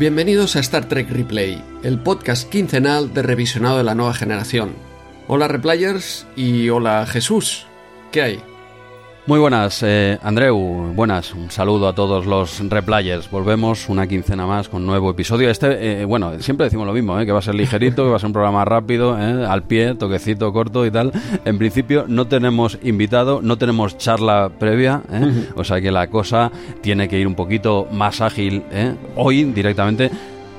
[0.00, 4.74] Bienvenidos a Star Trek Replay, el podcast quincenal de revisionado de la nueva generación.
[5.28, 7.66] Hola Replayers y hola Jesús.
[8.10, 8.42] ¿Qué hay?
[9.30, 10.92] Muy buenas, eh, Andreu.
[10.92, 13.30] Buenas, un saludo a todos los replayers.
[13.30, 15.48] Volvemos una quincena más con nuevo episodio.
[15.48, 18.16] Este, eh, bueno, siempre decimos lo mismo, eh, que va a ser ligerito, que va
[18.16, 21.12] a ser un programa rápido, eh, al pie, toquecito corto y tal.
[21.44, 26.50] En principio no tenemos invitado, no tenemos charla previa, eh, o sea que la cosa
[26.80, 28.64] tiene que ir un poquito más ágil.
[28.72, 28.96] eh.
[29.14, 30.10] Hoy directamente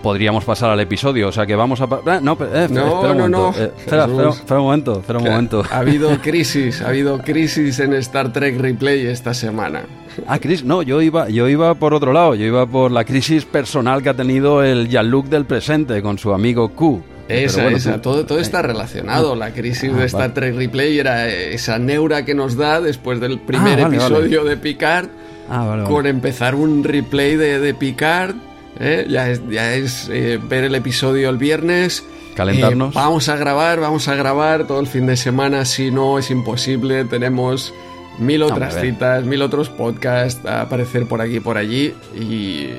[0.01, 1.85] podríamos pasar al episodio, o sea que vamos a...
[2.05, 3.49] Ah, no, eh, No, espera un no, momento, no.
[3.57, 5.63] eh, espera, espera, espera un momento, espera un momento.
[5.71, 9.83] Ha habido crisis, ha habido crisis en Star Trek Replay esta semana.
[10.27, 13.45] Ah, Chris, no, yo iba, yo iba por otro lado, yo iba por la crisis
[13.45, 17.01] personal que ha tenido el Jean-Luc del presente con su amigo Q.
[17.29, 19.35] Esa, bueno, esa, tú- todo, todo eh, está relacionado.
[19.37, 20.33] La crisis Ah, de Star.
[20.33, 24.57] Trek Replay era esa neura que nos da después del primer Ah, vale, episodio de
[24.57, 25.07] Picard.
[25.49, 25.93] Ah, vale, vale.
[25.93, 28.35] con empezar un replay de, de Picard.
[28.79, 29.05] ¿Eh?
[29.09, 32.03] Ya es, ya es eh, ver el episodio el viernes.
[32.35, 32.95] Calentarnos.
[32.95, 35.65] Eh, vamos a grabar, vamos a grabar todo el fin de semana.
[35.65, 37.05] Si no, es imposible.
[37.05, 37.73] Tenemos
[38.19, 41.93] mil otras citas, mil otros podcasts a aparecer por aquí y por allí.
[42.15, 42.69] Y.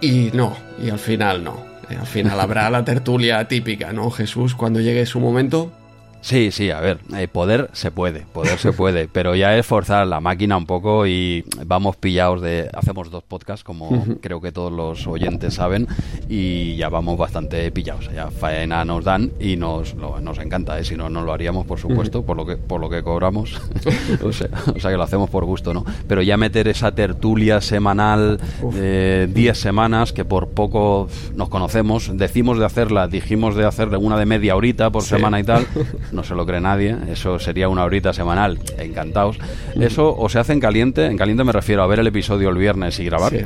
[0.00, 1.64] Y no, y al final no.
[1.90, 4.54] Eh, Al final habrá la tertulia típica, ¿no, Jesús?
[4.54, 5.72] Cuando llegue su momento.
[6.20, 10.06] Sí, sí, a ver, eh, poder se puede, poder se puede, pero ya es forzar
[10.06, 12.68] la máquina un poco y vamos pillados de...
[12.74, 15.86] Hacemos dos podcasts, como creo que todos los oyentes saben,
[16.28, 20.84] y ya vamos bastante pillados, ya faena nos dan y nos, lo- nos encanta, ¿eh?
[20.84, 23.60] si no, no lo haríamos, por supuesto, por lo que, por lo que cobramos,
[24.22, 25.84] o, sea, o sea que lo hacemos por gusto, ¿no?
[26.08, 28.40] Pero ya meter esa tertulia semanal
[28.72, 34.18] de 10 semanas, que por poco nos conocemos, decimos de hacerla, dijimos de hacerle una
[34.18, 35.10] de media horita por Sí.
[35.10, 35.66] semana y tal,
[36.12, 39.38] no se lo cree nadie, eso sería una horita semanal, encantados.
[39.78, 42.58] Eso o se hace en caliente, en caliente me refiero a ver el episodio el
[42.58, 43.32] viernes y grabar.
[43.32, 43.44] Sí.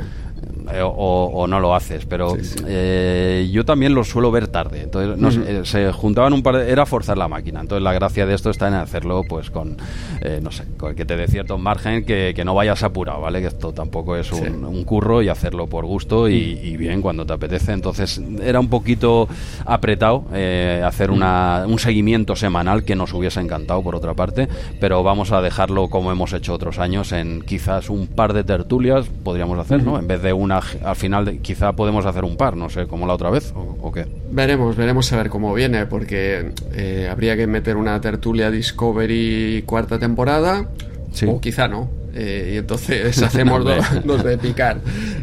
[0.72, 2.56] Eh, O, o no lo haces, pero Sí, sí.
[2.66, 4.82] eh, yo también lo suelo ver tarde.
[4.82, 7.60] Entonces, no eh, se juntaban un par de, Era forzar la máquina.
[7.60, 9.76] Entonces, la gracia de esto está en hacerlo, pues, con.
[10.20, 13.40] eh, no sé, con que te dé cierto margen, que, que no vayas apurado, ¿vale?
[13.40, 14.48] Que esto tampoco es un, Sí.
[14.48, 17.72] un curro y hacerlo por gusto y, y bien cuando te apetece.
[17.72, 19.28] Entonces, era un poquito
[19.66, 24.48] apretado eh, hacer una, un seguimiento semanal que nos hubiese encantado, por otra parte,
[24.80, 29.06] pero vamos a dejarlo como hemos hecho otros años, en quizás un par de tertulias
[29.22, 29.98] podríamos hacer, ¿no?
[29.98, 33.30] En vez de al final quizá podemos hacer un par, no sé, como la otra
[33.30, 34.06] vez, o, o qué.
[34.30, 39.98] Veremos, veremos a ver cómo viene, porque eh, habría que meter una tertulia Discovery cuarta
[39.98, 40.68] temporada,
[41.12, 41.26] Sí.
[41.28, 41.90] o quizá no.
[42.14, 44.78] eh, y entonces hacemos dos, dos de picar.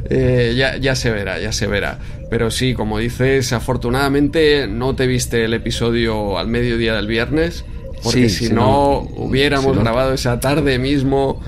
[0.09, 1.99] Eh, ya, ya se verá, ya se verá.
[2.29, 7.65] Pero sí, como dices, afortunadamente no te viste el episodio al mediodía del viernes,
[8.03, 11.41] porque Sí, si si no, no- hubiéramos si no- grabado esa tarde mismo.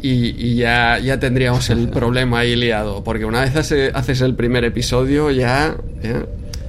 [0.00, 3.02] Y, y ya, ya tendríamos el problema ahí liado.
[3.04, 6.24] Porque una vez hace- haces el primer episodio, ya, ya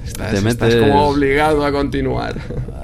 [0.06, 2.34] estás, Te estás metes- como obligado a continuar.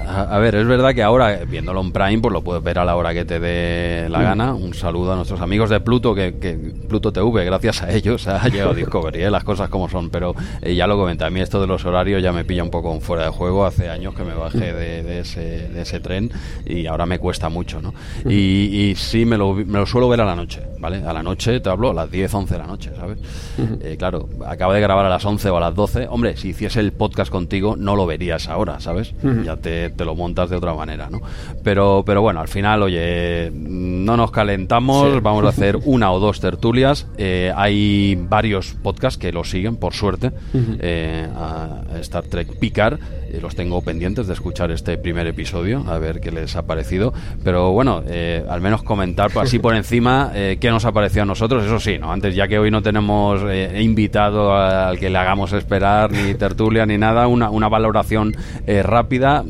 [0.07, 2.85] A, a ver, es verdad que ahora, viéndolo en Prime, pues lo puedes ver a
[2.85, 4.53] la hora que te dé la gana.
[4.53, 6.53] Un saludo a nuestros amigos de Pluto, que, que
[6.87, 9.31] Pluto TV, gracias a ellos ha llegado Discovery, ¿eh?
[9.31, 10.09] las cosas como son.
[10.09, 12.69] Pero eh, ya lo comenté, a mí esto de los horarios ya me pilla un
[12.69, 13.65] poco fuera de juego.
[13.65, 16.31] Hace años que me bajé de, de ese, de ese tren
[16.65, 17.93] y ahora me cuesta mucho, ¿no?
[18.25, 18.35] Y,
[18.89, 21.03] y sí, me lo, me lo suelo ver a la noche, ¿vale?
[21.05, 23.17] A la noche, te hablo, a las 10, 11 de la noche, ¿sabes?
[23.81, 26.07] Eh, claro, acabo de grabar a las 11 o a las 12.
[26.09, 29.13] Hombre, si hiciese el podcast contigo, no lo verías ahora, ¿sabes?
[29.43, 31.19] Ya te, te lo montas de otra manera, ¿no?
[31.63, 35.19] Pero, pero bueno, al final, oye, no nos calentamos, Sí.
[35.21, 37.07] vamos a hacer una o dos tertulias.
[37.17, 40.31] Eh, hay varios podcasts que lo siguen, por suerte,
[40.79, 42.99] eh, a Star Trek Picard.
[43.29, 47.13] Eh, los tengo pendientes de escuchar este primer episodio, a ver qué les ha parecido.
[47.43, 51.65] Pero bueno, eh, al menos comentar así por encima qué nos ha parecido a nosotros.
[51.65, 52.11] Eso sí, ¿no?
[52.11, 53.41] Antes, ya que hoy no tenemos
[53.79, 58.35] invitado al que le hagamos esperar, ni tertulia, ni nada, una, una valoración
[58.65, 59.43] eh, rápida.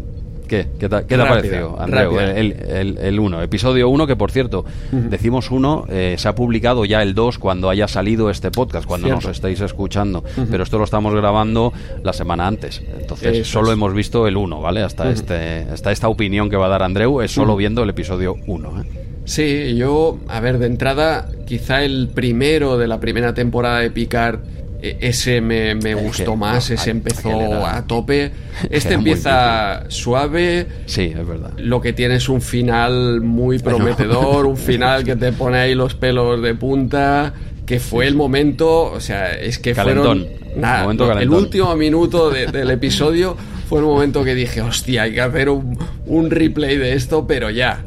[0.47, 0.67] ¿Qué?
[0.79, 2.19] ¿Qué te, qué te ha parecido, Andreu?
[2.19, 5.85] El, el, el 1, episodio 1, que por cierto, decimos 1,
[6.17, 9.27] se ha publicado ya el 2 cuando haya salido este podcast, cuando Cierto.
[9.27, 11.73] nos estéis escuchando, pero esto lo estamos grabando
[12.03, 13.73] la semana antes, entonces Eso solo es.
[13.73, 14.81] hemos visto el 1, ¿vale?
[14.83, 18.35] Hasta, este, hasta esta opinión que va a dar Andreu es solo viendo el episodio
[18.47, 18.81] 1.
[18.81, 18.85] ¿eh?
[19.25, 24.39] Sí, yo, a ver, de entrada, quizá el primero de la primera temporada de Picard,
[24.39, 24.41] eh,
[24.81, 28.31] ese me, me gustó que, más, no, ese empezó era- a tope.
[28.69, 31.51] Este empieza suave, Sí, es verdad.
[31.57, 35.93] lo que tiene es un final muy prometedor, un final que te pone ahí los
[35.95, 37.33] pelos de punta,
[37.65, 40.25] que fue el momento, o sea, es que Calentón.
[40.27, 40.61] fueron...
[40.61, 43.35] nada, Momento el último minuto de- del episodio
[43.69, 47.49] fue el momento que dije, hostia, hay que hacer un, un replay de esto, pero
[47.49, 47.83] ya.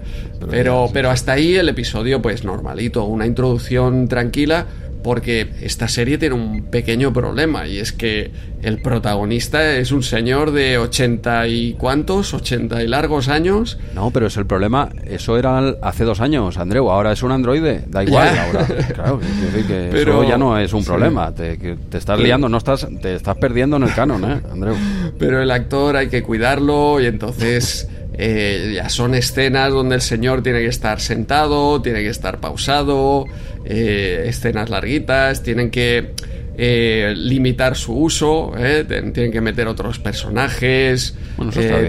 [0.51, 4.67] Pero, pero hasta ahí el episodio, pues normalito, una introducción tranquila,
[5.03, 8.31] porque esta serie tiene un pequeño problema y es que
[8.63, 13.79] el protagonista es un señor de ochenta y cuantos, ochenta y largos años.
[13.95, 17.85] No, pero es el problema, eso era hace dos años, Andreu, ahora es un androide,
[17.89, 19.21] da igual, ahora, claro,
[19.67, 23.15] que pero, eso ya no es un problema, te, te, estás liando, no estás, te
[23.15, 24.77] estás perdiendo en el canon, ¿eh, Andreu?
[25.19, 27.89] Pero el actor hay que cuidarlo y entonces...
[28.23, 33.25] Eh, ya son escenas donde el señor tiene que estar sentado, tiene que estar pausado,
[33.65, 36.13] eh, escenas larguitas, tienen que
[36.59, 38.53] eh, limitar su uso,
[38.87, 41.17] tienen que meter otros personajes,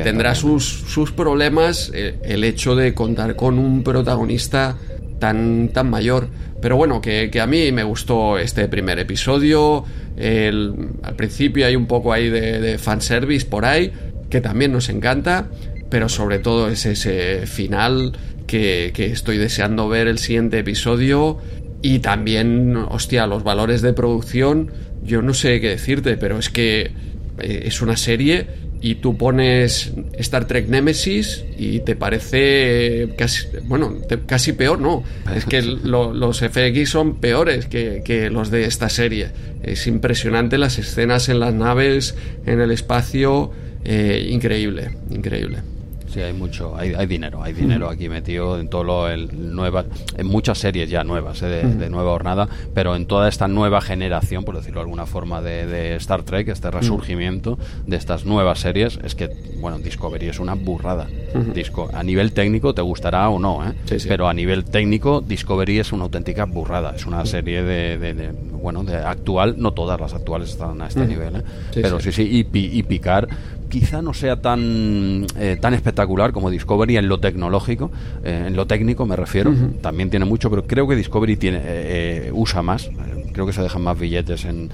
[0.05, 4.77] tendrá sus, sus, problemas el hecho de contar con un protagonista
[5.19, 6.29] tan, tan mayor.
[6.61, 9.83] Pero bueno, que, a mí me gustó este primer episodio.
[10.17, 13.91] al principio hay un poco ahí de, de fanservice por ahí,
[14.29, 15.49] que también nos encanta
[15.91, 18.13] pero sobre todo es ese final
[18.47, 21.37] que, estoy deseando ver el siguiente episodio
[21.83, 24.71] y también, hostia, los valores de producción,
[25.03, 26.91] yo no sé qué decirte, pero es que
[27.39, 28.47] eh, es una serie
[28.81, 33.95] y tú pones Star Trek Nemesis y te parece casi, bueno,
[34.25, 35.03] casi peor, no.
[35.35, 39.29] Es que los FX son peores que, los de esta serie.
[39.61, 42.15] Es impresionante las escenas en las naves,
[42.45, 43.51] en el espacio,
[43.83, 45.70] eh, increíble, increíble.
[46.11, 49.85] Sí, hay mucho, hay, hay dinero, hay dinero aquí metido en todo lo el nueva,
[50.17, 54.43] en muchas series ya nuevas, eh, de, nueva hornada, pero en toda esta nueva generación,
[54.43, 59.15] por decirlo de alguna forma, de, Star Trek, este resurgimiento de estas nuevas series, es
[59.15, 59.29] que,
[59.61, 61.07] bueno, Discovery es una burrada.
[61.53, 63.73] Disco, a nivel técnico te gustará o no, ¿eh?
[64.05, 66.93] pero a nivel técnico Discovery es una auténtica burrada.
[66.93, 71.37] Es una serie de, bueno, de actual, no todas las actuales están a este nivel,
[71.37, 71.43] ¿eh?
[71.73, 73.29] pero sí, sí, y, y Picar
[73.71, 77.89] quizá no sea tan, eh, tan espectacular como Discovery en lo tecnológico,
[78.23, 82.31] eh, en lo técnico me refiero, también tiene mucho, pero creo que Discovery tiene, eh,
[82.33, 82.91] usa más,
[83.31, 84.69] creo que se dejan más billetes en,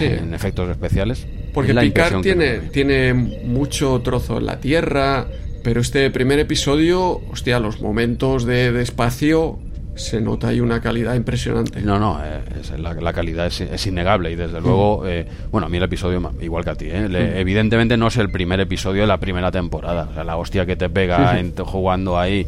[0.00, 1.26] en efectos especiales.
[1.54, 5.26] Porque Picard tiene, tiene mucho trozo en la Tierra,
[5.64, 9.58] pero este primer episodio, hostia, los momentos de, de espacio
[9.94, 11.80] se nota ahí una calidad impresionante.
[11.82, 12.40] No, no, eh,
[12.78, 16.70] la, calidad es, innegable y desde luego, eh, bueno, a mí el episodio, igual que
[16.70, 17.38] a ti, eh, mm.
[17.38, 20.08] evidentemente no es el primer episodio de la primera temporada.
[20.10, 22.46] O sea, la hostia que te pega jugando ahí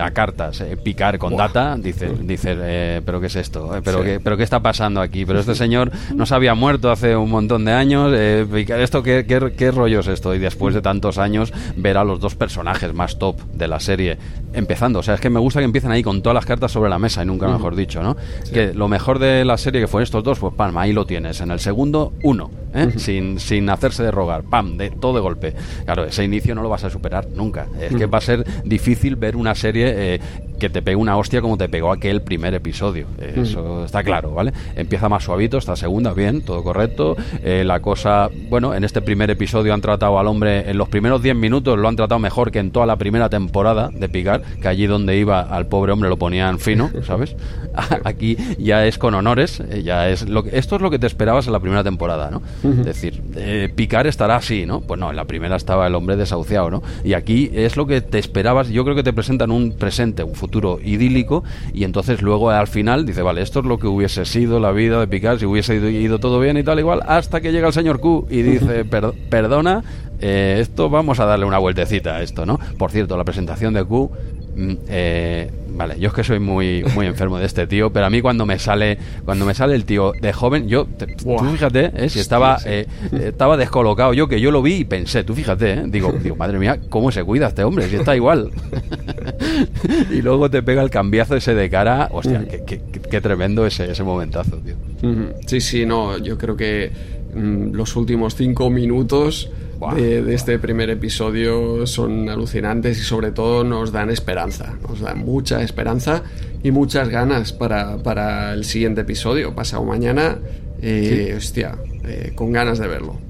[0.00, 3.80] a cartas, picar con data, dices, dice, pero ¿qué es esto?
[3.82, 5.24] ¿Pero, qué, ¿Pero qué está pasando aquí?
[5.24, 9.52] Pero este señor no se había muerto hace un montón de años, ¿esto qué, qué,
[9.56, 10.34] qué rollo es esto?
[10.34, 14.18] Y después de tantos años, ver a los dos personajes más top de la serie
[14.52, 14.98] empezando.
[14.98, 16.98] O sea, es que me gusta que empiecen ahí con todas las cartas sobre la
[16.98, 18.16] mesa y nunca mejor dicho, ¿no?
[18.52, 21.40] Que lo mejor de la serie que fueron estos dos, pues palma, ahí lo tienes.
[21.40, 22.92] En el segundo, uno, ¿eh?
[22.96, 25.54] sin, sin hacerse de rogar, pam, de todo de golpe.
[25.84, 27.66] Claro, ese inicio no lo vas a superar nunca.
[27.80, 30.20] Es que va a ser difícil ver una serie eh,
[30.58, 33.06] que te pegue una hostia como te pegó aquel primer episodio.
[33.18, 34.52] Eso está claro, ¿vale?
[34.74, 37.16] Empieza más suavito, esta segunda, bien, todo correcto.
[37.42, 41.22] Eh, la cosa, bueno, en este primer episodio han tratado al hombre, en los primeros
[41.22, 44.68] 10 minutos lo han tratado mejor que en toda la primera temporada de Picar, que
[44.68, 47.36] allí donde iba al pobre hombre lo ponían fino, ¿sabes?
[48.04, 51.06] Aquí ya es con honores, eh, ya es lo que, esto es lo que te
[51.06, 52.42] esperabas en la primera temporada, ¿no?
[52.62, 54.80] Es decir, eh, Picar estará así, ¿no?
[54.80, 56.82] Pues no, en la primera estaba el hombre desahuciado, ¿no?
[57.04, 60.34] Y aquí es lo que te esperabas, yo creo que te presentan un presente, un
[60.34, 64.60] futuro idílico y entonces luego al final dice, vale, esto es lo que hubiese sido
[64.60, 67.68] la vida de Picard si hubiese ido, todo bien y tal igual, hasta que llega
[67.68, 68.84] el señor Q y dice,
[69.30, 69.82] perdona,
[70.20, 72.58] eh, esto vamos a darle una vueltecita a esto, ¿no?
[72.78, 74.10] Por cierto, la presentación de Q
[74.88, 78.22] eh, vale, yo es que soy muy, muy enfermo de este tío, pero a mí
[78.22, 82.08] cuando me sale, cuando me sale el tío de joven, yo, tú fíjate, ¿eh?
[82.08, 85.82] si estaba, eh, estaba descolocado, yo que yo lo vi y pensé, tú fíjate, ¿eh?
[85.86, 88.50] digo, digo, madre mía, cómo se cuida este hombre, si está igual.
[90.10, 93.90] y luego te pega el cambiazo ese de cara, hostia, qué, qué, qué tremendo ese,
[93.90, 94.74] ese momentazo, tío.
[95.46, 96.90] Sí, sí, no, yo creo que
[97.34, 99.50] mm, los últimos cinco minutos
[99.94, 105.62] de, este primer episodio son alucinantes y sobre todo nos dan esperanza, nos dan mucha
[105.62, 106.22] esperanza
[106.62, 110.38] y muchas ganas para, el siguiente episodio, pasado mañana,
[110.80, 113.25] eh, hostia, eh, con ganas de verlo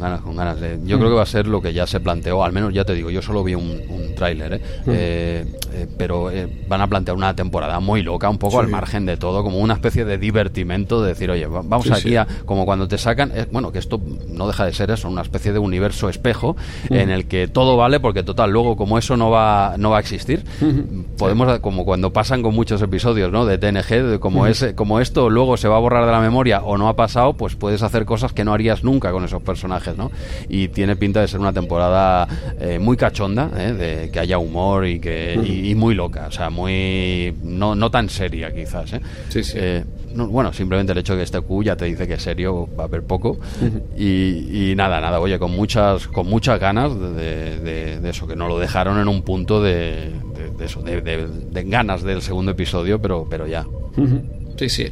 [0.00, 0.60] ganas, con ganas.
[0.60, 2.84] De, yo creo que va a ser lo que ya se planteó, al menos ya
[2.84, 4.60] te digo, yo solo vi un, un tráiler, ¿eh?
[4.86, 9.06] eh eh, pero eh, van a plantear una temporada muy loca, un poco al margen
[9.06, 12.88] de todo, como una especie de divertimento de decir, oye, vamos aquí a, como cuando
[12.88, 16.56] te sacan, bueno, que esto no deja de ser eso, una especie de universo espejo
[16.88, 20.00] en el que todo vale porque total, luego como eso no va, no va a
[20.00, 20.44] existir,
[21.16, 23.46] podemos, como cuando pasan con muchos episodios, ¿no?
[23.46, 26.62] De TNG, de como, ese, como esto luego se va a borrar de la memoria
[26.62, 29.89] o no ha pasado, pues puedes hacer cosas que no harías nunca con esos personajes,
[29.96, 30.10] ¿no?
[30.48, 32.28] Y tiene pinta de ser una temporada
[32.80, 37.34] muy cachonda, de que haya humor y que y muy loca, o sea, muy.
[37.42, 38.92] No, no tan seria, quizás.
[38.92, 39.00] ¿eh?
[39.28, 39.58] Sí, sí.
[39.60, 42.84] Eh, bueno, simplemente el hecho de que este Q ya te dice que serio va
[42.84, 43.38] a haber poco.
[43.96, 48.98] y, nada, nada, oye, con muchas, con muchas ganas de, eso, que no lo dejaron
[48.98, 50.12] en un punto de,
[50.60, 53.66] eso, de, ganas del segundo episodio, pero, pero ya.
[54.56, 54.86] Sí, sí.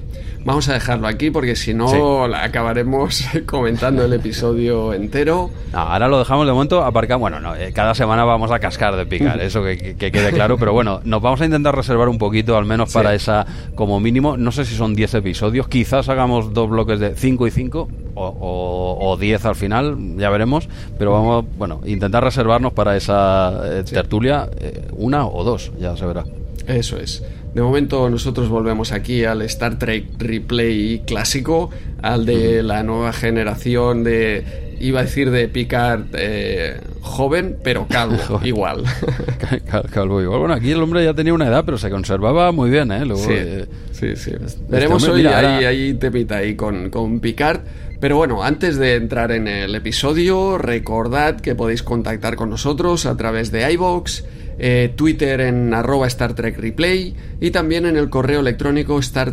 [0.45, 5.51] Vamos a dejarlo aquí porque si no acabaremos comentando el episodio entero.
[5.73, 7.21] ahora lo dejamos de momento aparcado.
[7.21, 10.57] Bueno, no, eh, cada semana vamos a cascar de picar, eso que, quede claro.
[10.59, 14.37] Pero bueno, nos vamos a intentar reservar un poquito, al menos para esa, como mínimo.
[14.37, 15.69] No sé si son 10 episodios.
[15.69, 20.69] Quizás hagamos dos bloques de 5 y 5 o 10 al final, ya veremos.
[20.99, 26.07] Pero vamos, bueno, intentar reservarnos para esa eh, tertulia eh, una o dos, ya se
[26.07, 26.25] verá.
[26.67, 27.23] Eso es.
[27.55, 31.71] De momento nosotros volvemos aquí al Star Trek Replay clásico,
[32.03, 38.41] al de la nueva generación de, iba a decir de Picard eh, joven, pero calvo,
[38.45, 38.85] igual.
[39.93, 40.41] calvo igual.
[40.41, 43.03] Bueno, aquí el hombre ya tenía una edad, pero se conservaba muy bien, ¿eh?
[43.17, 44.33] sí, eh, sí, sí.
[44.45, 47.61] Este Veremos hoy ahí, ahí te ahí con, con Picard.
[48.01, 53.17] Pero bueno, antes de entrar en el episodio, recordad que podéis contactar con nosotros a
[53.17, 54.23] través de iVoox,
[54.59, 59.33] eh, Twitter en arroba Star Trek Replay y también en el correo electrónico Star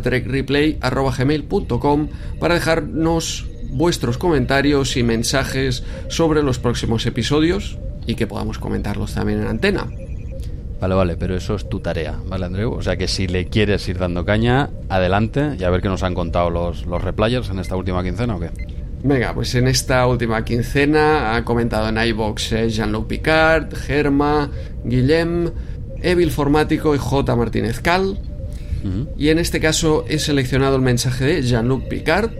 [2.38, 9.40] para dejarnos vuestros comentarios y mensajes sobre los próximos episodios y que podamos comentarlos también
[9.40, 9.86] en antena.
[10.80, 12.72] Vale, vale, pero eso es tu tarea, ¿vale, Andreu?
[12.72, 16.02] O sea que si le quieres ir dando caña, adelante y a ver qué nos
[16.02, 18.50] han contado los, los replayers en esta última quincena o qué.
[19.06, 24.50] Venga, pues en esta última quincena ha comentado en iBox eh, Jean-Luc Picard, Germa,
[24.84, 25.52] Guillem,
[26.02, 27.36] Evil Formático y J.
[27.36, 28.18] Martínez Cal.
[29.16, 32.30] Y en este caso he seleccionado el mensaje de Jean-Luc Picard,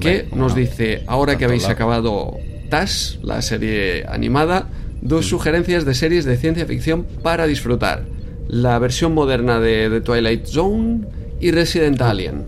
[0.00, 2.36] que nos dice, ahora que habéis acabado
[2.70, 4.68] TAS, la serie animada,
[5.00, 8.04] dos sugerencias de series de ciencia ficción para disfrutar.
[8.46, 11.00] La versión moderna de The Twilight Zone
[11.40, 12.10] y Resident ah.
[12.10, 12.46] Alien.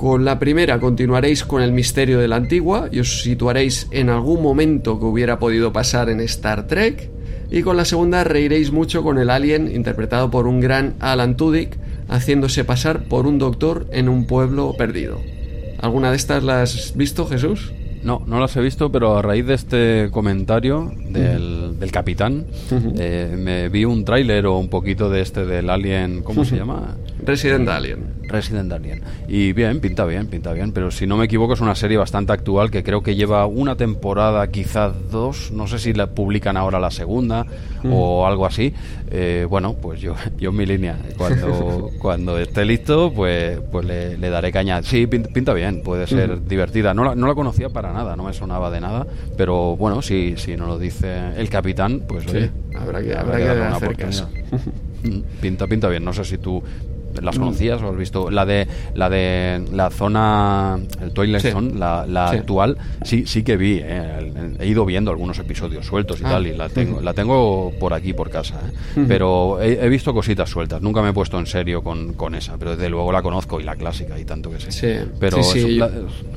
[0.00, 4.42] Con la primera continuaréis con el misterio de la antigua y os situaréis en algún
[4.42, 7.10] momento que hubiera podido pasar en Star Trek.
[7.50, 11.76] Y con la segunda reiréis mucho con el alien interpretado por un gran Alan Tudyk
[12.08, 15.20] haciéndose pasar por un doctor en un pueblo perdido.
[15.82, 17.70] ¿Alguna de estas las has visto, Jesús?
[18.02, 22.46] No, no las he visto, pero a raíz de este comentario del, del capitán,
[22.96, 26.96] eh, me vi un tráiler o un poquito de este del Alien, ¿cómo se llama?
[27.30, 28.14] Resident Alien.
[28.24, 29.02] Resident Alien.
[29.28, 32.32] Y bien, pinta bien, pinta bien, pero si no me equivoco es una serie bastante
[32.32, 36.80] actual que creo que lleva una temporada, quizás dos, no sé si la publican ahora
[36.80, 37.46] la segunda
[37.88, 38.74] o algo así.
[39.12, 44.30] Eh, bueno, pues yo, yo en mi línea, cuando, cuando esté listo, pues, pues le,
[44.30, 44.82] daré caña.
[44.82, 46.94] Sí, pinta bien, puede ser divertida.
[46.94, 49.06] No la, no la conocía para nada, no me sonaba de nada,
[49.36, 53.48] pero bueno, si, si nos lo dice el capitán, pues sí, habrá que, habrá que,
[53.48, 54.28] hacer caso.
[55.40, 56.04] Pinta, pinta bien.
[56.04, 56.62] No sé si tú
[57.20, 58.30] ¿Las conocías o has visto?
[58.30, 63.80] La de la de la zona, el Toilet Zone, la, actual, sí sí que vi.
[63.82, 66.30] Eh, he ido viendo algunos episodios sueltos y ah.
[66.30, 68.60] tal, y la tengo, la tengo por aquí, por casa.
[68.66, 69.04] ¿eh?
[69.08, 70.80] Pero he, visto cositas sueltas.
[70.82, 73.64] Nunca me he puesto en serio con, con, esa, pero desde luego la conozco y
[73.64, 74.72] la clásica y tanto que sé.
[74.72, 75.38] Sí, pero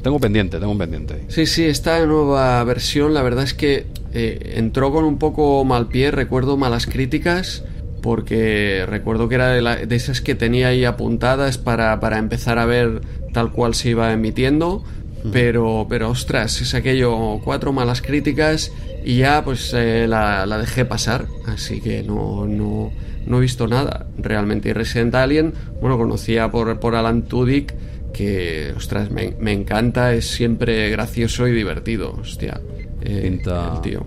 [0.01, 1.25] tengo pendiente, tengo un pendiente.
[1.27, 5.87] Sí, sí, esta nueva versión, la verdad es que eh, entró con un poco mal
[5.87, 7.63] pie, recuerdo malas críticas
[8.03, 13.01] porque recuerdo que era de, esas que tenía ahí apuntadas para, para, empezar a ver
[13.31, 14.83] tal cual se iba emitiendo,
[15.31, 18.73] pero, pero ostras, es aquello, cuatro malas críticas
[19.05, 22.91] y ya pues eh, la, la, dejé pasar, así que no, no,
[23.25, 24.69] no, he visto nada realmente.
[24.69, 27.73] Y Resident Alien, bueno, conocía por, por Alan Tudyk,
[28.11, 32.59] que ostras, me, me encanta, es siempre gracioso y divertido, hostia.
[33.01, 34.05] Eh, el tío.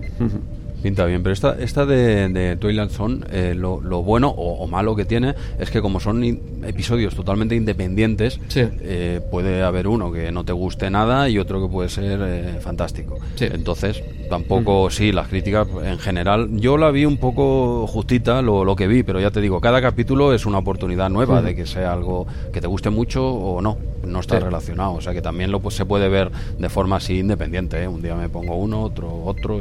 [0.81, 4.95] Pinta bien, pero esta, esta de, de Twilight Zone, eh, lo, lo, bueno o, malo
[4.95, 10.43] que tiene es que como son episodios totalmente independientes, eh, puede haber uno que no
[10.43, 13.17] te guste nada y otro que puede ser eh, fantástico.
[13.39, 18.75] Entonces, tampoco, sí, las críticas en general, yo la vi un poco justita lo, lo,
[18.75, 21.93] que vi, pero ya te digo, cada capítulo es una oportunidad nueva de que sea
[21.93, 25.59] algo que te guste mucho o no, no está relacionado, o sea que también lo
[25.59, 29.59] pues, se puede ver de forma así independiente, un día me pongo uno, otro otro,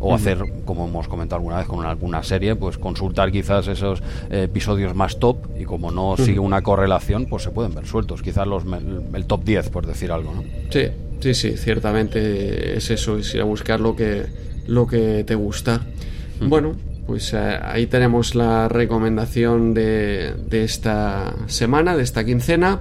[0.00, 4.44] o hacer como hemos comentado alguna vez con alguna serie, pues consultar quizás esos eh,
[4.44, 8.46] episodios más top y como no sigue una correlación, pues se pueden ver sueltos, quizás
[8.46, 10.44] los el top 10, por decir algo, ¿no?
[10.70, 10.88] Sí,
[11.20, 14.26] sí, sí, ciertamente es eso, es ir a buscar lo que,
[14.66, 15.80] lo que te gusta.
[16.40, 16.74] Bueno,
[17.06, 22.80] pues eh, ahí tenemos la recomendación de, de esta semana, de esta quincena.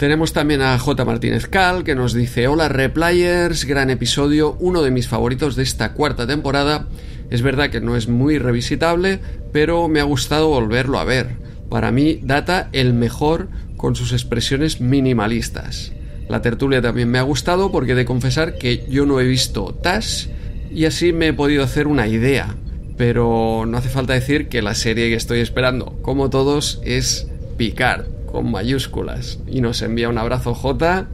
[0.00, 1.04] Tenemos también a J.
[1.04, 5.92] Martínez Cal que nos dice Hola Replayers, gran episodio, uno de mis favoritos de esta
[5.92, 6.86] cuarta temporada.
[7.28, 9.20] Es verdad que no es muy revisitable,
[9.52, 11.36] pero me ha gustado volverlo a ver.
[11.68, 15.92] para mí Data el mejor con sus expresiones minimalistas.
[16.30, 19.74] La tertulia también me ha gustado porque he de confesar que yo no he visto
[19.82, 20.30] TAS
[20.70, 22.56] y así me he podido hacer una idea.
[22.96, 27.28] Pero no hace falta decir que la serie que estoy esperando, como todos, es
[27.58, 29.38] Picard, con mayúsculas.
[29.46, 31.06] Y nos envía un abrazo J.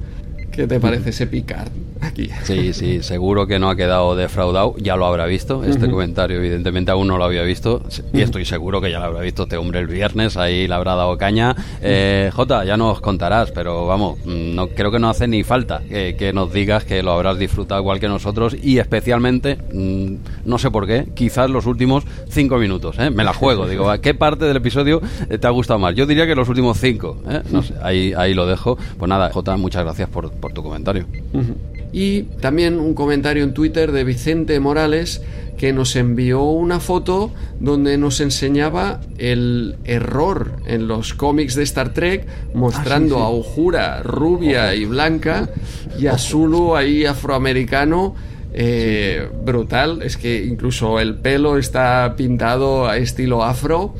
[0.52, 1.70] ¿Qué te parece ese Picard?
[2.07, 2.31] Aquí.
[2.45, 5.65] Sí, sí, seguro que no ha quedado defraudado, ya lo habrá visto.
[5.65, 7.83] Este comentario, evidentemente, aún no lo había visto.
[8.13, 10.95] Y estoy seguro que ya lo habrá visto este hombre el viernes, ahí le habrá
[10.95, 11.55] dado caña.
[11.83, 15.83] Eh, Jota, ya nos contarás, pero vamos, mm, no creo que no hace ni falta
[15.89, 20.71] que, nos digas que lo habrás disfrutado igual que nosotros y especialmente, mm, no sé
[20.71, 22.99] por qué, quizás los últimos cinco minutos.
[22.99, 23.11] ¿eh?
[23.11, 25.01] Me la juego, digo, ¿a qué parte del episodio
[25.41, 25.95] te ha gustado más?
[25.95, 27.19] Yo diría que los últimos cinco.
[27.29, 27.43] ¿eh?
[27.51, 28.77] No sé, ahí, ahí lo dejo.
[28.99, 31.07] Pues nada, Jota, muchas gracias por, por tu comentario.
[31.97, 35.23] Y también un comentario en Twitter de Vicente Morales
[35.57, 41.95] que nos envió una foto donde nos enseñaba el error en los cómics de Star
[41.95, 45.49] Trek, mostrando a Uhura rubia y blanca
[45.99, 48.15] y a Zulu ahí afroamericano.
[48.53, 53.95] Eh, brutal, es que incluso el pelo está pintado a estilo afro.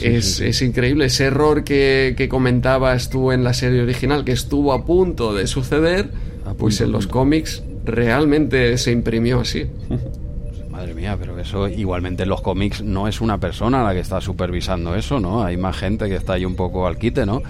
[0.00, 4.72] es, es, increíble ese error que, que comentabas tú en la serie original, que estuvo
[4.72, 6.08] a punto de suceder
[6.52, 9.66] pues en los cómics realmente se imprimió así.
[10.70, 14.20] Madre mía, pero eso igualmente en los cómics no es una persona la que está
[14.20, 15.44] supervisando eso, ¿no?
[15.44, 17.42] Hay más gente que está ahí un poco al quite, ¿no?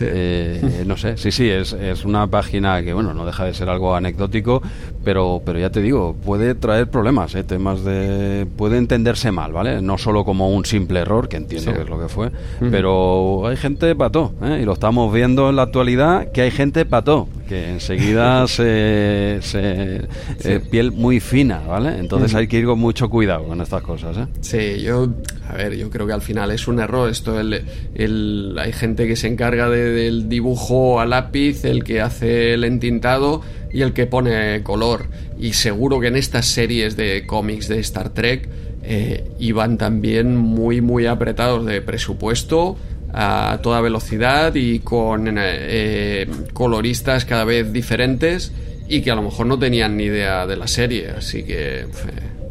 [0.00, 3.68] Eh, no sé, sí, sí, es, es, una página que, bueno, no deja de ser
[3.68, 4.62] algo anecdótico,
[5.04, 7.44] pero, pero ya te digo, puede traer problemas, ¿eh?
[7.44, 8.46] temas de...
[8.56, 9.82] puede entenderse mal, ¿vale?
[9.82, 12.30] No solo como un simple error, que entiendo que es lo que fue,
[12.70, 14.60] pero hay gente pató, ¿eh?
[14.62, 19.38] Y lo estamos viendo en la actualidad, que hay gente pató, que enseguida se...
[19.42, 20.08] se
[20.44, 21.98] eh, piel muy fina, ¿vale?
[21.98, 24.16] Entonces hay que ir mucho cuidado con estas cosas.
[24.16, 24.26] ¿eh?
[24.40, 25.08] Sí, yo,
[25.48, 27.08] a ver, yo creo que al final es un error.
[27.10, 32.54] Esto, el, el hay gente que se encarga del dibujo a lápiz, el que hace
[32.54, 35.06] el entintado y el que pone color.
[35.38, 38.48] Y seguro que en estas series de cómics de Star Trek
[38.82, 42.76] eh, iban también muy, muy apretados de presupuesto
[43.12, 48.52] a toda velocidad y con eh, coloristas cada vez diferentes
[48.88, 51.86] y que a lo mejor no tenían ni idea de la serie, así que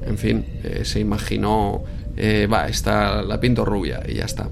[0.09, 1.83] en fin, eh, se imaginó,
[2.17, 4.49] eh, va, está la pinto rubia y ya está.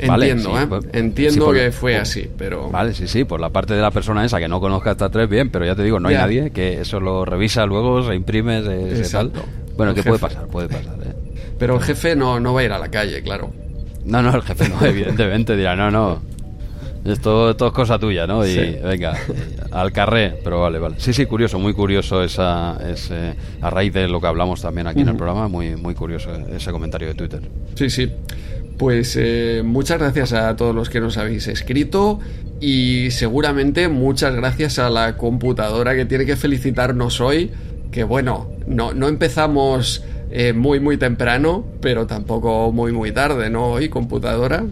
[0.00, 0.66] Entiendo, ¿eh?
[0.66, 2.70] Pues, Entiendo que fue así, pero...
[2.70, 5.28] Vale, sí, sí, por la parte de la persona esa que no conozca esta tres,
[5.28, 8.62] bien, pero ya te digo, no hay nadie que eso lo revisa luego, se imprime,
[8.62, 9.32] se, tal.
[9.76, 10.94] Bueno, que puede pasar, puede pasar.
[11.04, 11.14] ¿eh?
[11.58, 13.50] Pero el jefe no, no va a ir a la calle, claro.
[14.04, 16.20] No, no, el jefe no, evidentemente dirá, no, no,
[17.04, 18.46] esto, es cosa tuya, ¿no?
[18.46, 19.16] Y venga,
[19.70, 20.96] al carré, pero vale, vale.
[20.98, 25.00] Sí, sí, curioso, muy curioso esa, ese, a raíz de lo que hablamos también aquí
[25.00, 27.40] en el programa, muy, muy curioso ese comentario de Twitter.
[27.74, 28.12] Sí, sí.
[28.78, 32.20] Pues eh, muchas gracias a todos los que nos habéis escrito
[32.60, 37.50] y seguramente muchas gracias a la computadora que tiene que felicitarnos hoy,
[37.90, 43.72] que bueno, no, no empezamos eh, muy muy temprano, pero tampoco muy muy tarde, ¿no?
[43.72, 44.64] Hoy, computadora.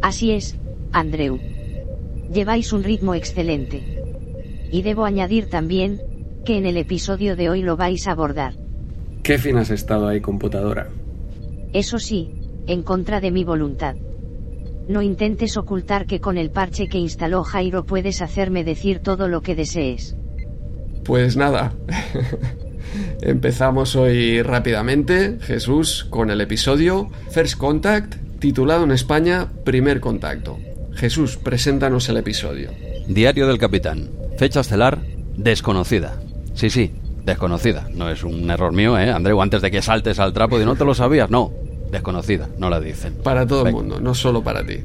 [0.00, 0.56] Así es,
[0.92, 1.38] Andreu.
[2.32, 3.82] Lleváis un ritmo excelente.
[4.70, 6.00] Y debo añadir también,
[6.46, 8.54] que en el episodio de hoy lo vais a abordar.
[9.22, 10.88] Qué fin has estado ahí, computadora.
[11.72, 12.30] Eso sí,
[12.66, 13.96] en contra de mi voluntad.
[14.88, 19.40] No intentes ocultar que con el parche que instaló Jairo puedes hacerme decir todo lo
[19.40, 20.16] que desees.
[21.04, 21.72] Pues nada.
[23.22, 30.58] Empezamos hoy rápidamente, Jesús, con el episodio First Contact, titulado en España Primer Contacto.
[30.94, 32.70] Jesús, preséntanos el episodio.
[33.06, 34.10] Diario del Capitán.
[34.36, 34.98] Fecha estelar
[35.36, 36.20] desconocida.
[36.54, 36.92] Sí, sí,
[37.24, 37.88] desconocida.
[37.94, 39.10] No es un error mío, ¿eh?
[39.10, 41.52] Andreu, antes de que saltes al trapo y no te lo sabías, no.
[41.92, 43.12] Desconocida, no la dicen.
[43.22, 44.78] Para todo el mundo, no solo para ti.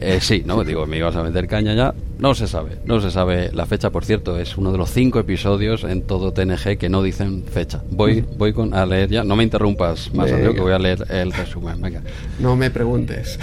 [0.00, 1.94] Eh, sí, no, digo, me ibas a meter caña ya.
[2.18, 5.18] No se sabe, no se sabe la fecha, por cierto, es uno de los cinco
[5.18, 7.82] episodios en todo TNG que no dicen fecha.
[7.90, 11.04] Voy, voy con, a leer ya, no me interrumpas más, Andreu, que voy a leer
[11.10, 11.82] el resumen.
[11.82, 12.00] Venga.
[12.38, 13.38] No me preguntes.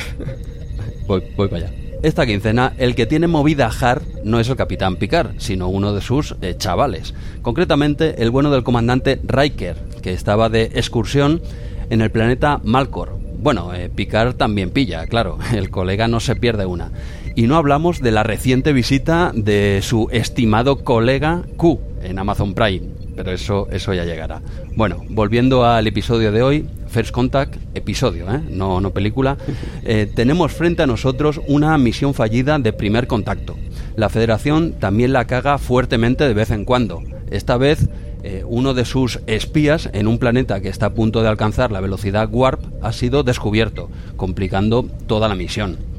[1.06, 1.76] Voy, voy para allá.
[2.02, 6.02] Esta quincena, el que tiene movida Har no es el capitán Picard, sino uno de
[6.02, 7.14] sus eh, chavales.
[7.44, 11.44] Concretamente, el bueno del comandante Riker, que estaba de excursión
[11.92, 13.20] en el planeta Malcor.
[13.40, 16.92] Bueno, eh, Picard también pilla, claro, el colega no se pierde una.
[17.36, 22.88] Y no hablamos de la reciente visita de su estimado colega Q en Amazon Prime,
[23.16, 24.42] pero eso, eso ya llegará.
[24.76, 28.42] Bueno, volviendo al episodio de hoy, First Contact, episodio, ¿eh?
[28.50, 29.38] no, no película,
[29.84, 33.58] eh, tenemos frente a nosotros una misión fallida de primer contacto.
[33.98, 37.02] La Federación también la caga fuertemente de vez en cuando.
[37.30, 37.90] Esta vez
[38.24, 41.82] eh, uno de sus espías en un planeta que está a punto de alcanzar la
[41.82, 45.91] velocidad warp ha sido descubierto, complicando toda la misión.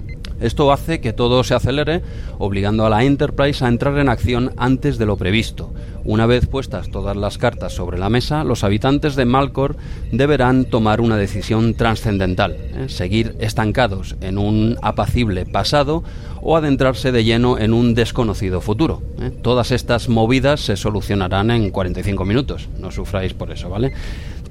[0.43, 2.03] Esto hace que todo se acelere,
[2.39, 5.73] obligando a la Enterprise a entrar en acción antes de lo previsto.
[6.05, 9.77] Una vez puestas todas las cartas sobre la mesa, los habitantes de Malcor
[10.11, 12.89] deberán tomar una decisión trascendental, ¿eh?
[12.89, 16.03] seguir estancados en un apacible pasado
[16.41, 19.01] o adentrarse de lleno en un desconocido futuro.
[19.21, 19.31] ¿eh?
[19.43, 23.93] Todas estas movidas se solucionarán en 45 minutos, no sufráis por eso, ¿vale?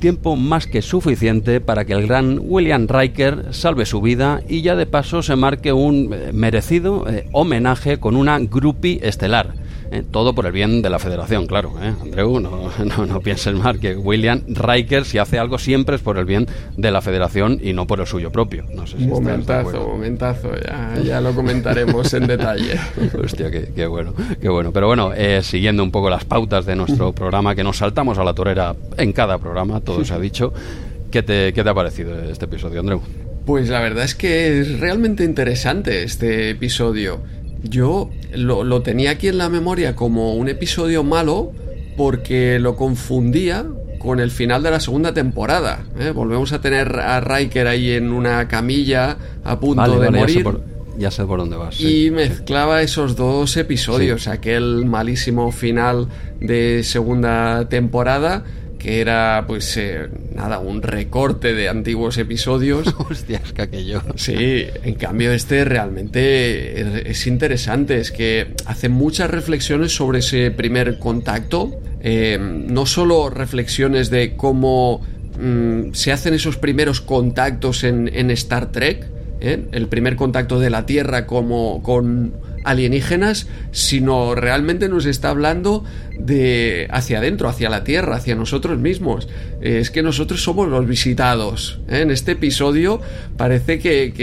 [0.01, 4.75] Tiempo más que suficiente para que el gran William Riker salve su vida y ya
[4.75, 9.53] de paso se marque un eh, merecido homenaje con una groupie estelar
[9.91, 10.03] ¿eh?
[10.09, 11.73] todo por el bien de la federación, claro.
[11.81, 11.93] ¿eh?
[12.01, 16.17] Andreu, no, no, no, pienses mal que William Riker, si hace algo, siempre es por
[16.17, 18.65] el bien de la federación y no por el suyo propio.
[18.73, 22.79] No sé si momentazo, momentazo, ya, ya, lo comentaremos en detalle.
[23.23, 24.71] Hostia, qué, bueno, qué bueno.
[24.71, 28.23] Pero bueno, eh, siguiendo un poco las pautas de nuestro programa, que nos saltamos a
[28.23, 30.53] la torera en cada programa, todo se ha dicho.
[31.11, 33.01] ¿Qué te, ¿Qué te ha parecido este episodio, Andreu?
[33.45, 37.21] Pues la verdad es que es realmente interesante este episodio.
[37.63, 41.51] Yo lo, tenía aquí en la memoria como un episodio malo
[41.95, 43.65] porque lo confundía
[43.99, 45.83] con el final de la segunda temporada.
[45.99, 46.11] ¿eh?
[46.11, 50.45] Volvemos a tener a Riker ahí en una camilla a punto de morir.
[50.97, 51.79] Ya sé, por, dónde vas.
[51.79, 56.07] y mezclaba esos dos episodios, aquel malísimo final
[56.39, 58.43] de segunda temporada
[58.81, 62.87] que era pues eh, nada, un recorte de antiguos episodios.
[63.09, 64.01] Hostias, que aquello.
[64.15, 70.97] Sí, en cambio este realmente es, interesante, es que hace muchas reflexiones sobre ese primer
[70.97, 75.05] contacto, eh, no solo reflexiones de cómo
[75.39, 79.05] mm, se hacen esos primeros contactos en, en Star Trek,
[79.41, 79.63] ¿eh?
[79.73, 85.83] el primer contacto de la Tierra como con alienígenas, sino realmente nos está hablando
[86.17, 89.27] de hacia adentro, hacia la Tierra, hacia nosotros mismos.
[89.61, 91.79] Es que nosotros somos los visitados.
[91.89, 92.01] ¿eh?
[92.01, 93.01] En este episodio
[93.37, 94.13] parece que,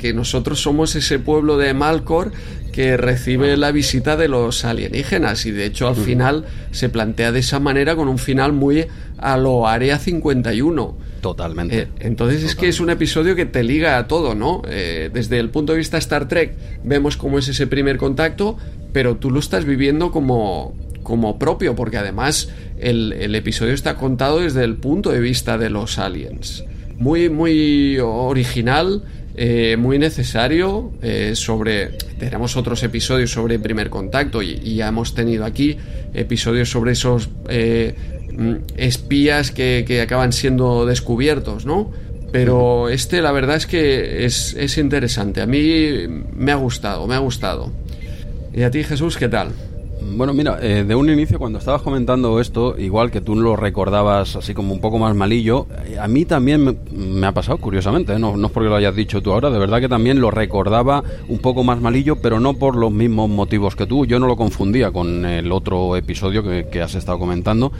[0.00, 2.32] que, nosotros somos ese pueblo de Malcor
[2.72, 7.38] que recibe la visita de los alienígenas y de hecho al final se plantea de
[7.38, 8.86] esa manera con un final muy
[9.18, 11.13] a lo Área 51.
[11.24, 11.78] Totalmente.
[11.78, 14.60] Eh, entonces es que es un episodio que te liga a todo, ¿no?
[14.68, 16.52] Eh, desde el punto de vista Star Trek
[16.84, 18.58] vemos cómo es ese primer contacto,
[18.92, 24.40] pero tú lo estás viviendo como, como propio, porque además el, el episodio está contado
[24.40, 26.62] desde el punto de vista de los aliens.
[26.98, 29.02] Muy, muy original
[29.36, 31.88] eh, muy necesario eh, sobre
[32.20, 35.76] tenemos otros episodios sobre primer contacto y, ya hemos tenido aquí
[36.12, 37.96] episodios sobre esos eh,
[38.76, 41.90] espías que, acaban siendo descubiertos no
[42.32, 45.40] pero este la verdad es que es, es interesante.
[45.40, 47.70] A mí me ha gustado me ha gustado.
[48.52, 49.52] Y a ti Jesús qué tal
[50.12, 54.36] bueno, mira, eh, de un inicio cuando estabas comentando esto, igual que tú lo recordabas
[54.36, 58.18] así como un poco más malillo, eh, a mí también me, ha pasado, curiosamente, ¿eh?
[58.18, 61.02] no, no, es porque lo hayas dicho tú ahora, de verdad que también lo recordaba
[61.28, 64.36] un poco más malillo, pero no por los mismos motivos que tú, yo no lo
[64.36, 67.72] confundía con el otro episodio que, que has estado comentando,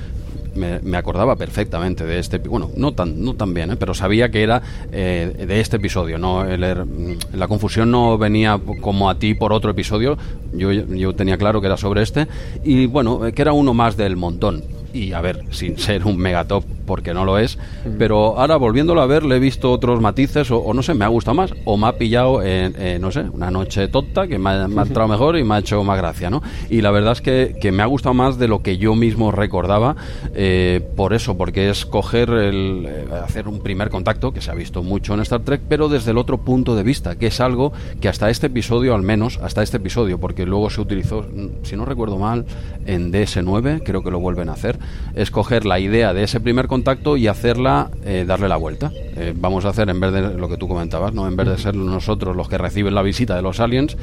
[0.54, 3.76] me, acordaba perfectamente de este bueno no tan no tan bien ¿eh?
[3.76, 4.62] pero sabía que era
[4.92, 6.86] eh, de este episodio no er,
[7.32, 10.16] la confusión no venía como a ti por otro episodio
[10.52, 12.26] yo, yo tenía claro que era sobre este
[12.62, 14.62] y bueno que era uno más del montón
[14.94, 17.58] y a ver, sin ser un megatop porque no lo es,
[17.98, 21.08] pero ahora volviéndolo a ver le he visto otros matices o, no sé, me ha
[21.08, 24.64] gustado más o me ha pillado, en, no sé, una noche tonta que me ha,
[24.64, 26.42] entrado mejor y me ha hecho más gracia, ¿no?
[26.70, 29.32] Y la verdad es que, que me ha gustado más de lo que yo mismo
[29.32, 29.96] recordaba
[30.34, 34.54] eh, por eso, porque es coger el, eh, hacer un primer contacto que se ha
[34.54, 37.72] visto mucho en Star Trek, pero desde el otro punto de vista, que es algo
[38.00, 41.26] que hasta este episodio, al menos, hasta este episodio, porque luego se utilizó,
[41.62, 42.44] si no recuerdo mal,
[42.86, 44.78] en DS9, creo que lo vuelven a hacer,
[45.14, 48.90] es coger la idea de ese primer contacto y hacerla, eh, darle la vuelta.
[49.16, 51.28] Eh, vamos a hacer, en vez de lo que tú comentabas, ¿no?
[51.28, 53.96] en vez de ser nosotros los que reciben la visita de los aliens,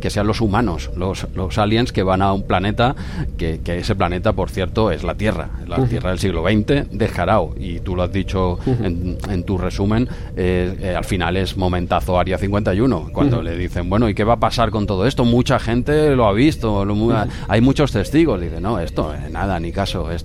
[0.00, 2.96] que sean los humanos, los, los aliens que van a un planeta,
[3.36, 7.54] que, ese planeta, por cierto, es la Tierra, la Tierra del siglo XX, de Jarao.
[7.58, 13.10] Y tú lo has dicho en, tu resumen, eh, al final es momentazo Área 51,
[13.12, 15.24] cuando le dicen, bueno, ¿y qué va a pasar con todo esto?
[15.24, 16.86] Mucha gente lo ha visto,
[17.48, 18.40] hay muchos testigos.
[18.40, 20.23] Dice, no, esto, nada, ni caso, esto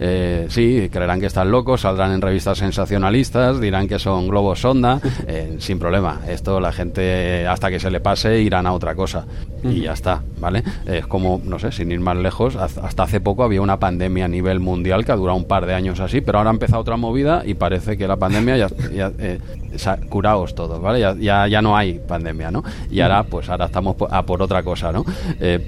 [0.00, 5.00] eh, sí, creerán que están locos, saldrán en revistas sensacionalistas, dirán que son globos sonda,
[5.26, 6.20] eh, sin problema.
[6.28, 9.26] Esto la gente, hasta que se le pase, irán a otra cosa.
[9.62, 10.62] Y ya está, ¿vale?
[10.84, 14.28] Es como, no sé, sin ir más lejos, hasta hace poco había una pandemia a
[14.28, 16.96] nivel mundial que ha durado un par de años así, pero ahora ha empezado otra
[16.96, 19.38] movida y parece que la pandemia ya, ya eh,
[20.08, 21.00] curaos todos, ¿vale?
[21.00, 22.62] Ya, ya, no hay pandemia, ¿no?
[22.90, 25.04] Y ahora, pues ahora estamos a por otra cosa, ¿no?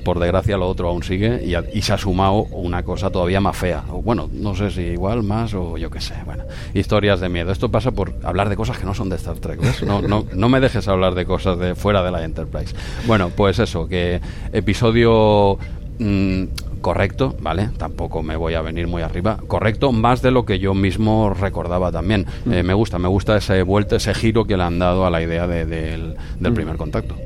[0.04, 3.56] por desgracia lo otro aún sigue y, y se ha sumado una cosa todavía más
[3.56, 3.84] fea fea.
[3.90, 6.14] O, bueno, no sé si igual, más o yo qué sé.
[6.24, 7.50] Bueno, historias de miedo.
[7.50, 9.60] Esto pasa por hablar de cosas que no son de Star Trek.
[9.82, 12.74] No, no, no me dejes hablar de cosas de fuera de la Enterprise.
[13.06, 14.20] Bueno, pues eso, que
[14.52, 15.58] episodio
[15.98, 16.44] mm,
[16.80, 17.70] correcto, ¿vale?
[17.76, 19.38] Tampoco me voy a venir muy arriba.
[19.46, 22.26] Correcto, más de lo que yo mismo recordaba también.
[22.44, 22.52] Mm.
[22.52, 25.22] Eh, me gusta, me gusta ese vuelta, ese giro que le han dado a la
[25.22, 26.54] idea de- del, del Mm.
[26.54, 27.16] primer contacto.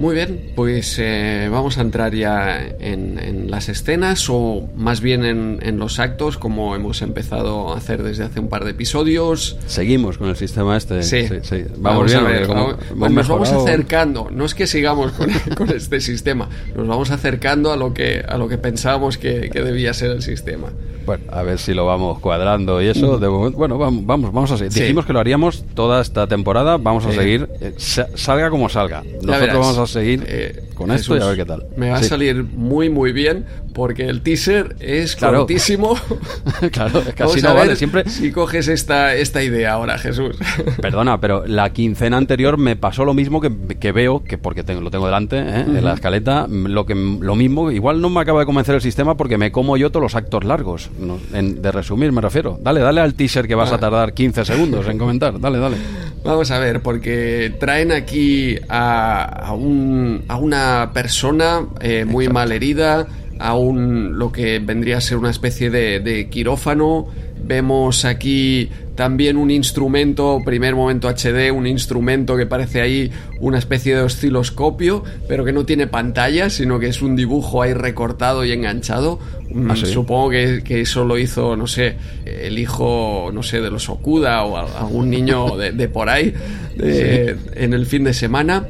[0.00, 5.26] Muy bien, pues eh, vamos a entrar ya en, en las escenas o más bien
[5.26, 9.58] en, en los actos como hemos empezado a hacer desde hace un par de episodios.
[9.66, 11.02] Seguimos con el sistema este.
[11.02, 12.46] Sí, Vamos, a ver.
[12.48, 14.28] vamos- pues nos vamos acercando.
[14.32, 18.38] No es que sigamos con, con este sistema, nos vamos acercando a lo que a
[18.38, 20.72] lo que pensábamos que, que debía ser el sistema.
[21.06, 23.18] Bueno, a ver si lo vamos cuadrando y eso.
[23.18, 24.72] De momento, bueno, vamos, vamos, vamos a seguir.
[24.72, 24.80] Sí.
[24.82, 26.76] Dijimos que lo haríamos toda esta temporada.
[26.76, 27.16] Vamos a Sí.
[27.18, 29.02] seguir, eh, sa- salga como salga.
[29.22, 31.66] Nosotros vamos a seguir Eh, con esto y a Jesús, ver qué tal.
[31.76, 35.38] Me va a salir muy muy bien porque el teaser es Claro.
[35.38, 35.94] cortísimo.
[36.72, 37.76] claro, es que Vamos así a no vale.
[37.76, 38.08] Siempre.
[38.08, 40.36] si coges esta, esta idea ahora, Jesús.
[40.82, 44.80] Perdona, pero la quincena anterior me pasó lo mismo que, que veo, que porque tengo-
[44.80, 45.60] lo tengo delante, ¿eh?
[45.66, 49.16] en la escaleta, lo que lo mismo, igual no me acaba de convencer el sistema
[49.16, 50.89] porque me como yo todos los actos largos.
[50.98, 51.18] ¿No?
[51.32, 52.58] En- de resumir, me refiero.
[52.62, 55.38] Dale, dale al teaser que vas a tardar 15 segundos en comentar.
[55.40, 55.76] Dale, dale.
[56.24, 62.52] Vamos a ver, porque traen aquí a, a un- a una persona eh, muy mal
[62.52, 63.06] herida,
[63.38, 67.06] a un, lo que vendría a ser una especie de, de quirófano.
[67.50, 73.10] Vemos aquí también un instrumento, primer momento HD, un instrumento que parece ahí
[73.40, 77.72] una especie de osciloscopio, pero que no tiene pantalla, sino que es un dibujo ahí
[77.74, 79.18] recortado y enganchado.
[79.52, 79.86] Mm, ¿Ah, sí?
[79.86, 84.44] Supongo que, que eso lo hizo, no sé, el hijo, no sé, de los Okuda
[84.44, 86.32] o algún niño de, de por ahí
[86.76, 88.68] de- en el fin de semana.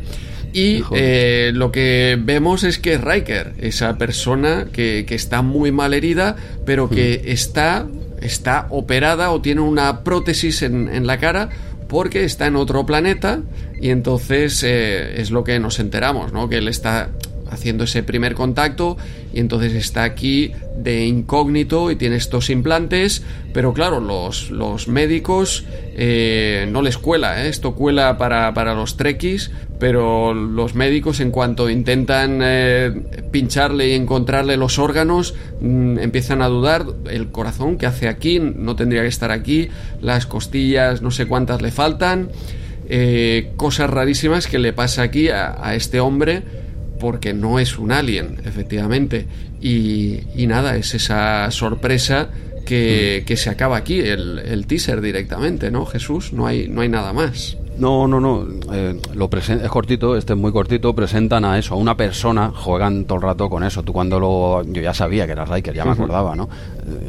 [0.52, 5.92] Y eh, lo que vemos es que Riker, esa persona que, que está muy mal
[5.94, 7.86] herida, pero que está,
[8.20, 11.48] está operada o tiene una prótesis en, en la cara
[11.90, 13.40] porque está en otro planeta
[13.80, 16.48] y entonces eh, es lo que nos enteramos, ¿no?
[16.48, 17.10] Que él está
[17.50, 18.96] haciendo ese primer contacto
[19.32, 25.64] y entonces está aquí de incógnito y tiene estos implantes, pero claro, los, los médicos
[25.94, 27.48] eh, no les cuela, ¿eh?
[27.48, 32.92] esto cuela para, para los trekkies, pero los médicos en cuanto intentan eh,
[33.30, 38.76] pincharle y encontrarle los órganos, mm, empiezan a dudar, el corazón que hace aquí, no
[38.76, 39.68] tendría que estar aquí,
[40.00, 42.30] las costillas, no sé cuántas le faltan,
[43.56, 46.42] cosas rarísimas que le pasa aquí a, a este hombre
[47.00, 49.26] porque no es un alien, efectivamente.
[49.60, 52.30] Y, y nada, es esa sorpresa
[52.64, 56.32] que, que se acaba aquí, el, el teaser directamente, ¿no, Jesús?
[56.32, 57.56] No hay, no hay nada más.
[57.80, 58.46] No, no, no.
[58.74, 60.94] eh, lo es cortito, este es muy cortito.
[60.94, 63.82] Presentan a eso, a una persona, juegan todo el rato con eso.
[63.82, 64.62] Tú cuando lo.
[64.64, 66.48] Yo ya sabía que era Riker, ya me acordaba, ¿no?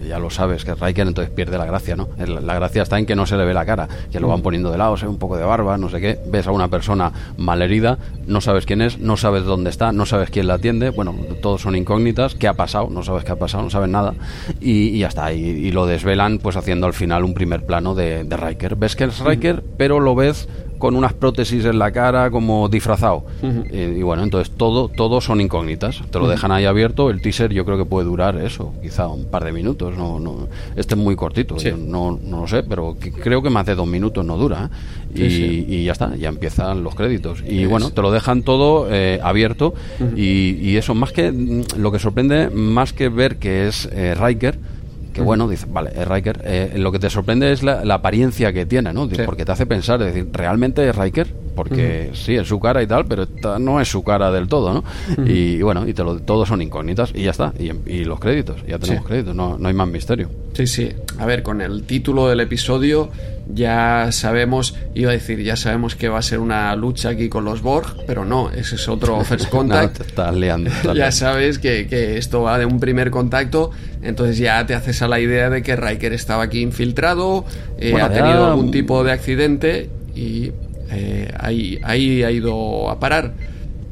[0.07, 2.09] Ya lo sabes, que es Riker, entonces pierde la gracia, ¿no?
[2.17, 4.71] La gracia está en que no se le ve la cara, que lo van poniendo
[4.71, 6.19] de lado, se ve un poco de barba, no sé qué.
[6.27, 10.29] Ves a una persona malherida, no sabes quién es, no sabes dónde está, no sabes
[10.29, 10.89] quién la atiende.
[10.89, 12.35] Bueno, todos son incógnitas.
[12.35, 12.89] ¿Qué ha pasado?
[12.89, 14.13] No sabes qué ha pasado, no sabes nada.
[14.59, 15.33] Y, y ya está.
[15.33, 18.75] Y, y lo desvelan, pues haciendo al final un primer plano de, de Riker.
[18.75, 20.47] Ves que es Riker, pero lo ves
[20.81, 23.23] con unas prótesis en la cara como disfrazado.
[23.43, 26.01] Eh, y bueno entonces todo todo son incógnitas.
[26.11, 27.09] Te lo dejan ahí abierto.
[27.09, 30.47] El teaser yo creo que puede durar eso quizá un par de minutos no no
[30.75, 31.69] este es muy cortito Sí.
[31.69, 34.69] yo no, no lo sé pero que- creo que más de dos minutos no dura
[34.71, 34.75] ¿eh?
[35.15, 35.65] Sí, y, sí.
[35.69, 37.43] y ya está ya empiezan los créditos.
[37.47, 39.73] Y bueno te lo dejan todo eh, abierto.
[40.15, 44.15] Y, y eso más que mm, lo que sorprende más que ver que es eh,
[44.15, 44.57] Riker
[45.13, 46.41] que bueno, dice, vale, es Riker.
[46.45, 49.09] Eh, lo que te sorprende es la, la apariencia que tiene, ¿no?
[49.09, 49.21] Sí.
[49.25, 51.40] Porque te hace pensar, es decir, ¿realmente es Riker?
[51.55, 54.73] Porque sí, es su cara y tal, pero esta no es su cara del todo,
[54.73, 54.83] ¿no?
[55.25, 57.53] Y bueno, y te lo, todos son incógnitas y ya está.
[57.59, 59.07] Y, y los créditos, ya tenemos Sí.
[59.07, 60.29] créditos, no, no hay más misterio.
[60.53, 60.89] Sí, sí.
[61.19, 63.09] A ver, con el título del episodio
[63.53, 67.43] ya sabemos, iba a decir, ya sabemos que va a ser una lucha aquí con
[67.43, 69.97] los Borg, pero no, ese es otro First No, Contact.
[69.97, 70.69] te estás liando.
[70.69, 75.01] estás ya sabes que, que esto va de un primer contacto, entonces ya te haces
[75.01, 77.45] a la idea de que Riker estaba aquí infiltrado,
[77.77, 80.51] eh, Bueno, ha ya- tenido algún tipo de accidente y
[80.91, 83.33] eh, ahí, ahí ha ido a parar.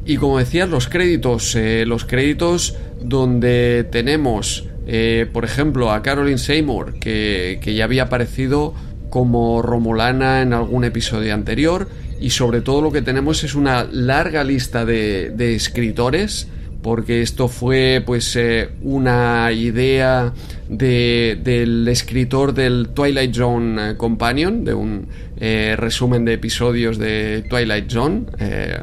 [0.06, 6.38] Y como decías, los créditos, eh, los créditos donde tenemos, eh, por ejemplo, a Caroline
[6.38, 8.74] Seymour, que, que ya había aparecido
[9.10, 11.88] como Romulana en algún episodio anterior,
[12.20, 16.48] y sobre todo lo que tenemos es una larga lista de, de escritores,
[16.82, 20.34] porque esto fue pues eh, una idea
[20.70, 25.08] de- del escritor del Twilight Zone eh, Companion, de un
[25.40, 28.24] eh, resumen de episodios de Twilight Zone.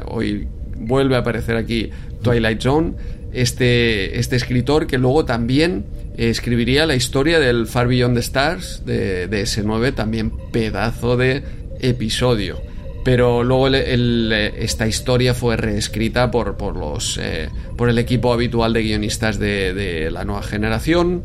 [0.09, 1.89] Hoy vuelve a aparecer aquí
[2.21, 2.93] Twilight Zone.
[3.33, 5.85] Este, este escritor que luego también
[6.17, 11.43] escribiría la historia del Far Beyond the Stars de, de S9, también pedazo de
[11.79, 12.59] episodio.
[13.07, 18.83] Pero luego esta historia fue reescrita por, por, los, eh, por el equipo habitual de
[18.83, 21.23] guionistas de, de la nueva generación.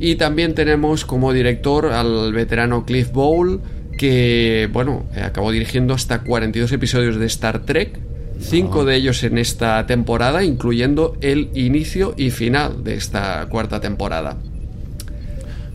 [0.00, 3.60] Y también tenemos como director al veterano Cliff Bowl,
[3.96, 8.00] que, bueno, acabó dirigiendo hasta 42 episodios de Star Trek,
[8.40, 14.36] cinco de ellos en esta temporada, incluyendo el inicio y final de esta cuarta temporada.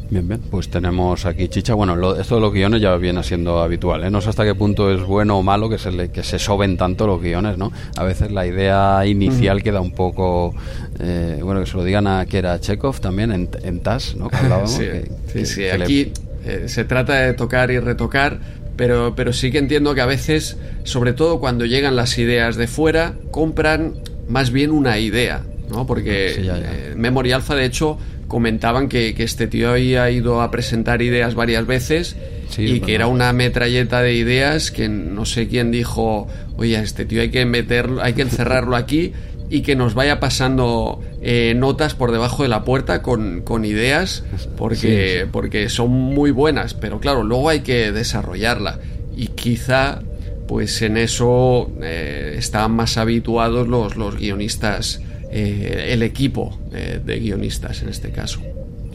[0.10, 1.74] Bien, bien, pues tenemos aquí chicha.
[1.74, 4.12] Bueno, esto de los guiones ya viene siendo habitual, ¿eh?
[4.12, 6.78] No sé hasta qué punto es bueno o malo que se, le, que se soben
[6.78, 7.72] tanto los guiones, ¿no?
[7.98, 10.54] A veces la idea inicial queda un poco...
[11.00, 14.30] Eh, bueno, que se lo digan a que era Chekhov también en, en TAS, ¿no?
[14.68, 16.12] sí, sí, aquí
[16.46, 18.40] eh, se trata de tocar y retocar,
[18.76, 22.68] pero, pero sí que entiendo que a veces, sobre todo cuando llegan las ideas de
[22.68, 23.96] fuera, compran
[24.28, 25.88] más bien una idea, ¿no?
[25.88, 27.98] Porque eh, Memory Alpha, de hecho
[28.36, 32.18] comentaban que, este tío había ido a presentar ideas varias veces
[32.58, 37.22] y que era una metralleta de ideas que no sé quién dijo, oye, este tío
[37.22, 39.14] hay que meterlo, hay que encerrarlo aquí
[39.50, 44.26] y que nos vaya pasando eh, notas por debajo de la puerta con, ideas
[44.58, 48.80] porque, porque son muy buenas, pero claro, luego hay que desarrollarla
[49.16, 50.02] y quizá
[50.46, 55.00] pues en eso eh, están más habituados los, los guionistas
[55.38, 58.40] eh, el equipo eh, de guionistas en este caso.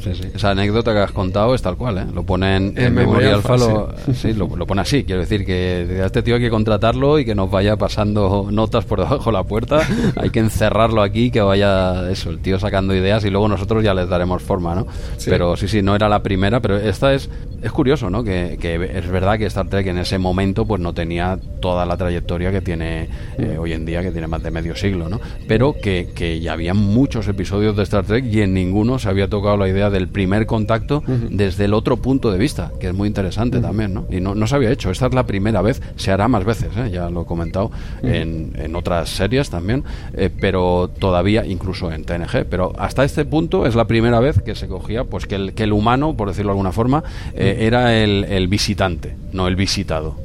[0.06, 2.06] Esa anécdota que has contado es tal cual, ¿eh?
[2.12, 4.32] Lo pone en, Memoria Alfa, lo, sí.
[4.32, 5.04] lo, pone así.
[5.04, 8.84] Quiero decir que a este tío hay que contratarlo y que nos vaya pasando notas
[8.84, 9.86] por debajo de la puerta.
[10.16, 13.94] hay que encerrarlo aquí, que vaya eso, el tío sacando ideas y luego nosotros ya
[13.94, 14.86] les daremos forma, ¿no?
[15.24, 17.30] Pero sí, sí, no era la primera, pero esta es
[17.62, 18.24] es curioso, ¿no?
[18.24, 18.58] Que,
[18.94, 22.60] es verdad que Star Trek en ese momento pues no tenía toda la trayectoria que
[22.60, 23.08] tiene
[23.38, 25.20] eh, hoy en día, que tiene más de medio siglo, ¿no?
[25.46, 29.28] Pero que, que, ya había muchos episodios de Star Trek y en ninguno se había
[29.28, 33.08] tocado la idea del primer contacto desde el otro punto de vista, que es muy
[33.08, 34.06] interesante también, ¿no?
[34.10, 34.90] Y no, no, se había hecho.
[34.90, 36.90] Esta es la primera vez, se hará más veces, ¿eh?
[36.90, 37.70] ya lo he comentado
[38.02, 43.66] en, en, otras series también, eh, pero todavía, incluso en TNG, pero hasta este punto
[43.66, 46.50] es la primera vez que se cogía pues que el, que el humano, por decirlo
[46.50, 50.16] de alguna forma, era el, visitante, no el visitado.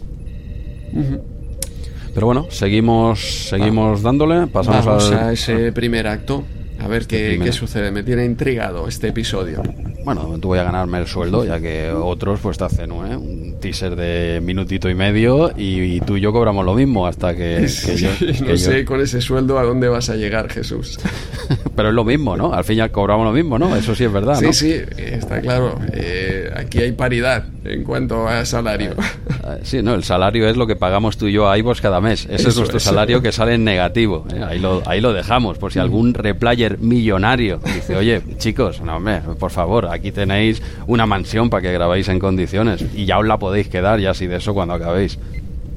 [2.14, 4.48] Pero bueno, seguimos, seguimos dándole.
[4.48, 6.44] Pasamos a ese primer acto.
[6.80, 7.92] A ver qué, qué, sucede.
[7.92, 9.62] Me tiene intrigado este episodio.
[10.06, 13.18] Bueno, tú voy a ganarme el sueldo, ya que otros pues te hacen ¿eh?
[13.18, 17.68] un teaser de minutito y medio y, tú y yo cobramos lo mismo hasta que,
[17.98, 18.10] yo,
[18.46, 21.00] no sé con ese sueldo a dónde vas a llegar, Jesús.
[21.76, 22.54] Pero es lo mismo, ¿no?
[22.54, 23.76] Al fin ya cobramos lo mismo, ¿no?
[23.76, 25.80] Eso sí es verdad, Sí, sí, está claro.
[25.92, 28.92] Eh, aquí hay paridad en cuanto a salario.
[28.92, 32.00] Eh, sí, no, el salario es lo que pagamos tú y yo a Ivos cada
[32.00, 32.28] mes.
[32.30, 34.26] Ese es nuestro salario que sale en negativo.
[34.48, 39.22] Ahí, lo, ahí lo dejamos, por si algún replayer millonario dice, oye, chicos, no, hombre,
[39.40, 43.38] por favor, aquí tenéis una mansión para que grabéis en condiciones y ya os la
[43.38, 45.18] podéis quedar ya así de eso cuando acabéis.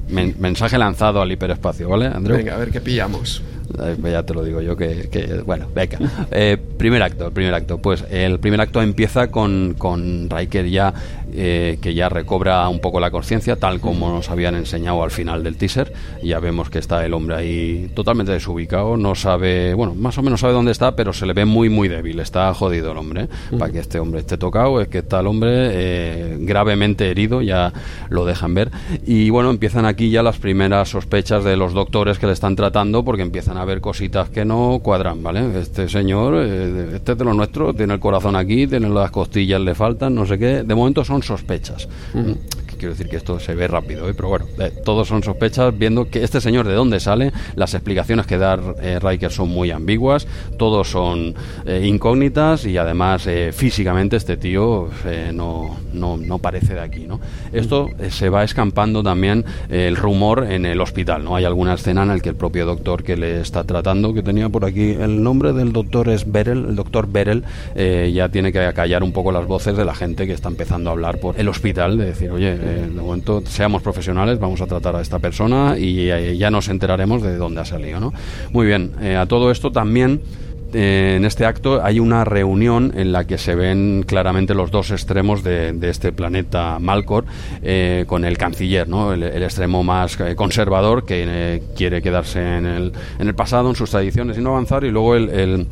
[0.08, 2.36] mensaje lanzado al hiperespacio, ¿vale, Andrew?
[2.36, 3.42] Venga, a ver qué pillamos.
[4.02, 5.98] Ya te lo digo yo que, bueno, venga.
[6.30, 7.78] Eh, primer acto, primer acto.
[7.78, 10.94] Pues el primer acto empieza con, con Riker ya
[11.34, 15.44] eh, que ya recobra un poco la conciencia, tal como nos habían enseñado al final
[15.44, 15.92] del teaser.
[16.22, 20.40] Ya vemos que está el hombre ahí totalmente desubicado, no sabe, bueno, más o menos
[20.40, 22.20] sabe dónde está, pero se le ve muy, muy débil.
[22.20, 23.24] Está jodido el hombre.
[23.24, 23.28] ¿eh?
[23.58, 27.72] Para que este hombre esté tocado, es que está el hombre eh, gravemente herido, ya
[28.08, 28.70] lo dejan ver.
[29.06, 33.04] Y bueno, empiezan aquí ya las primeras sospechas de los doctores que le están tratando,
[33.04, 35.60] porque empiezan a ver cositas que no cuadran, ¿vale?
[35.60, 39.74] Este señor, este es de lo nuestro, tiene el corazón aquí, tiene las costillas, le
[39.74, 40.62] faltan, no sé qué.
[40.62, 41.88] De momento son sospechas.
[42.78, 44.14] Quiero decir que esto se ve rápido, ¿eh?
[44.14, 48.24] pero bueno, eh, todos son sospechas viendo que este señor de dónde sale, las explicaciones
[48.26, 51.34] que da eh, Riker son muy ambiguas, todos son
[51.82, 54.88] incógnitas y además físicamente este tío
[55.32, 57.06] no, no, no, parece de aquí.
[57.06, 57.20] ¿no?
[57.52, 61.24] Esto se va escampando también el rumor en el hospital.
[61.24, 61.36] ¿no?
[61.36, 64.48] Hay alguna escena en la que el propio doctor que le está tratando, que tenía
[64.48, 69.02] por aquí el nombre del doctor es Beryl, el doctor Beryl, ya tiene que acallar
[69.02, 71.98] un poco las voces de la gente que está empezando a hablar por el hospital,
[71.98, 76.36] de decir, oye, de momento seamos profesionales, vamos a tratar a esta persona y eh,
[76.36, 78.00] ya nos enteraremos de dónde ha salido.
[78.00, 78.12] ¿no?
[78.52, 80.20] Muy bien, eh, a todo esto también
[80.74, 84.90] eh, en este acto hay una reunión en la que se ven claramente los dos
[84.90, 87.24] extremos de, este planeta Malcor
[88.06, 89.12] con el canciller, ¿no?
[89.12, 94.36] el, extremo más conservador que quiere quedarse en el, en el pasado, en sus tradiciones
[94.36, 95.66] y no avanzar, y luego el,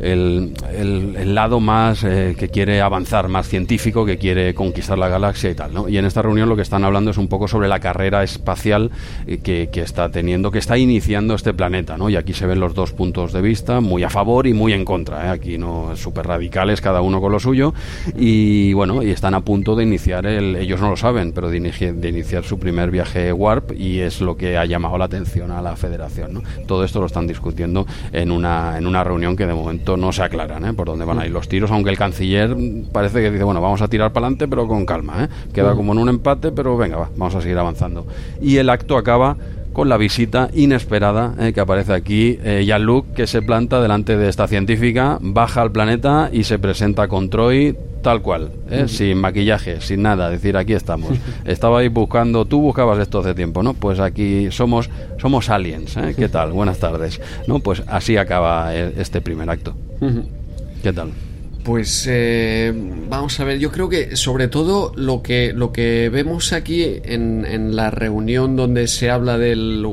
[0.00, 5.54] el, lado más eh, que quiere avanzar, más científico, que quiere conquistar la galaxia y
[5.54, 5.72] tal.
[5.72, 5.88] ¿no?
[5.88, 8.90] Y en esta reunión lo que están hablando es un poco sobre la carrera espacial
[9.26, 11.96] eh, que, que, está teniendo, que está iniciando este planeta.
[11.96, 12.08] ¿no?
[12.08, 14.84] Y aquí se ven los dos puntos de vista, muy a favor y muy en
[14.84, 15.26] contra.
[15.26, 15.28] ¿eh?
[15.30, 17.74] Aquí no súper radicales, cada uno con lo suyo.
[18.16, 21.56] Y bueno, y están a punto de iniciar el, ellos no lo saben, pero de,
[21.56, 25.76] iniciar su primer viaje Warp y es lo que ha llamado la atención a la
[25.76, 26.34] Federación.
[26.34, 26.42] ¿no?
[26.66, 30.22] Todo esto lo están discutiendo en una, en una reunión que de momento no se
[30.22, 30.72] aclaran ¿eh?
[30.72, 32.56] por dónde van a ir los tiros, aunque el canciller
[32.92, 35.24] parece que dice, bueno, vamos a tirar para adelante, pero con calma.
[35.24, 35.28] ¿eh?
[35.52, 38.06] Queda como en un empate, pero venga, va, vamos a seguir avanzando.
[38.40, 39.36] Y el acto acaba
[39.72, 44.28] con la visita inesperada eh, que aparece aquí eh, Jean-Luc que se planta delante de
[44.28, 48.88] esta científica, baja al planeta y se presenta con Troy tal cual, ¿eh?
[48.88, 51.10] sin maquillaje, sin nada, decir aquí estamos.
[51.44, 53.74] Estabais buscando, tú buscabas esto hace tiempo, ¿no?
[53.74, 56.14] Pues aquí somos somos aliens, ¿eh?
[56.16, 56.52] ¿Qué tal?
[56.52, 57.20] Buenas tardes.
[57.46, 59.74] No, pues así acaba este primer acto.
[60.82, 61.10] ¿Qué tal?
[61.64, 62.72] Pues eh,
[63.08, 67.44] vamos a ver, yo creo que sobre todo lo que, lo que vemos aquí en,
[67.44, 69.86] en la reunión donde se habla del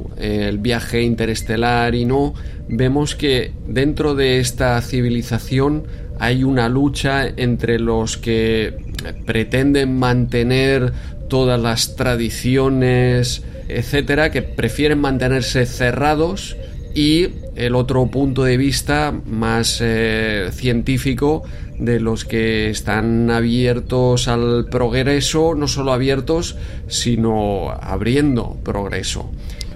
[0.60, 2.34] viaje interestelar y no,
[2.70, 5.84] vemos que dentro de esta civilización
[6.20, 8.78] hay una lucha entre los que
[9.26, 10.94] pretenden mantener
[11.30, 16.56] todas las tradiciones, etcétera, que prefieren mantenerse cerrados
[16.94, 21.44] y el otro punto de vista más eh, científico
[21.80, 26.56] de los que están abiertos al progreso, no solo abiertos,
[26.88, 29.30] sino abriendo progreso.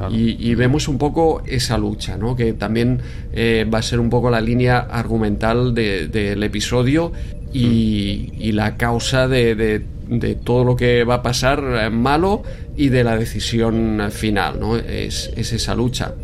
[0.09, 2.35] Y, vemos un poco esa lucha, ¿no?
[2.35, 3.01] que también
[3.33, 7.11] eh, va a ser un poco la línea argumental del episodio
[7.53, 12.41] y, y, la causa de, de, todo lo que va a pasar eh, malo
[12.75, 14.75] y de la decisión final, ¿no?
[14.75, 16.15] es, es esa lucha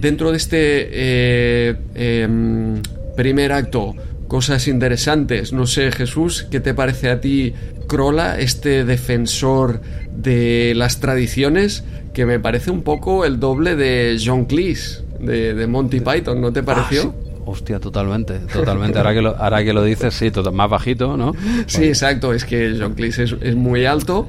[0.00, 2.80] dentro de este eh, em,
[3.16, 3.94] primer acto,
[4.28, 5.52] cosas interesantes.
[5.52, 7.54] No sé, Jesús, ¿qué te parece a ti
[7.86, 9.80] Crola, este defensor
[10.12, 16.00] de las tradiciones, que me parece un poco el doble de John Cleese, de, Monty
[16.00, 17.14] Python, ¿no te pareció?
[17.16, 18.98] Ah, Hostia, totalmente, totalmente.
[18.98, 21.32] Ahora que lo, ahora que lo dices, sí, más bajito, ¿no?
[21.66, 22.34] Sí, exacto.
[22.34, 24.28] Es que John Cleese es, es muy alto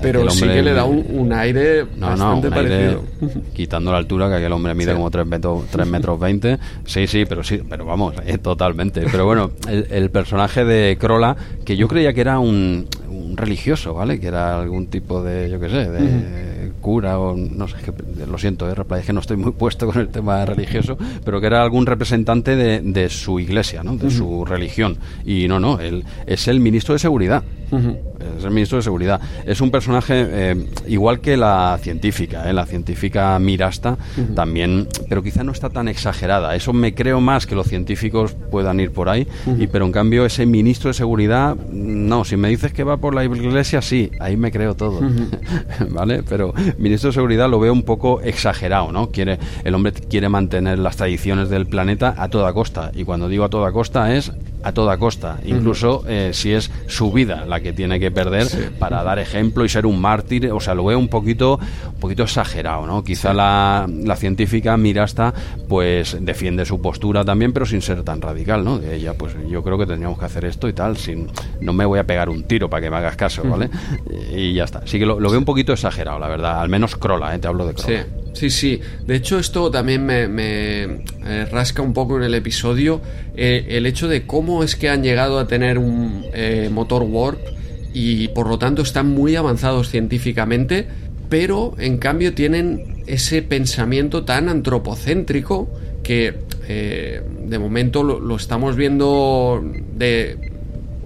[0.00, 3.04] pero sí que le da un, aire bastante parecido.
[3.54, 6.58] quitando la altura, que aquel hombre mide como 3 metros, 3 metros 20.
[6.84, 9.02] Sí, sí, pero sí, pero vamos, eh, totalmente.
[9.10, 12.86] Pero bueno, el, personaje de Crola, que yo creía que era un,
[13.34, 14.18] religioso, ¿vale?
[14.18, 18.38] Que era algún tipo de, yo qué sé, de cura o no sé, que, lo
[18.38, 21.62] siento, eh, es que no estoy muy puesto con el tema religioso, pero que era
[21.62, 23.96] algún representante de, de su iglesia, ¿no?
[23.96, 24.98] De su religión.
[25.24, 27.42] Y no, no, él es el ministro de seguridad.
[28.36, 29.20] Es el ministro de Seguridad.
[29.46, 33.96] Es un personaje eh, igual que la científica, eh, la científica Mirasta
[34.34, 36.54] también, pero quizá no está tan exagerada.
[36.56, 39.26] Eso me creo más que los científicos puedan ir por ahí,
[39.58, 43.14] y, pero en cambio ese ministro de Seguridad, no, si me dices que va por
[43.14, 45.00] la iglesia, sí, ahí me creo todo.
[45.90, 46.22] ¿Vale?
[46.28, 49.10] Pero ministro de Seguridad lo veo un poco exagerado, ¿no?
[49.10, 53.44] Quiere, el hombre quiere mantener las tradiciones del planeta a toda costa, y cuando digo
[53.44, 54.32] a toda costa es
[54.62, 58.46] a toda costa, incluso eh, si es su vida la que tiene que perder
[58.78, 62.22] para dar ejemplo y ser un mártir, o sea, lo veo un poquito, un poquito
[62.22, 63.02] exagerado, ¿no?
[63.02, 65.32] Quizá la, la, científica Mirasta,
[65.68, 68.78] pues defiende su postura también, pero sin ser tan radical, ¿no?
[68.78, 71.28] De ella, pues yo creo que tendríamos que hacer esto y tal, sin,
[71.60, 73.70] no me voy a pegar un tiro para que me hagas caso, ¿vale?
[74.34, 74.80] Y ya está.
[74.80, 77.38] Así que lo, veo un poquito exagerado, la verdad, al menos Crola, ¿eh?
[77.38, 78.02] te hablo de Crola.
[78.02, 78.80] Sí, sí.
[79.06, 83.00] De hecho, esto también me, eh, rasca un poco en el episodio
[83.36, 87.38] eh, el hecho de cómo es que han llegado a tener un eh, motor Warp
[87.92, 90.86] y por lo tanto están muy avanzados científicamente,
[91.28, 95.68] pero en cambio tienen ese pensamiento tan antropocéntrico
[96.02, 96.34] que
[96.68, 99.60] de momento lo, estamos viendo
[99.96, 100.49] de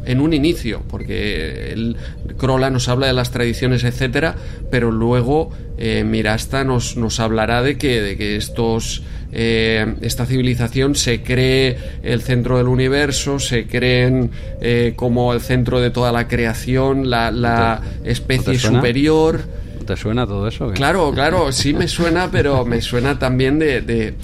[0.06, 1.96] en un inicio, porque el
[2.36, 4.36] Crola nos habla de las tradiciones, etcétera,
[4.70, 9.02] pero luego eh, Mirasta nos, nos hablará de que, de que estos
[9.36, 14.30] eh, esta civilización se cree el centro del universo, se creen
[14.60, 19.40] eh, como el centro de toda la creación, la, la especie superior.
[19.84, 20.70] ¿Te suena todo eso?
[20.70, 24.14] Claro, claro, sí me suena, pero me suena también de de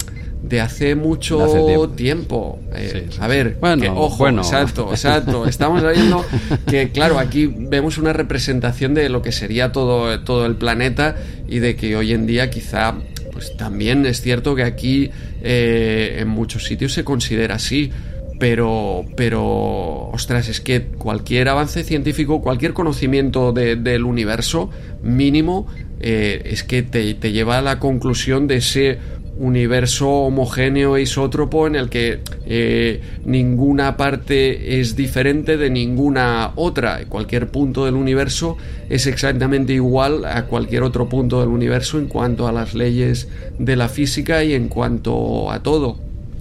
[0.59, 2.59] hace mucho tiempo.
[2.73, 4.41] Eh, a ver, bueno, ojo, bueno.
[4.41, 5.45] exacto, exacto.
[5.47, 6.25] Estamos viendo
[6.67, 11.15] que, claro, aquí vemos una representación de lo que sería todo, todo el planeta
[11.47, 12.95] y de que hoy en día quizá,
[13.31, 15.11] pues también es cierto que aquí
[15.41, 17.91] eh, en muchos sitios se considera así.
[18.39, 24.71] Pero, pero, ostras, es que cualquier avance científico, cualquier conocimiento del universo
[25.03, 25.67] mínimo,
[25.99, 28.97] eh, es que te, te lleva a la conclusión de ese
[29.41, 37.03] universo homogéneo e isótropo en el que eh, ninguna parte es diferente de ninguna otra.
[37.09, 42.47] Cualquier punto del universo es exactamente igual a cualquier otro punto del universo en cuanto
[42.47, 45.97] a las leyes de la física y en cuanto a todo.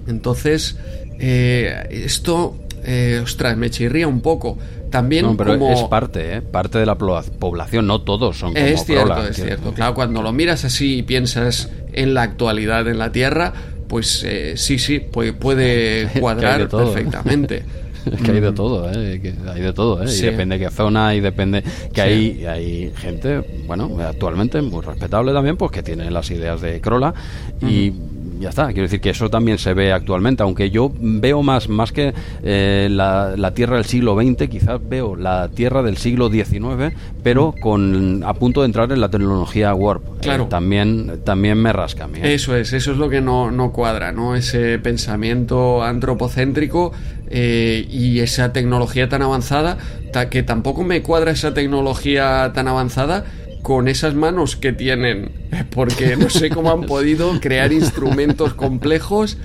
[0.07, 0.76] Entonces,
[1.18, 4.59] eh, esto, eh, ostras, me chirría un poco.
[4.91, 5.72] También No, pero como...
[5.72, 6.43] es parte, ¿eh?
[6.43, 9.72] Parte de la población, no todos son como Es cierto, Prola, es cierto.
[9.72, 13.53] Claro, cuando lo miras así y piensas en la actualidad en la Tierra,
[13.88, 16.66] pues eh, sí, sí, puede, puede cuadrar ¿eh?
[16.66, 17.64] perfectamente.
[18.11, 19.20] Es que hay de todo, ¿eh?
[19.20, 20.09] Que hay de todo, ¿eh?
[20.09, 20.22] Sí.
[20.24, 21.62] Y depende de qué zona y depende
[21.93, 22.01] que Sí.
[22.01, 27.12] hay, hay gente, bueno, actualmente muy respetable también, pues que tiene las ideas de Crola
[27.61, 27.93] y
[28.41, 28.66] ya está.
[28.68, 32.12] Quiero decir que eso también se ve actualmente, aunque yo veo más, más que
[32.43, 37.55] eh, la, la Tierra del siglo XX, quizás veo la Tierra del siglo XIX, pero
[37.61, 40.03] con a punto de entrar en la tecnología Warp.
[40.05, 40.47] Eh, Claro.
[40.47, 42.18] también, también me rasca a mí.
[42.22, 42.34] ¿eh?
[42.34, 44.34] Eso es, eso es lo que no, no cuadra, ¿no?
[44.34, 46.93] Ese pensamiento antropocéntrico
[47.30, 49.78] eh, y esa tecnología tan avanzada,
[50.12, 53.24] ta- que tampoco me cuadra esa tecnología tan avanzada
[53.62, 55.32] con esas manos que tienen,
[55.70, 59.36] porque no sé cómo han podido crear instrumentos complejos.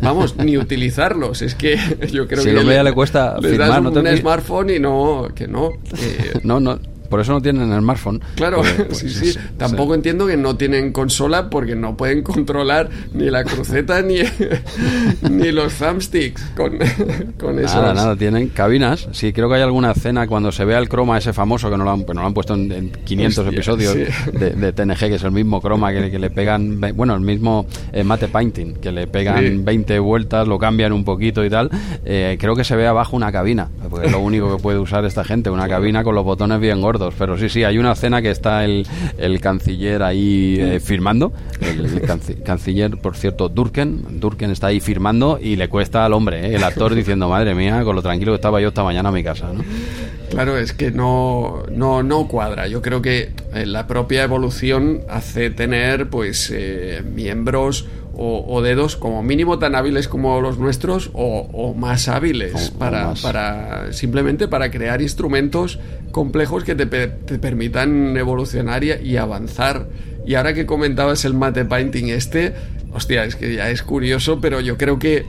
[0.00, 1.42] Vamos, ni utilizarlos.
[1.42, 1.78] Es que
[2.10, 4.70] yo creo Si que lo ve, le cuesta les firmar, das no un, te smartphone
[4.70, 5.70] y no, que no.
[6.42, 6.78] No, no,
[7.12, 8.22] por eso no tienen el smartphone.
[8.36, 9.38] Claro, Pues- pues sí, sí.
[9.58, 14.20] Tampoco entiendo que no tienen consola porque no pueden controlar ni la cruceta ni,
[15.30, 16.78] ni los thumbsticks con,
[17.38, 17.74] con esos.
[17.76, 19.08] Nada, nada, tienen cabinas.
[19.12, 21.84] Sí, creo que hay alguna escena cuando se ve al croma ese famoso que no
[21.84, 24.30] lo han, pues no lo han puesto en, en 500 Hostia, episodios sí.
[24.32, 27.66] de, de TNG, que es el mismo croma que, que le pegan, bueno, el mismo
[27.92, 29.50] eh, mate painting, que le pegan Sí.
[29.62, 31.68] 20 vueltas, lo cambian un poquito y tal.
[32.04, 35.04] Eh, creo que se ve abajo una cabina, porque es lo único que puede usar
[35.04, 37.01] esta gente, una cabina con los botones bien gordos.
[37.18, 38.86] Pero sí, sí, hay una escena que está el,
[39.18, 44.80] el canciller ahí eh, firmando, el, el canci- canciller, por cierto, Durken, Durken está ahí
[44.80, 46.54] firmando y le cuesta al hombre, ¿eh?
[46.56, 49.24] el actor diciendo, madre mía, con lo tranquilo que estaba yo esta mañana a mi
[49.24, 49.50] casa.
[49.52, 49.64] ¿no?
[50.30, 52.66] Claro, es que no, no, no cuadra.
[52.66, 58.96] Yo creo que eh, la propia evolución hace tener pues eh, miembros o, o dedos
[58.96, 63.22] como mínimo tan hábiles como los nuestros o, o más hábiles O- para, más.
[63.22, 65.78] para simplemente para crear instrumentos
[66.10, 66.86] complejos que te
[67.38, 69.86] permitan evolucionar y, y avanzar.
[70.26, 72.52] Y ahora que comentabas el mate painting este,
[72.92, 75.24] hostia, es que ya es curioso, pero yo creo que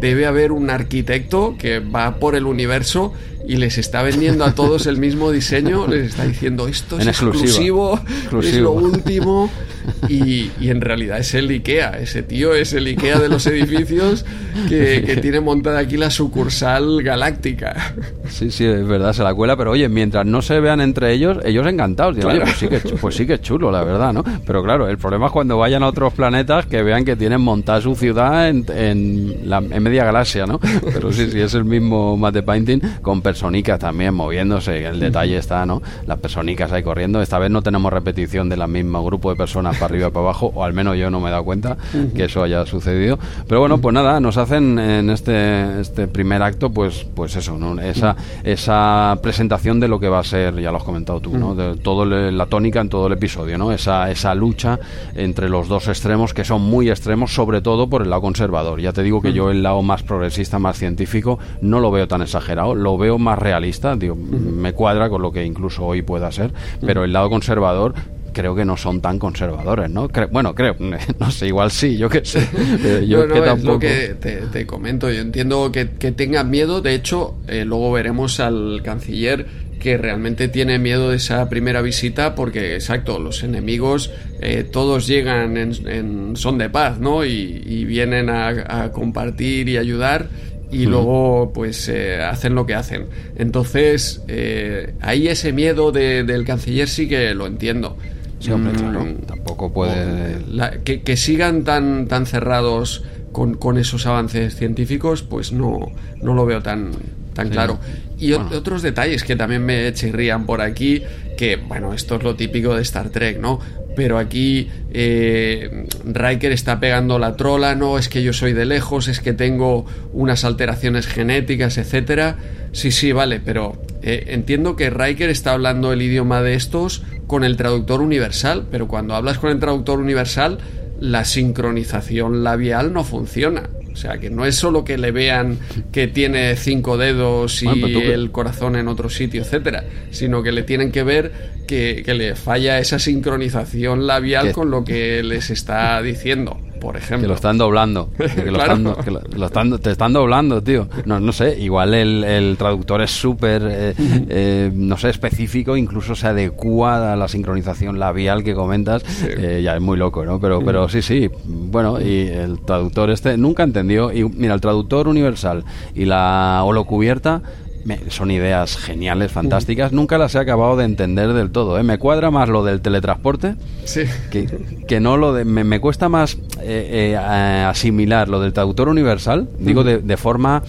[0.00, 3.14] debe haber un arquitecto que va por el universo
[3.46, 7.08] y les está vendiendo a todos el mismo diseño, les está diciendo esto es En
[7.08, 7.44] exclusiva.
[7.44, 8.62] exclusivo, es Exclusivo.
[8.64, 9.50] lo último
[10.08, 14.24] y, y en realidad es el IKEA, ese tío es el IKEA de los edificios
[14.68, 17.94] que, que tiene montada aquí la sucursal galáctica.
[18.28, 21.38] Sí, sí, es verdad, se la cuela, pero oye, mientras no se vean entre ellos,
[21.44, 22.16] ellos encantados.
[22.16, 22.44] Dirán, Claro.
[22.44, 24.22] "Oye, pues sí, que, pues sí que es chulo, la verdad, ¿no?
[24.46, 27.80] Pero claro, el problema es cuando vayan a otros planetas que vean que tienen montada
[27.80, 30.60] su ciudad en, en, la, en media galaxia, ¿no?
[30.92, 35.64] Pero sí, sí, es el mismo mate painting con personicas también moviéndose, el detalle está,
[35.64, 35.80] ¿no?
[36.08, 37.22] Las personicas ahí corriendo.
[37.22, 40.24] Esta vez no tenemos repetición de la misma grupo de personas para arriba y para
[40.24, 41.76] abajo, o al menos yo no me he dado cuenta
[42.16, 43.16] que eso haya sucedido.
[43.46, 47.80] Pero bueno, pues nada, nos hacen en este, este primer acto, pues, pues eso, ¿no?
[47.80, 51.54] Esa, esa presentación de lo que va a ser, ya lo has comentado tú, ¿no?
[51.54, 53.70] De todo el- la tónica en todo el episodio, ¿no?
[53.72, 54.80] Esa, esa lucha
[55.14, 58.80] entre los dos extremos que son muy extremos, sobre todo por el lado conservador.
[58.80, 62.22] Ya te digo que yo el lado más progresista, más científico, no lo veo tan
[62.22, 66.52] exagerado, lo veo más realista, digo, me cuadra con lo que incluso hoy pueda ser,
[66.84, 67.94] pero el lado conservador
[68.32, 70.08] creo que no son tan conservadores, ¿no?
[70.08, 70.76] Cre- bueno, creo,
[71.18, 72.46] no sé, igual sí, yo qué sé.
[73.08, 73.72] Yo no, que es tampoco...
[73.72, 75.10] lo que te, te comento.
[75.10, 76.80] Yo entiendo que, que tengan miedo.
[76.80, 79.46] De hecho, eh, luego veremos al canciller
[79.80, 84.10] que realmente tiene miedo de esa primera visita porque, exacto, los enemigos
[84.40, 87.24] eh, todos llegan en, en son de paz, ¿no?
[87.24, 88.48] Y, y vienen a,
[88.84, 90.28] a compartir y ayudar
[90.70, 93.06] y luego pues eh, hacen lo que hacen.
[93.36, 97.96] Entonces, eh, ahí ese miedo de- del canciller sí que lo entiendo.
[98.40, 100.40] Sí, hombre, Mm, claro, tampoco puede...
[100.50, 103.02] la- que, que sigan tan, tan cerrados
[103.32, 105.90] con, con esos avances científicos, pues no,
[106.22, 106.92] no lo veo tan,
[107.34, 107.78] tan claro.
[108.18, 108.50] Y Bueno.
[108.56, 111.02] otros detalles que también me chirrían por aquí,
[111.36, 113.60] que bueno, esto es lo típico de Star Trek, ¿no?
[113.98, 119.08] Pero aquí eh, Riker está pegando la trola, no, es que yo soy de lejos,
[119.08, 122.36] es que tengo unas alteraciones genéticas, etcétera.
[122.70, 127.42] Sí, sí, vale, pero eh, entiendo que Riker está hablando el idioma de estos con
[127.42, 130.58] el traductor universal, pero cuando hablas con el traductor universal,
[131.00, 133.68] la sincronización labial no funciona.
[133.92, 135.58] O sea, que no es solo que le vean
[135.90, 140.62] que tiene cinco dedos y Bueno, el corazón en otro sitio, etcétera, sino que le
[140.62, 141.32] tienen que ver
[141.66, 146.60] que, que le falla esa sincronización labial con lo que les está diciendo.
[146.78, 147.22] Por ejemplo.
[147.22, 148.10] Que lo están doblando.
[148.16, 148.74] Que lo Claro.
[148.74, 150.88] están- que lo- lo están- te están doblando, tío.
[151.04, 153.94] No, no sé, igual el, el traductor es súper, eh,
[154.28, 159.04] eh, no sé, específico, incluso se adecua a la sincronización labial que comentas.
[159.24, 160.40] Eh, ya es muy loco, ¿no?
[160.40, 161.28] Pero, pero sí, sí.
[161.46, 164.12] Bueno, y el traductor este nunca entendió.
[164.12, 165.64] Y mira, el traductor universal
[165.94, 167.42] y la holocubierta.
[167.88, 169.92] Me- son ideas geniales, fantásticas.
[169.92, 171.78] Nunca las he acabado de entender del todo.
[171.78, 171.82] ¿eh?
[171.82, 174.02] Me cuadra más lo del teletransporte Sí.
[174.30, 174.46] que,
[174.86, 179.48] que no lo de, me, me cuesta más eh, eh, asimilar lo del traductor universal
[179.58, 180.62] digo de, de forma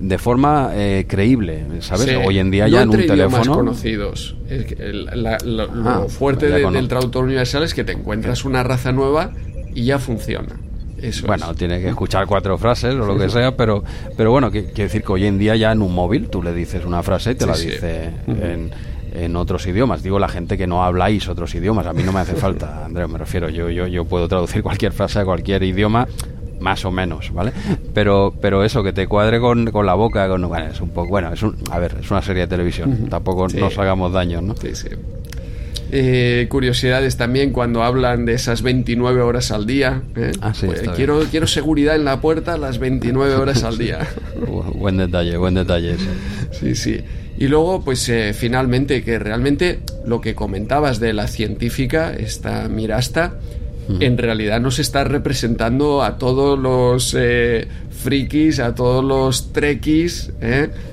[0.00, 2.14] de forma eh, creíble sabes Sí.
[2.14, 4.36] hoy en día No ya en un teléfono conocidos.
[4.48, 7.92] Es que el- la- lo, lo Ah, fuerte de- del traductor universal es que te
[7.92, 9.32] encuentras una raza nueva
[9.74, 10.54] y ya funciona.
[11.02, 11.56] Eso bueno es.
[11.56, 13.82] tiene que escuchar cuatro frases o lo que sea pero
[14.16, 16.84] pero bueno quiere decir que hoy en día ya en un móvil tú le dices
[16.84, 17.66] una frase y te Sí, la sí.
[17.70, 18.70] dice en
[19.12, 22.20] en otros idiomas, digo la gente que no habláis otros idiomas, a mí no me
[22.20, 26.06] hace falta, Andrés, me refiero, yo, yo, yo puedo traducir cualquier frase a cualquier idioma,
[26.60, 27.50] más o menos, ¿vale?
[27.92, 31.08] Pero, pero eso, que te cuadre con, con la boca, con, bueno, es un poco,
[31.08, 33.56] bueno, es un, a ver, es una serie de televisión, tampoco Sí.
[33.56, 34.54] nos hagamos daño, ¿no?
[34.56, 34.86] Sí, sí.
[35.92, 40.02] Eh, curiosidades también cuando hablan de esas 29 horas al día.
[40.14, 40.30] ¿eh?
[40.40, 44.06] Ah, sí, Pues, quiero, quiero seguridad en la puerta las 29 horas al día.
[44.40, 45.96] Bu- Buen detalle, buen detalle.
[46.52, 47.00] Sí, sí.
[47.38, 53.34] Y luego, pues eh, finalmente, que realmente lo que comentabas de la científica, esta Mirasta,
[53.98, 57.16] en realidad nos está representando a todos los
[57.90, 60.32] frikis, a todos los trekkies.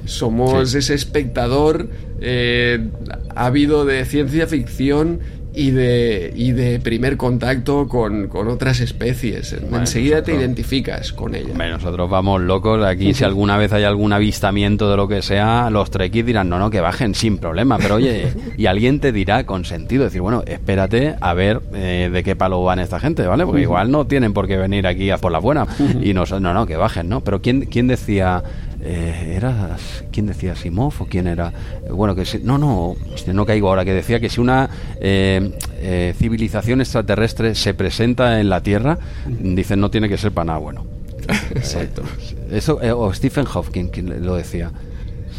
[0.05, 1.89] Somos ese espectador
[2.21, 2.89] eh,
[3.35, 5.19] ávido de ciencia ficción
[5.57, 9.55] y de, y de primer contacto con, con otras especies.
[9.73, 11.49] Enseguida te identificas con ella.
[11.51, 12.85] Hombre, nosotros vamos locos.
[12.85, 16.59] Aquí, si alguna vez hay algún avistamiento de lo que sea, los trekkies dirán, no,
[16.59, 17.79] no, que bajen sin problema.
[17.79, 22.23] Pero oye, y alguien te dirá con sentido, decir, bueno, espérate a ver eh, de
[22.23, 23.43] qué palo van esta gente, ¿vale?
[23.43, 25.65] Porque igual no tienen por qué venir aquí a por la buena.
[26.03, 27.21] Y nos, no, no, que bajen, ¿no?
[27.21, 28.43] Pero ¿quién, quién decía,
[28.81, 29.75] eh, era,
[30.11, 31.51] quién decía Simov o quién era?
[31.91, 34.69] Bueno, que si, no, no, no caigo ahora, que decía que si una
[35.01, 38.97] eh, eh, civilización extraterrestre se presenta en la Tierra,
[39.27, 40.85] dicen no tiene que ser para nada bueno.
[41.55, 42.03] Exacto.
[42.51, 44.71] Eso, eh, o Stephen Hawking quien lo decía.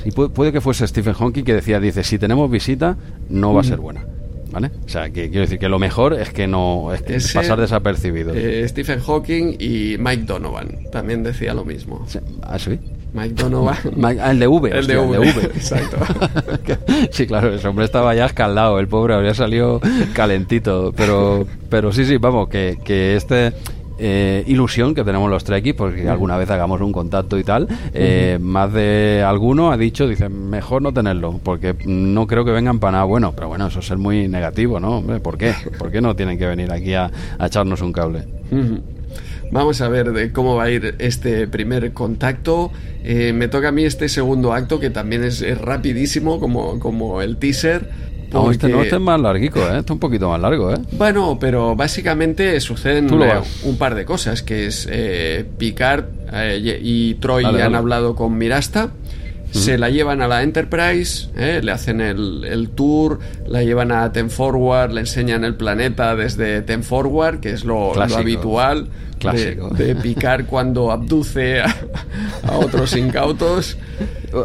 [0.05, 2.97] Y puede, puede que fuese Stephen Hawking que decía, dice, si tenemos visita,
[3.29, 4.05] no va a ser buena.
[4.51, 4.71] ¿Vale?
[4.87, 7.61] O sea, que quiero decir que lo mejor es que no, es que Ese, pasar
[7.61, 8.33] desapercibido.
[8.35, 12.07] eh, Stephen Hawking y Mike Donovan también decía lo mismo.
[12.43, 12.79] ¿Ah, sí?
[13.13, 13.77] Mike Donovan.
[14.21, 14.71] Ah, el de V.
[14.79, 15.29] El de V, V.
[15.55, 15.97] exacto.
[17.11, 19.81] sí, claro, ese hombre estaba ya escaldado, el pobre habría salido
[20.13, 20.93] calentito.
[20.97, 23.53] Pero, pero sí, sí, vamos, que, que este
[23.99, 28.39] eh, ilusión que tenemos los trekkies, porque alguna vez hagamos un contacto y tal, eh,
[28.41, 32.93] más de alguno ha dicho, dice, mejor no tenerlo, porque no creo que vengan para
[32.93, 33.33] nada bueno.
[33.35, 34.99] Pero bueno, eso es ser muy negativo, ¿no?
[34.99, 35.55] Hombre, ¿por qué?
[35.79, 38.25] ¿Por qué no tienen que venir aquí a, a echarnos un cable?
[39.51, 42.71] Vamos a ver de cómo va a ir este primer contacto.
[43.03, 47.23] Eh, me toca a mí este segundo acto que también es, es rapidísimo como, como
[47.23, 47.89] el teaser.
[48.31, 49.69] No, este, no, este es más larguico, ¿eh?
[49.79, 50.77] Este es un poquito más largo, ¿eh?
[50.93, 57.15] Bueno, pero básicamente suceden eh, un par de cosas, que es eh, Picard eh, y
[57.15, 57.77] Troy Dale, han dale.
[57.79, 58.91] hablado con Mirasta,
[59.51, 64.13] se la llevan a la Enterprise, eh, le hacen el, el tour, la llevan a
[64.13, 68.89] Ten Forward, le enseñan el planeta desde Ten Forward, que es lo, lo habitual
[69.19, 69.71] Clásico.
[69.71, 71.75] De, Picard cuando abduce a,
[72.45, 73.77] a otros incautos.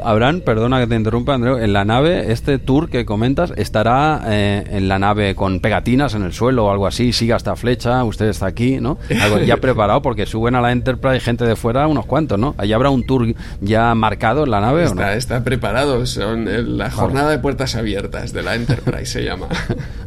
[0.04, 4.64] Habrán, perdona que te interrumpa, Andreu, en la nave, este tour que comentas, estará eh,
[4.72, 8.28] en la nave con pegatinas en el suelo o algo así, siga esta flecha, usted
[8.28, 8.98] está aquí, ¿no?
[9.22, 12.56] Algo ya preparado porque suben a la Enterprise gente de fuera, unos cuantos, ¿no?
[12.58, 15.02] ¿Allá habrá un tour ya marcado en la nave o no?
[15.02, 19.48] Está, está preparado, son eh, la jornada de puertas abiertas de la Enterprise se llama.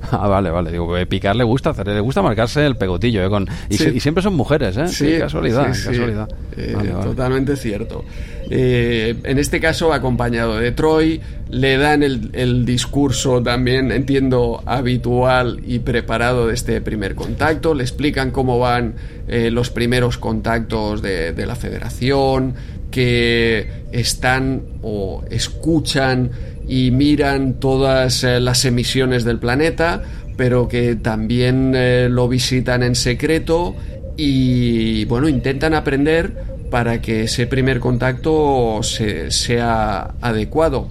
[0.09, 0.70] Ah, vale, vale.
[0.70, 3.29] Digo, eh, Picar le gusta hacer, le gusta marcarse el pegotillo, ¿eh?
[3.29, 3.91] Con, y, Sí.
[3.91, 5.18] si- y siempre son mujeres, ¿eh?
[5.18, 5.89] Casualidad, sí, sí.
[5.89, 6.29] casualidad.
[6.57, 7.05] Eh, Vale, vale.
[7.05, 8.05] Totalmente cierto.
[8.49, 11.20] Eh, en este caso, acompañado de Troy,
[11.51, 17.74] le dan el, discurso también, entiendo, habitual y preparado de este primer contacto.
[17.74, 18.94] Le explican cómo van
[19.28, 22.55] eh, los primeros contactos de, la Federación,
[22.90, 26.30] que están o escuchan
[26.68, 30.03] y miran todas eh, las emisiones del planeta,
[30.36, 31.74] pero que también
[32.14, 33.74] lo visitan en secreto
[34.16, 40.88] y bueno, intentan aprender para que ese primer contacto se- sea adecuado.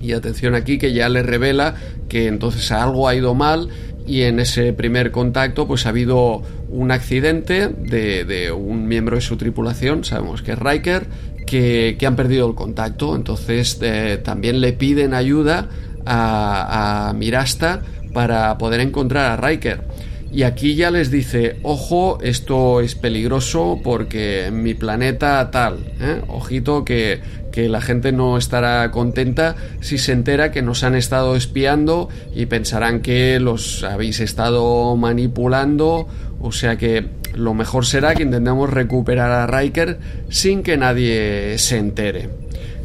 [0.00, 1.74] Y atención aquí que ya le revela
[2.08, 3.68] que entonces algo ha ido mal
[4.06, 9.22] y en ese primer contacto pues ha habido un accidente de, de un miembro de
[9.22, 11.06] su tripulación, sabemos que es Riker,
[11.46, 13.14] que, que han perdido el contacto.
[13.16, 15.68] Entonces eh, también le piden ayuda
[16.06, 17.80] a, a Mirasta
[18.14, 19.82] para poder encontrar a Riker.
[20.30, 26.20] Y aquí ya les dice, ojo, esto es peligroso porque mi planeta tal, ¿eh?
[26.28, 27.20] ojito que,
[27.50, 32.46] que la gente no estará contenta si se entera que nos han estado espiando y
[32.46, 36.06] pensarán que los habéis estado manipulando,
[36.40, 39.98] o sea que lo mejor será que intentemos recuperar a Riker
[40.28, 42.28] sin que nadie se entere.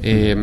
[0.02, 0.36] Eh,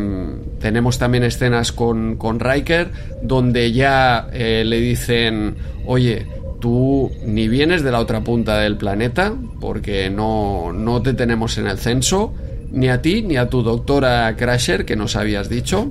[0.59, 2.89] tenemos también escenas con, con Riker
[3.23, 6.27] donde ya eh, le dicen, oye,
[6.61, 11.67] tú ni vienes de la otra punta del planeta porque no, no te tenemos en
[11.67, 12.33] el censo,
[12.71, 15.91] ni a ti ni a tu doctora Crasher que nos habías dicho.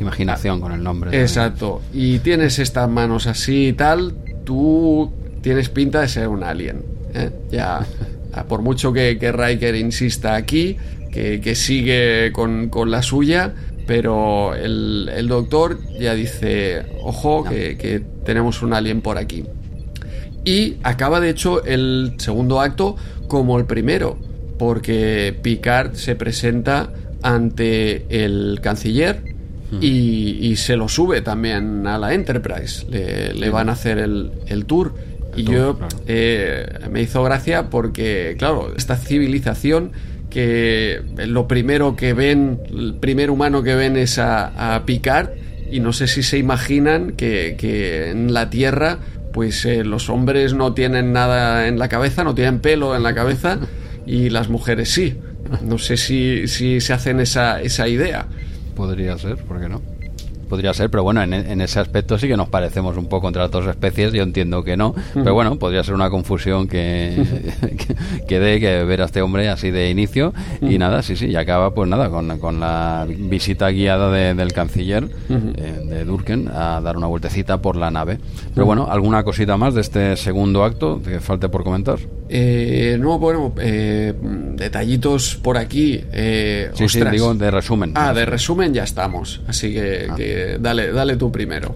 [0.00, 1.18] Imaginación con el nombre.
[1.20, 1.82] Exacto.
[1.92, 4.14] Y tienes estas manos así y tal,
[4.44, 6.82] tú tienes pinta de ser un alien.
[7.14, 7.30] ¿eh?
[7.50, 7.86] Ya,
[8.48, 10.76] por mucho que, que Riker insista aquí,
[11.12, 13.54] que, que sigue con, con, la suya,
[13.86, 19.44] pero el, el, doctor ya dice, ojo, que, que tenemos un alien por aquí.
[20.46, 22.94] Y acaba de hecho el segundo acto
[23.26, 24.16] como el primero,
[24.58, 26.90] porque Picard se presenta
[27.20, 29.34] ante el canciller
[29.80, 32.86] y, y, se lo sube también a la Enterprise.
[32.88, 34.94] Le, le van a hacer el, el tour.
[35.34, 35.96] El y tour, yo claro.
[36.06, 39.90] eh, me hizo gracia porque, claro, esta civilización
[40.30, 45.30] que lo primero que ven, el primer humano que ven es a, a Picard
[45.70, 48.98] y no sé si se imaginan que, que en la Tierra
[49.36, 53.14] pues eh, los hombres no tienen nada en la cabeza, no tienen pelo en la
[53.14, 53.58] cabeza
[54.06, 55.18] y las mujeres sí.
[55.62, 58.24] No sé si, si se hacen esa, esa idea.
[58.74, 59.82] Podría ser, ¿por qué no?
[60.48, 63.42] Podría ser, pero bueno, en, en, ese aspecto sí que nos parecemos un poco entre
[63.42, 64.12] las dos especies.
[64.12, 67.22] Yo entiendo que no, pero bueno, podría ser una confusión que,
[67.60, 70.32] que, que dé que ver a este hombre así de inicio.
[70.60, 74.52] Y nada, sí, sí, y acaba pues nada, con, con la visita guiada de, del
[74.52, 78.18] canciller eh, de Durken a dar una vueltecita por la nave.
[78.54, 81.98] Pero bueno, ¿alguna cosita más de este segundo acto que falte por comentar?
[82.28, 84.12] Eh, no, bueno, eh,
[84.54, 86.02] detallitos por aquí.
[86.12, 87.92] Eh, sí, sí, digo de resumen.
[87.94, 89.40] Ah, de resumen ya estamos.
[89.46, 90.14] Así que, ah.
[90.14, 91.74] que dale, dale tú primero.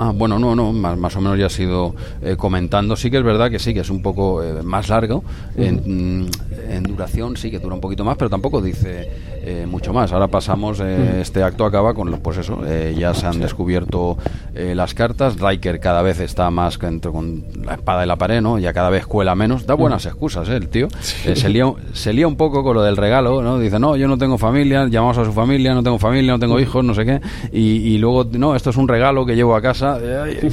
[0.00, 1.92] Ah, bueno, no, no, más, más o menos ya has ido
[2.22, 2.94] eh, comentando.
[2.94, 5.24] Sí que es verdad que sí, que es un poco eh, más largo.
[5.56, 5.66] Uh -huh.
[5.66, 6.30] en,
[6.70, 9.10] en, duración sí que dura un poquito más, pero tampoco dice
[9.42, 10.12] eh, mucho más.
[10.12, 11.20] Ahora pasamos, uh -huh.
[11.20, 12.60] este acto acaba con, pues eso,
[12.96, 14.16] ya se han descubierto
[14.54, 15.40] las cartas.
[15.40, 18.60] Riker cada vez está más con, con, la espada de la pared, ¿no?
[18.60, 19.66] Ya cada vez cuela menos.
[19.66, 20.12] Da buenas uh -huh.
[20.12, 20.86] excusas, el tío.
[21.00, 21.34] Sí.
[21.34, 23.58] se, lía, se lía un poco con lo del regalo, ¿no?
[23.58, 26.60] Dice, no, yo no tengo familia, llamamos a su familia, no tengo familia, no tengo
[26.60, 27.20] hijos, no sé qué.
[27.52, 29.87] Y, y luego, no, esto es un regalo que llevo a casa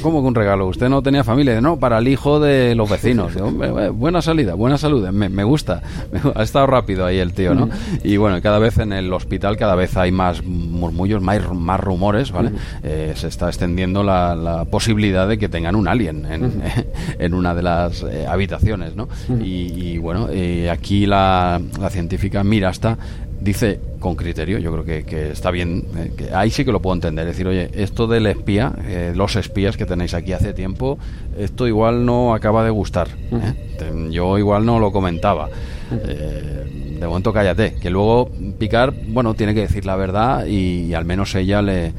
[0.02, 0.66] ¿Cómo que un regalo?
[0.66, 1.60] ¿Usted no tenía familia?
[1.60, 3.32] No, para el hijo de los vecinos.
[3.94, 5.82] buena salida, buena salud, me, me gusta.
[6.34, 7.68] ha estado rápido ahí el tío, ¿no?
[8.02, 12.32] Y bueno, cada vez en el hospital cada vez hay más murmullos, más, más rumores,
[12.32, 12.52] ¿vale?
[12.82, 16.62] Eh, se está extendiendo la, la, posibilidad de que tengan un alien en,
[17.18, 19.08] en una de las eh, habitaciones, ¿no?
[19.40, 22.98] Y, y bueno, eh, aquí la, la científica mira hasta
[23.46, 26.82] dice con criterio, yo creo que, que está bien, eh, que ahí sí que lo
[26.82, 30.52] puedo entender, es decir, oye, esto del espía, eh, los espías que tenéis aquí hace
[30.52, 30.98] tiempo,
[31.38, 34.08] esto igual no acaba de gustar, ¿eh?
[34.10, 35.48] yo igual no lo comentaba.
[35.90, 38.28] de momento cállate, que luego
[38.58, 41.92] Picar, bueno, tiene que decir la verdad y, y al menos ella le,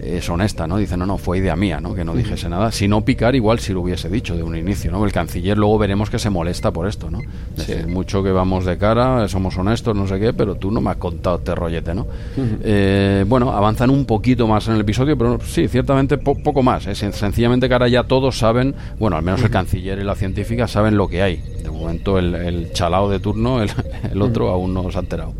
[0.00, 0.76] es honesta, ¿no?
[0.76, 1.94] Dice, no, no, fue idea mía, ¿no?
[1.94, 2.70] Que no dijese nada.
[2.72, 5.04] Si no picar, igual si lo hubiese dicho de un inicio, ¿no?
[5.04, 7.20] El canciller luego veremos que se molesta por esto, ¿no?
[7.20, 7.26] Sí.
[7.56, 10.90] Decir, mucho que vamos de cara, somos honestos, no sé qué, pero tú no me
[10.90, 12.02] has contado este rollete, ¿no?
[12.02, 12.58] Uh -huh.
[12.62, 16.86] eh, bueno, avanzan un poquito más en el episodio, pero sí, ciertamente po poco más.
[16.86, 16.94] ¿eh?
[16.94, 19.46] Sencillamente que ahora ya todos saben, bueno, al menos uh -huh.
[19.46, 21.36] el canciller y la científica saben lo que hay.
[21.62, 23.70] De momento el, el chalao de turno, el,
[24.10, 24.54] el otro, uh -huh.
[24.54, 25.32] aún no se ha enterado.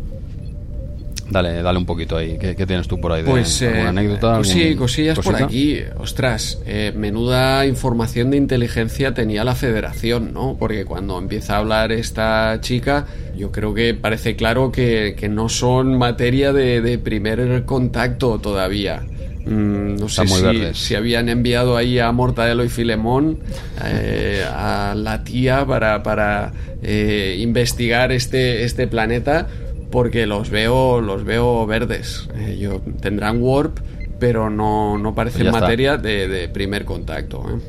[1.29, 2.37] Dale, dale un poquito ahí.
[2.39, 3.23] ¿Qué, qué tienes tú por ahí?
[3.23, 4.35] De, pues, eh, anécdota?
[4.37, 5.37] Pues sí, cosillas cosita?
[5.37, 5.79] por aquí.
[5.97, 10.55] Ostras, eh, menuda información de inteligencia tenía la federación, ¿no?
[10.57, 13.05] Porque cuando empieza a hablar esta chica,
[13.35, 19.03] yo creo que parece claro que, que no son materia de, de primer contacto todavía.
[19.45, 23.39] Mm, no sé si, si, habían enviado ahí a Mortadelo y Filemón,
[23.83, 26.51] eh, a la tía, para, para
[26.83, 29.47] eh, investigar este, este planeta
[29.91, 32.27] porque los veo los veo verdes.
[32.35, 33.79] Eh, yo, tendrán warp,
[34.19, 37.43] pero no, no parecen pues materia de, de, primer contacto.
[37.49, 37.59] ¿eh?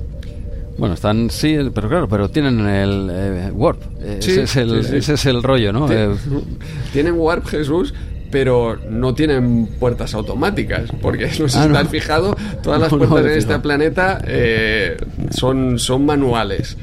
[0.79, 3.83] Bueno, están, sí, pero claro, pero tienen el eh, warp.
[4.21, 4.97] Sí, ese, es el, sí, sí.
[4.97, 5.91] ese es el rollo, ¿no?
[5.93, 6.15] Eh,
[6.93, 7.93] tienen warp, Jesús,
[8.31, 11.79] pero no tienen puertas automáticas, porque no sé si ah, no.
[11.79, 14.97] has fijado, todas las puertas no, en este planeta eh,
[15.31, 16.77] son, son manuales.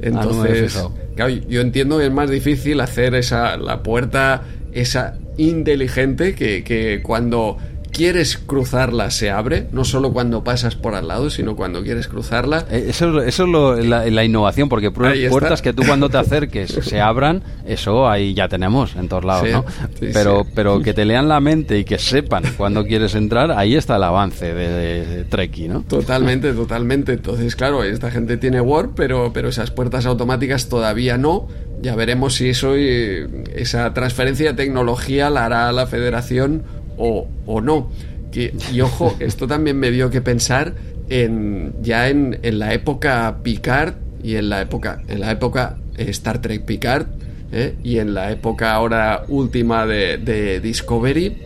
[0.00, 4.42] Entonces, ah, claro, yo entiendo que es más difícil hacer esa la puerta
[4.74, 7.56] esa inteligente que, que cuando
[7.94, 12.66] quieres cruzarla se abre, no solo cuando pasas por al lado, sino cuando quieres cruzarla.
[12.70, 16.18] Eh, Eso, es- eso es lo- la, la innovación, porque puertas que tú cuando te
[16.18, 19.64] acerques se abran, eso ahí ya tenemos en todos lados, Sí, ¿no?
[20.00, 20.50] sí, pero, sí.
[20.54, 24.02] pero que te lean la mente y que sepan cuando quieres entrar, ahí está el
[24.02, 25.82] avance de, de Treki, ¿no?
[25.82, 27.12] Totalmente, totalmente.
[27.12, 31.46] Entonces, claro, esta gente tiene Word, pero, pero esas puertas automáticas todavía no.
[31.80, 36.62] Ya veremos si eso, eh, esa transferencia de tecnología la hará la federación
[36.96, 37.90] o, o no.
[38.32, 40.74] Que- y ojo, esto también me dio que pensar
[41.08, 46.06] en ya en, en la época Picard y en la época, en la época eh,
[46.08, 47.06] Star Trek Picard
[47.52, 47.74] ¿eh?
[47.84, 51.36] y en la época ahora última de, de Discovery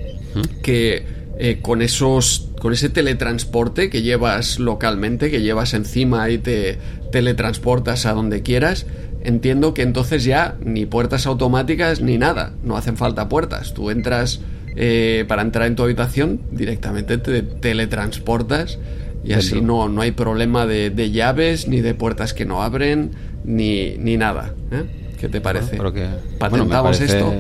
[0.63, 1.05] que
[1.39, 6.79] eh, con esos con ese teletransporte que llevas localmente que llevas encima y te
[7.11, 8.87] teletransportas a donde quieras
[9.25, 14.41] entiendo que entonces ya ni puertas automáticas ni nada no hacen falta puertas tú entras
[14.81, 18.79] eh, para entrar en tu habitación directamente te teletransportas
[19.25, 19.67] y así Dentro.
[19.67, 23.11] no, no hay problema de, de llaves ni de puertas que no abren
[23.45, 24.85] ni, ni nada ¿eh?
[25.19, 25.77] ¿qué te parece?
[25.77, 26.07] Que,
[26.51, 27.35] bueno, parece- esto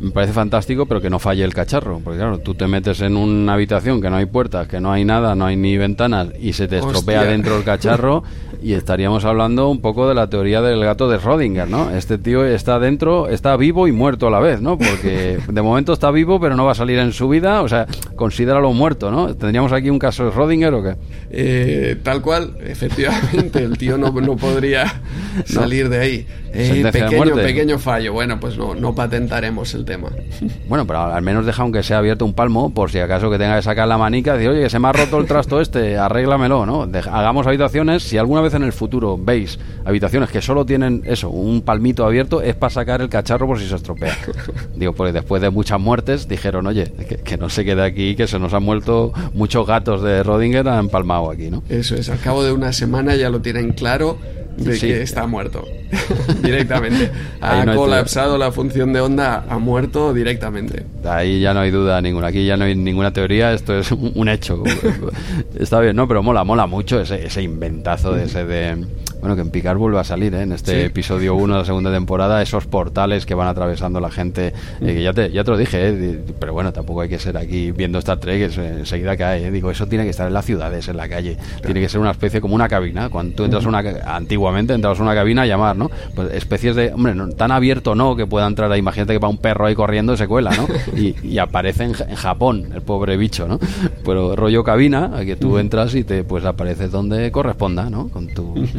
[0.00, 2.00] Me parece fantástico, pero que no falle el cacharro.
[2.02, 5.04] Porque claro, tú te metes en una habitación que no hay puertas, que no hay
[5.04, 8.22] nada, no hay ni ventanas, y se te estropea dentro el cacharro,
[8.62, 11.90] y estaríamos hablando un poco de la teoría del gato de Schrödinger, ¿no?
[11.90, 14.76] Este tío está dentro, está vivo y muerto a la vez, ¿no?
[14.78, 17.86] Porque de momento está vivo, pero no va a salir en su vida, o sea,
[18.16, 19.34] considéralo muerto, ¿no?
[19.34, 20.96] ¿Tendríamos aquí un caso de Schrödinger o qué?
[21.30, 25.00] Eh, tal cual, efectivamente, el tío no, no podría
[25.46, 26.26] salir de ahí.
[26.52, 28.12] Eh, de pequeño, pequeño fallo.
[28.12, 30.10] Bueno, pues no, no patentaremos el tema.
[30.68, 33.56] Bueno, pero al menos deja aunque sea abierto un palmo, por si acaso que tenga
[33.56, 35.98] que sacar la manica y decir, oye, que se me ha roto el trasto este,
[35.98, 36.86] arréglamelo, ¿no?
[36.86, 41.30] Deja- hagamos habitaciones, si alguna vez en el futuro veis habitaciones que solo tienen eso,
[41.30, 44.16] un palmito abierto, es para sacar el cacharro por si se estropea.
[44.76, 48.26] Digo, porque después de muchas muertes dijeron, oye, que, que no se quede aquí, que
[48.26, 51.62] se nos han muerto muchos gatos de Rodinger, han empalmado aquí, ¿no?
[51.68, 54.18] Eso es, al cabo de una semana ya lo tienen claro
[54.56, 54.86] de Sí.
[54.88, 55.64] que está muerto.
[56.42, 57.10] directamente.
[57.40, 60.84] Ha no colapsado la función de onda, ha muerto directamente.
[61.04, 64.12] Ahí ya no hay duda ninguna, aquí ya no hay ninguna teoría, esto es un
[64.14, 64.62] un hecho.
[65.58, 66.06] Está bien, ¿no?
[66.06, 68.86] Pero mola, mola mucho ese, ese inventazo de ese de...
[69.20, 70.42] Bueno, que en Picard vuelve a salir, ¿eh?
[70.42, 70.86] En este Sí.
[70.86, 75.02] episodio 1 de la segunda temporada, esos portales que van atravesando la gente, eh, que
[75.02, 76.20] ya te, ya te lo dije, ¿eh?
[76.38, 79.50] Pero bueno, tampoco hay que ser aquí viendo Star Trek, eh, enseguida cae, ¿eh?
[79.50, 81.36] Digo, eso tiene que estar en las ciudades, en la calle.
[81.64, 83.08] Tiene que ser una especie como una cabina.
[83.10, 83.80] Cuando tú entras a una...
[84.06, 85.90] Antiguamente entrabas a una cabina a llamar, ¿no?
[86.14, 86.92] Pues especies de...
[86.92, 88.78] Hombre, no, tan abierto no que pueda entrar ahí.
[88.80, 90.66] Imagínate que va un perro ahí corriendo y se cuela, ¿no?
[90.96, 93.58] Y, y aparece en, Ja- en Japón el pobre bicho, ¿no?
[94.04, 98.08] Pero rollo cabina, a que tú entras y te pues apareces donde corresponda, ¿no?
[98.08, 98.70] Con tus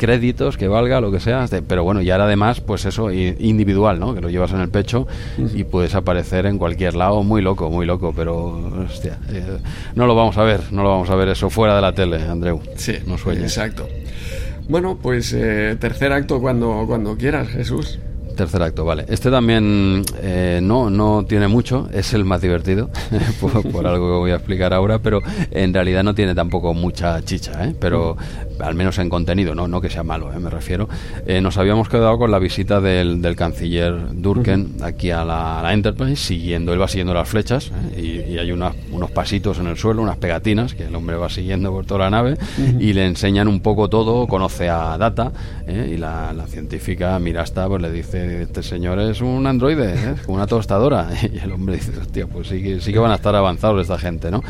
[0.00, 1.46] créditos, que valga, lo que sea.
[1.46, 4.14] de- Pero bueno, y ahora además, pues eso, individual, ¿no?
[4.14, 5.06] Que lo llevas en el pecho
[5.54, 7.22] y puedes aparecer en cualquier lado.
[7.22, 8.46] Muy loco, muy loco, pero
[8.86, 9.58] hostia, eh,
[9.94, 12.16] no lo vamos a ver, no lo vamos a ver eso fuera de la tele,
[12.22, 12.60] Andreu.
[12.76, 13.44] Sí, no sueñes.
[13.44, 13.86] exacto.
[14.68, 17.98] Bueno, pues eh, tercer acto cuando, cuando quieras, Jesús.
[18.36, 19.04] Tercer acto, vale.
[19.08, 22.88] Este también eh, no, no tiene mucho, es el más divertido,
[23.40, 25.20] por, por algo que voy a explicar ahora, pero
[25.50, 27.74] en realidad no tiene tampoco mucha chicha, ¿eh?
[27.78, 28.16] pero
[28.60, 30.38] al menos en contenido, no, no que sea malo, ¿eh?
[30.38, 30.88] me refiero.
[31.26, 35.62] Eh, nos habíamos quedado con la visita del, del canciller Durken aquí a la, a
[35.62, 38.00] la Enterprise, siguiendo, él va siguiendo las flechas ¿eh?
[38.28, 41.28] y, y hay unas- unos pasitos en el suelo, unas pegatinas que el hombre va
[41.28, 42.36] siguiendo por toda la nave
[42.78, 45.30] y le enseñan un poco todo, conoce a Data
[45.66, 45.92] ¿eh?
[45.94, 50.14] y la, la científica Mirasta pues le dice, este señor es un androide, ¿eh?
[50.26, 53.34] una tostadora y el hombre dice, hostia, pues sí que, sí que van a estar
[53.34, 54.42] avanzados esta gente, ¿no?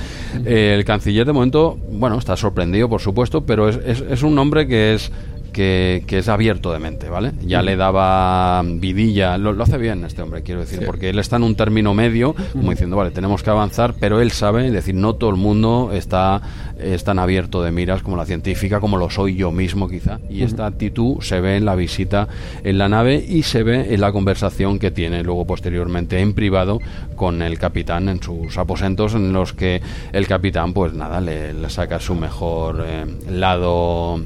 [0.44, 4.38] Eh, el canciller de momento, bueno, está sorprendido por supuesto, pero es, es, es un
[4.38, 5.10] hombre que es
[5.50, 7.32] que, que es abierto de mente, ¿vale?
[7.44, 10.84] Ya le daba vidilla, lo, lo hace bien este hombre, quiero decir, Sí.
[10.86, 14.30] porque él está en un término medio, como diciendo, vale, tenemos que avanzar, pero él
[14.30, 16.40] sabe, es decir, no todo el mundo está
[16.78, 20.42] es tan abierto de miras como la científica, como lo soy yo mismo quizá, y
[20.42, 22.26] esta actitud se ve en la visita
[22.64, 26.80] en la nave y se ve en la conversación que tiene luego posteriormente en privado
[27.16, 29.82] con el capitán en sus aposentos en los que
[30.12, 34.18] el capitán pues nada le, le saca su mejor eh, lado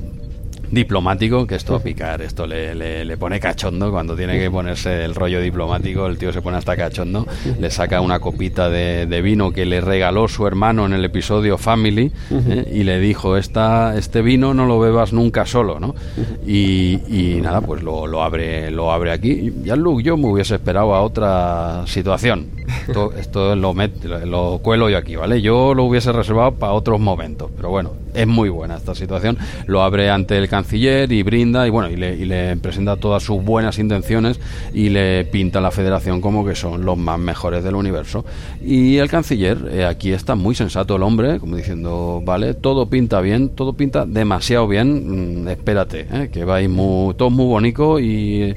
[0.74, 5.04] diplomático, que esto a picar, esto le, le, le pone cachondo cuando tiene que ponerse
[5.04, 7.26] el rollo diplomático, el tío se pone hasta cachondo,
[7.58, 11.56] le saca una copita de, de vino que le regaló su hermano en el episodio
[11.58, 12.70] Family ¿eh?
[12.72, 15.94] y le dijo, Esta, este vino no lo bebas nunca solo, ¿no?
[16.46, 19.52] Y, y nada, pues lo, lo abre lo abre aquí.
[19.62, 22.48] Ya Luke, yo me hubiese esperado a otra situación.
[22.88, 25.40] Esto, esto lo, met- lo cuelo yo aquí, ¿vale?
[25.40, 29.38] Yo lo hubiese reservado para otros momentos, pero bueno, es muy buena esta situación.
[29.66, 32.96] Lo abre ante el canciller canciller y brinda y bueno, y le, y le presenta
[32.96, 34.40] todas sus buenas intenciones
[34.72, 38.24] y le pinta a la federación como que son los más mejores del universo.
[38.64, 43.20] Y el canciller, eh, aquí está muy sensato el hombre, como diciendo, vale, todo pinta
[43.20, 48.00] bien, todo pinta demasiado bien, mm, espérate, eh, que va a muy, todo muy bonito
[48.00, 48.54] y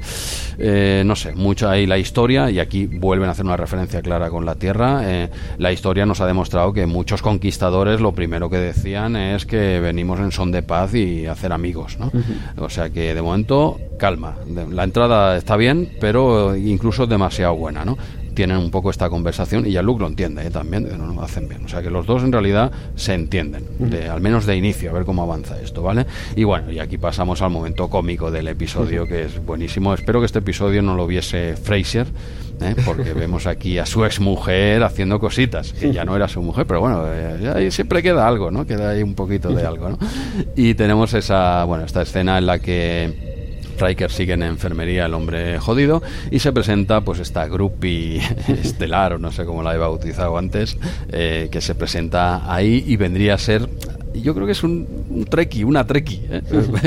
[0.60, 4.28] eh, no sé, mucho ahí la historia, y aquí vuelven a hacer una referencia clara
[4.28, 8.56] con la Tierra, eh, la historia nos ha demostrado que muchos conquistadores lo primero que
[8.56, 12.10] decían es que venimos en son de paz y hacer amigos, ¿no?
[12.58, 14.36] O sea que de momento, calma,
[14.70, 17.96] la entrada está bien, pero incluso demasiado buena, ¿no?
[18.38, 20.50] tienen un poco esta conversación y ya Luke lo entiende ¿eh?
[20.50, 21.64] también, no, no, hacen bien.
[21.64, 24.92] O sea que los dos en realidad se entienden, de, al menos de inicio, a
[24.92, 26.06] ver cómo avanza esto, ¿vale?
[26.36, 29.92] Y bueno, y aquí pasamos al momento cómico del episodio, que es buenísimo.
[29.92, 32.06] Espero que este episodio no lo viese Fraser.
[32.60, 32.74] ¿Eh?
[32.84, 36.66] porque vemos aquí a su ex mujer haciendo cositas, que ya no era su mujer,
[36.66, 38.66] pero bueno, eh, ahí siempre queda algo, ¿no?
[38.66, 39.98] Queda ahí un poquito de algo, ¿no?
[40.56, 43.27] Y tenemos esa, bueno, esta escena en la que
[43.78, 49.18] Riker sigue en enfermería, el hombre jodido, y se presenta pues esta groupie estelar, o
[49.18, 50.76] no sé cómo la he bautizado antes,
[51.10, 53.68] eh, que se presenta ahí y vendría a ser
[54.14, 56.42] yo creo que es un, un treki, una treki, ¿eh?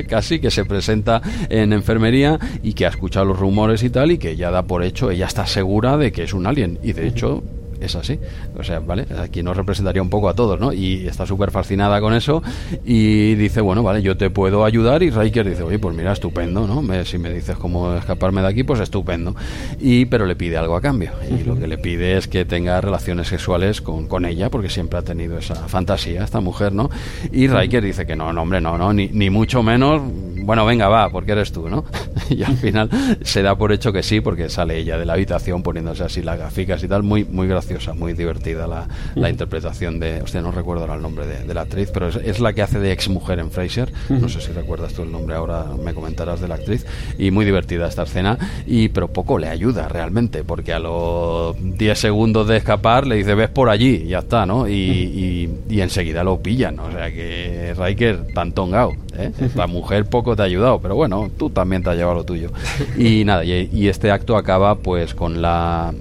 [0.09, 4.17] casi que se presenta en enfermería y que ha escuchado los rumores y tal y
[4.17, 7.07] que ya da por hecho, ella está segura de que es un alien y de
[7.07, 7.43] hecho
[7.81, 8.19] es así.
[8.57, 9.05] O sea, ¿vale?
[9.19, 10.71] Aquí nos representaría un poco a todos, ¿no?
[10.71, 12.41] Y está súper fascinada con eso
[12.85, 16.67] y dice, bueno, vale, yo te puedo ayudar y Riker dice, oye, pues mira, estupendo,
[16.67, 16.81] ¿no?
[16.81, 19.35] Me, si me dices cómo escaparme de aquí, pues estupendo.
[19.79, 21.11] Y, pero le pide algo a cambio.
[21.29, 24.99] Y lo que le pide es que tenga relaciones sexuales con, con ella, porque siempre
[24.99, 26.89] ha tenido esa fantasía, esta mujer, ¿no?
[27.31, 30.01] Y Riker dice que no, no, hombre, no, no, ni, ni mucho menos,
[30.43, 31.85] bueno, venga, va, porque eres tú, ¿no?
[32.29, 32.89] y al final
[33.23, 36.37] se da por hecho que sí, porque sale ella de la habitación poniéndose así las
[36.37, 40.21] gaficas y tal, muy, muy gracioso muy divertida la, la interpretación de.
[40.21, 42.61] Hostia, no recuerdo ahora el nombre de, de la actriz, pero es, es, la que
[42.61, 43.91] hace de ex mujer en Fraser.
[44.09, 46.85] No sé si recuerdas tú el nombre ahora, me comentarás de la actriz.
[47.17, 51.97] Y muy divertida esta escena, y pero poco le ayuda realmente, porque a los 10
[51.97, 54.67] segundos de escapar le dice, ves por allí, y ya está, ¿no?
[54.67, 58.93] Y, y, y enseguida lo pillan, o sea que Riker tan tongado.
[59.17, 59.31] ¿eh?
[59.55, 62.51] La mujer poco te ha ayudado, pero bueno, tú también te has llevado lo tuyo.
[62.97, 65.93] Y nada, y, y este acto acaba pues con la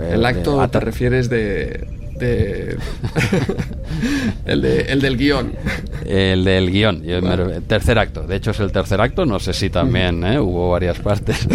[0.00, 1.86] el acto eh, te refieres de,
[2.18, 2.76] de
[4.46, 5.52] el, de, el del guion.
[6.04, 7.48] El del guion, bueno.
[7.66, 8.26] tercer acto.
[8.26, 10.38] De hecho es el tercer acto, no sé si también ¿eh?
[10.38, 11.46] hubo varias partes.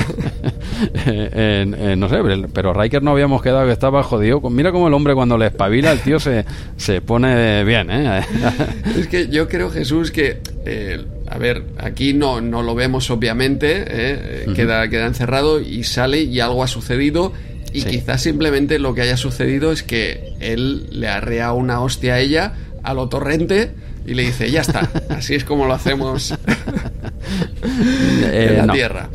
[1.06, 2.18] en, en, no sé,
[2.54, 4.42] pero Riker no habíamos quedado que estaba jodido.
[4.50, 6.46] Mira cómo el hombre cuando le espabila, el tío se,
[6.78, 7.90] se pone bien.
[7.92, 8.22] ¿eh?
[8.98, 10.40] es que yo creo, Jesús, que...
[10.66, 14.44] Eh, a ver, aquí no, no lo vemos obviamente, ¿eh?
[14.46, 14.54] uh -huh.
[14.54, 17.32] queda, queda encerrado y sale y algo ha sucedido
[17.74, 17.90] y sí.
[17.90, 22.54] quizás simplemente lo que haya sucedido es que él le arrea una hostia a ella,
[22.84, 23.72] a lo torrente,
[24.06, 26.38] y le dice, ya está, así es como lo hacemos eh,
[28.50, 28.74] en la no.
[28.74, 29.10] Tierra.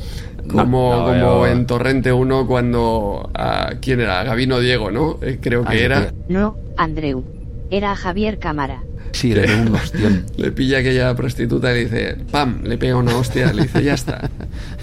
[0.49, 1.47] Como, no, no, como yo...
[1.49, 3.31] en Torrente 1 cuando...
[3.35, 4.23] a ¿Quién era?
[4.23, 5.19] Gabino Diego, ¿no?
[5.21, 6.13] Eh, creo que Ay, era...
[6.29, 7.25] No, Andreu.
[7.69, 8.85] Era Javier Cámara.
[9.11, 10.25] Sí, le un hostión.
[10.37, 12.63] le pilla aquella prostituta y le dice, ¡pam!
[12.65, 14.31] Le pega una hostia, le dice, ya está.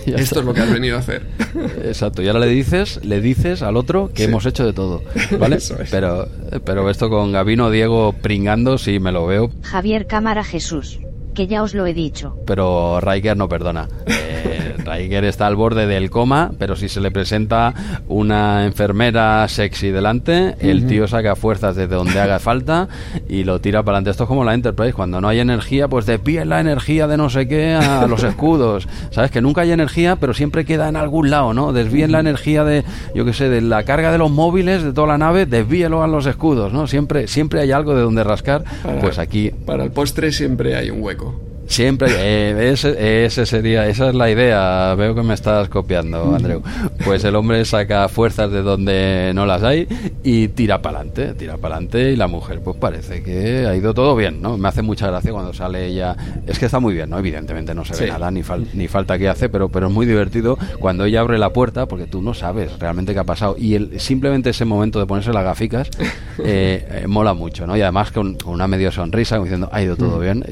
[0.11, 0.39] ya Esto está.
[0.39, 1.23] es lo que has venido a hacer.
[1.85, 4.29] Exacto, y ahora le dices, le dices al otro que sí.
[4.29, 5.01] hemos hecho de todo,
[5.39, 5.57] ¿vale?
[5.57, 5.73] es.
[5.91, 6.27] Pero,
[6.65, 9.51] pero esto con Gabino Diego pringando, sí me lo veo.
[9.63, 10.99] Javier Cámara Jesús,
[11.33, 12.37] que ya os lo he dicho.
[12.45, 13.87] Pero Riker no perdona.
[14.07, 17.73] Eh, Riker está al borde del coma, pero si se le presenta
[18.07, 22.87] una enfermera sexy delante, el tío saca fuerzas desde donde haga falta
[23.27, 24.11] y lo tira para adelante.
[24.11, 27.29] Esto es como la Enterprise, cuando no hay energía, pues desvíen la energía de no
[27.29, 28.87] sé qué a los escudos.
[29.11, 31.73] Sabes que nunca hay energía, pero siempre queda en algún lado, ¿no?
[31.73, 32.83] Desvíen la energía de,
[33.15, 36.07] yo qué sé, de la carga de los móviles de toda la nave, desvíelo a
[36.07, 36.87] los escudos, ¿no?
[36.87, 38.63] Siempre, siempre hay algo de donde rascar.
[38.83, 39.51] Para, pues aquí.
[39.65, 41.52] Para el postre siempre hay un hueco.
[41.73, 44.93] Siempre, eh, ese, ese, sería, esa es la idea.
[44.93, 46.61] Veo que me estás copiando, Andreu.
[47.03, 49.87] Pues el hombre saca fuerzas de donde no las hay
[50.23, 53.95] y tira para adelante, tira para adelante y la mujer, pues parece que ha ido
[53.95, 54.55] todo bien, ¿no?
[54.55, 56.15] Me hace mucha gracia cuando sale ella.
[56.45, 57.17] Es que está muy bien, ¿no?
[57.17, 58.11] Evidentemente no se ve sí.
[58.11, 61.39] nada ni, fal, ni falta que hace, pero, pero es muy divertido cuando ella abre
[61.39, 64.99] la puerta porque tú no sabes realmente qué ha pasado y el, simplemente ese momento
[64.99, 65.89] de ponerse las gaficas
[66.37, 67.75] eh, eh, mola mucho, ¿no?
[67.75, 70.45] Y además con, con, una medio sonrisa, como diciendo, ha ido todo bien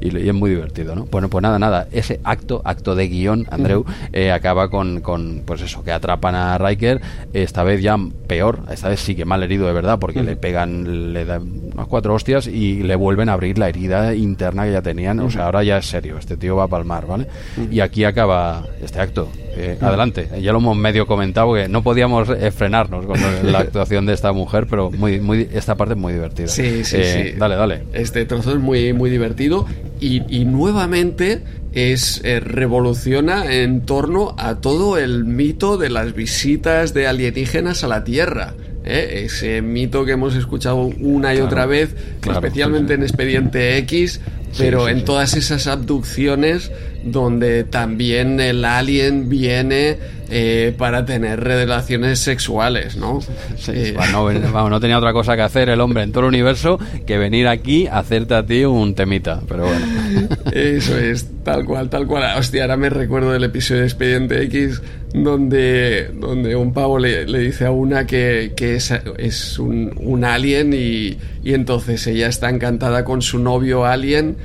[0.00, 1.04] y, y, y es muy divertido divertido, ¿no?
[1.06, 5.62] Bueno, pues nada, nada, ese acto, acto de guion, Andreu, eh, acaba con, con, pues
[5.62, 7.00] eso, que atrapan a Riker,
[7.32, 7.96] esta vez ya
[8.26, 11.42] peor, esta vez sí que mal herido de verdad, porque le pegan, le dan
[11.72, 15.30] unas cuatro hostias y le vuelven a abrir la herida interna que ya tenían, o
[15.30, 17.26] sea, ahora ya es serio, este tío va a palmar, ¿vale?
[17.70, 19.28] Y aquí acaba este acto.
[19.58, 23.18] Eh, adelante, ya lo hemos medio comentado que no podíamos eh, frenarnos con
[23.52, 26.46] la actuación de esta mujer, pero muy, muy, esta parte es muy divertida.
[26.46, 27.38] Sí, sí, eh, sí.
[27.38, 27.82] Dale, dale.
[27.92, 29.66] Este trozo es muy, muy divertido
[30.00, 31.42] y, y nuevamente
[31.72, 37.88] es eh, revoluciona en torno a todo el mito de las visitas de alienígenas a
[37.88, 38.54] la Tierra.
[38.84, 39.24] ¿eh?
[39.24, 43.00] Ese mito que hemos escuchado una y otra vez, claro, especialmente sí, sí.
[43.00, 44.20] en Expediente X,
[44.56, 46.72] pero sí, en todas esas abducciones
[47.12, 49.98] donde también el alien viene
[50.30, 53.20] eh, para tener relaciones sexuales, ¿no?
[53.56, 56.24] Sí, Eh, bueno, no, vamos, no tenía otra cosa que hacer el hombre en todo
[56.24, 59.40] el universo que venir aquí a hacerte a ti un temita.
[59.48, 59.86] Pero bueno.
[60.52, 62.38] Eso es, tal cual, tal cual.
[62.38, 64.80] Hostia, ahora me recuerdo del episodio de Expediente X
[65.14, 70.24] donde, donde un pavo le, le dice a una que, que es, es un, un
[70.24, 74.36] alien y, y entonces ella está encantada con su novio alien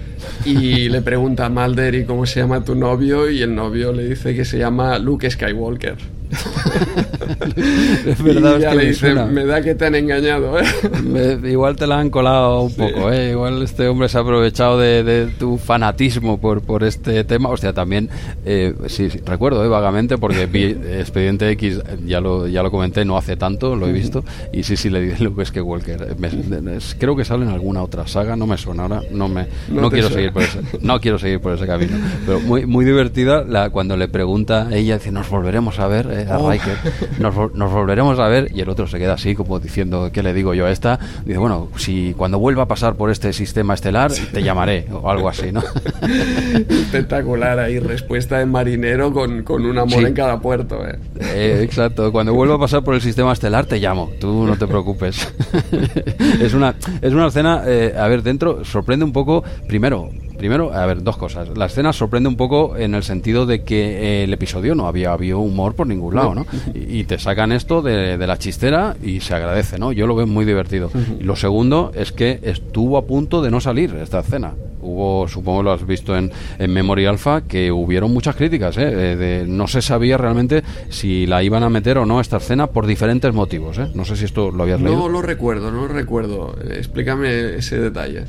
[0.45, 3.29] y le pregunta a Mulder ¿y cómo se llama tu novio?
[3.29, 5.72] Y el novio le dice que se llama Luke Skywalker.
[5.73, 6.12] all.
[8.05, 10.63] Es y verdad, ella hostia, le me dice, me da que te han engañado, ¿eh?
[11.03, 13.31] Me- igual te la han colado un poco, ¿eh?
[13.31, 17.49] Igual este hombre se ha aprovechado de, de tu fanatismo por, por este tema.
[17.49, 18.09] O sea, también,
[18.45, 19.67] eh, sí, sí, recuerdo, ¿eh?
[19.67, 20.63] Vagamente, porque vi
[20.99, 24.23] Expediente X, eh, ya lo, ya lo comenté, no hace tanto, lo he visto.
[24.51, 25.43] Y sí, sí, le dije Luke.
[26.17, 29.47] Me- es- creo que sale en alguna otra saga, no me suena ahora, no me
[29.69, 30.15] No no, quiero suena.
[30.15, 31.97] seguir por ese, no quiero seguir por ese camino.
[32.25, 36.31] Pero muy, muy divertida la, cuando le pregunta, ella dice, nos volveremos a ver, eh,
[36.31, 36.51] a Oh.
[36.51, 36.75] Riker,
[37.19, 40.23] nos, vol- nos volveremos a ver, y el otro se queda así, como diciendo, ¿qué
[40.23, 40.99] le digo yo a esta?
[41.25, 45.29] Dice, bueno, si cuando vuelva a pasar por este sistema estelar, te llamaré, o algo
[45.29, 45.61] así, ¿no?
[46.69, 50.05] Espectacular ahí, respuesta de marinero con, con un amor Sí.
[50.05, 50.97] en cada puerto, ¿eh?
[51.19, 54.67] Eh, exacto, cuando vuelva a pasar por el sistema estelar te llamo, tú no te
[54.67, 55.31] preocupes.
[56.41, 60.09] es una es una escena, eh, a ver, dentro sorprende un poco, primero,
[60.43, 61.47] primero, a ver, dos cosas.
[61.57, 65.13] La escena sorprende un poco en el sentido de que eh, el episodio no había
[65.13, 66.45] habido humor por ningún lado, ¿no?
[66.73, 69.93] Y, y te sacan esto de, de la chistera y se agradece, ¿no?
[69.93, 70.91] Yo lo veo muy divertido.
[71.17, 74.51] Y lo segundo es que estuvo a punto de no salir esta escena.
[74.85, 76.29] Hubo, supongo lo has visto en,
[76.59, 78.85] en Memory Alpha, que hubieron muchas críticas, ¿eh?
[78.93, 82.67] De- de- no se sabía realmente si la iban a meter o no esta escena
[82.67, 83.87] por diferentes motivos, ¿eh?
[83.95, 84.99] No sé si esto lo habías leído.
[84.99, 86.53] No lo recuerdo, no lo recuerdo.
[86.69, 88.25] Explícame ese detalle.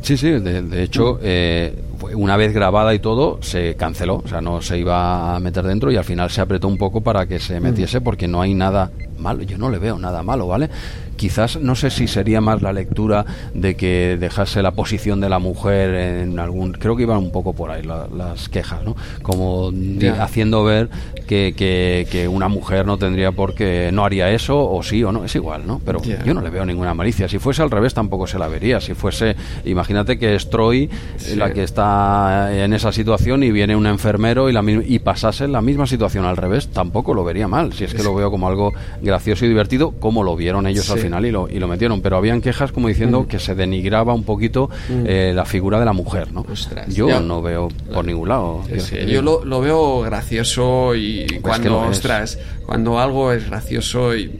[0.00, 1.74] Sí, sí, de, de hecho, eh,
[2.14, 5.90] una vez grabada y todo, se canceló, o sea, no se iba a meter dentro
[5.90, 8.90] y al final se apretó un poco para que se metiese porque no hay nada
[9.18, 10.70] malo, yo no le veo nada malo, ¿vale?
[11.18, 15.38] Quizás, no sé si sería más la lectura de que dejase la posición de la
[15.40, 16.72] mujer en algún...
[16.72, 18.96] Creo que iban un poco por ahí la- las quejas, ¿no?
[19.22, 19.72] Como
[20.20, 20.88] haciendo ver
[21.26, 23.90] que, que, que una mujer no tendría por qué...
[23.92, 25.80] No haría eso, o sí o no, es igual, ¿no?
[25.84, 27.28] Pero yo no le veo ninguna malicia.
[27.28, 28.80] Si fuese al revés tampoco se la vería.
[28.80, 31.34] Si fuese, imagínate que es Troy Sí.
[31.34, 35.60] la que está en esa situación y viene un enfermero y, la, y pasase la
[35.62, 37.72] misma situación al revés, tampoco lo vería mal.
[37.72, 40.98] Si es que lo veo como algo gracioso y divertido, como lo vieron ellos al
[40.98, 41.07] Sí.
[41.08, 42.00] Final y lo, y lo metieron.
[42.00, 45.92] Pero habían quejas como diciendo que se denigraba un poquito eh, la figura de la
[45.92, 46.44] mujer, ¿no?
[46.50, 47.20] Ostras, yo ya.
[47.20, 48.62] no veo por ningún lado.
[49.06, 54.38] Yo lo, lo veo gracioso y cuando, ostras, cuando algo es gracioso y,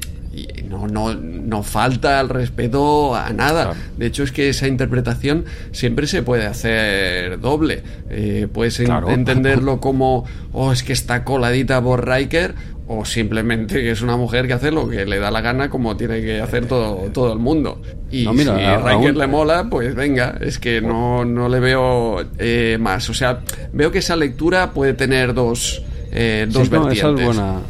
[0.68, 3.64] no, no, no falta el respeto a nada.
[3.64, 3.80] Claro.
[3.96, 7.82] De hecho, es que esa interpretación siempre se puede hacer doble.
[8.10, 9.10] Eh, puedes Claro.
[9.10, 12.54] entenderlo como, oh, es que está coladita por Riker.
[12.90, 15.94] O simplemente que es una mujer que hace lo que le da la gana como
[15.96, 17.82] tiene que hacer todo, todo el mundo.
[18.10, 21.50] Y No, mira, si a- Riker aún- le mola, pues venga, es que no, no
[21.50, 23.10] le veo eh, más.
[23.10, 23.40] O sea,
[23.74, 25.82] veo que esa lectura puede tener dos,
[26.12, 26.98] eh, Sí, dos no, vertientes.
[26.98, 27.60] esa es buena.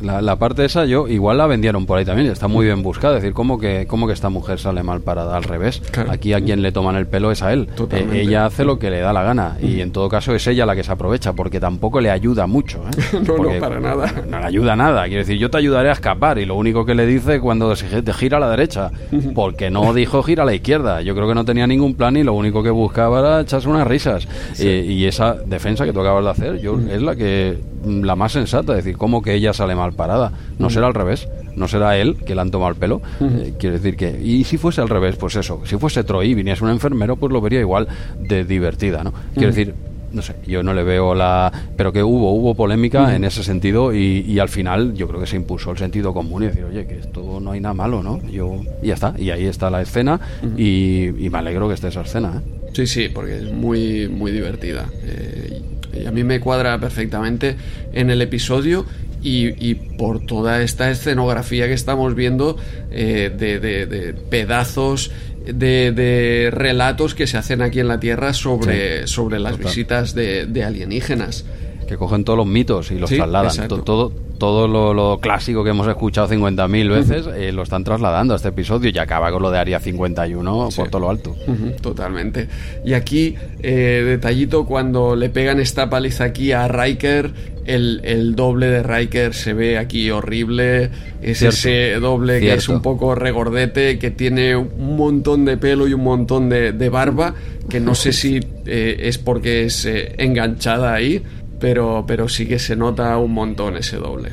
[0.00, 3.16] La, la parte esa yo igual la vendieron por ahí también está muy bien buscada.
[3.16, 5.80] Es decir, ¿cómo que, cómo que esta mujer sale mal parada al revés?
[5.90, 6.10] Claro.
[6.10, 7.68] Aquí a quien le toman el pelo es a él.
[7.90, 10.66] Eh, ella hace lo que le da la gana y en todo caso es ella
[10.66, 12.78] la que se aprovecha porque tampoco le ayuda mucho.
[12.78, 13.18] ¿eh?
[13.28, 14.12] No, no, para nada.
[14.28, 15.04] No le ayuda nada.
[15.04, 18.02] Quiero decir, yo te ayudaré a escapar y lo único que le dice cuando se
[18.02, 18.90] te gira a la derecha,
[19.34, 21.02] porque no dijo gira a la izquierda.
[21.02, 23.86] Yo creo que no tenía ningún plan y lo único que buscaba era echarse unas
[23.86, 24.26] risas.
[24.58, 28.32] Eh, y esa defensa que tú acabas de hacer, yo es la que la más
[28.32, 30.32] sensata, es decir, cómo que ella sale mal parada.
[30.58, 33.00] No será al revés, no será él que le han tomado el pelo.
[33.20, 36.34] Eh, quiero decir que, y si fuese al revés, pues eso, si fuese Troy y
[36.34, 37.88] viniese un enfermero, pues lo vería igual
[38.20, 39.12] de divertida, ¿no?
[39.34, 39.74] Quiero decir,
[40.10, 41.52] no sé, yo no le veo la...
[41.76, 45.26] Pero que hubo, hubo polémica en ese sentido y, y al final yo creo que
[45.26, 48.20] se impuso el sentido común y decir, oye, que esto no hay nada malo, ¿no?
[48.30, 50.18] Yo, y ya está, y ahí está la escena
[50.56, 52.54] y, y me alegro que esté esa escena, ¿eh?
[52.72, 54.86] Sí, sí, porque es muy, muy divertida.
[55.02, 55.60] Eh,
[56.06, 57.56] a mí me cuadra perfectamente
[57.92, 58.84] en el episodio
[59.22, 62.56] y, y por toda esta escenografía que estamos viendo
[62.90, 65.10] eh, de, de- de pedazos
[65.44, 69.66] de, de relatos que se hacen aquí en la Tierra sobre, sobre las total.
[69.66, 71.44] visitas de, de alienígenas.
[71.88, 73.68] Que cogen todos los mitos y los Sí, trasladan.
[73.84, 78.36] Todo, todo lo, lo clásico que hemos escuchado 50.000 veces eh, lo están trasladando a
[78.36, 81.30] este episodio y acaba con lo de Área 51 por todo lo alto.
[81.30, 82.48] Ujú, Totalmente.
[82.84, 87.32] Y aquí, eh, detallito, cuando le pegan esta paliza aquí a Riker,
[87.64, 90.90] el, el doble de Riker se ve aquí horrible.
[91.20, 91.56] Es Cierto.
[91.56, 96.02] ese doble que es un poco regordete, que tiene un montón de pelo y un
[96.04, 97.34] montón de, de barba,
[97.68, 101.22] que no sé si eh, es porque es eh, enganchada ahí,
[101.60, 104.30] pero, pero sí que se nota un montón ese doble.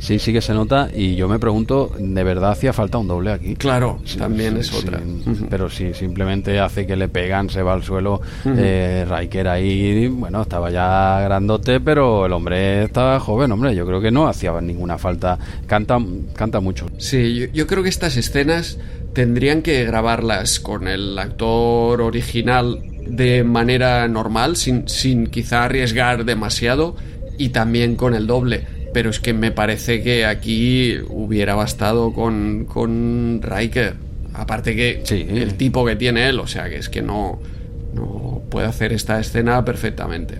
[0.00, 3.32] Sí, sí que se nota y yo me pregunto, ¿de verdad hacía falta un doble
[3.32, 3.54] aquí?
[3.56, 4.98] Claro, Sí, también sí, es otra.
[4.98, 5.46] sí.
[5.48, 8.20] Pero si simplemente hace que le pegan, se va al suelo.
[8.44, 13.74] eh, Riker ahí, bueno, estaba ya grandote, pero el hombre estaba joven, hombre.
[13.74, 15.38] Yo creo que no hacía ninguna falta.
[15.66, 15.96] Canta,
[16.34, 16.84] canta mucho.
[16.98, 18.78] Sí, yo, yo creo que estas escenas
[19.14, 26.96] tendrían que grabarlas con el actor original de manera normal, sin, sin quizá arriesgar demasiado,
[27.38, 28.66] y también con el doble.
[28.92, 33.94] Pero es que me parece que aquí hubiera bastado con, con Riker.
[34.34, 35.26] Aparte que Sí.
[35.28, 37.40] el tipo que tiene él, o sea que es que no,
[37.92, 40.36] no puede hacer esta escena perfectamente.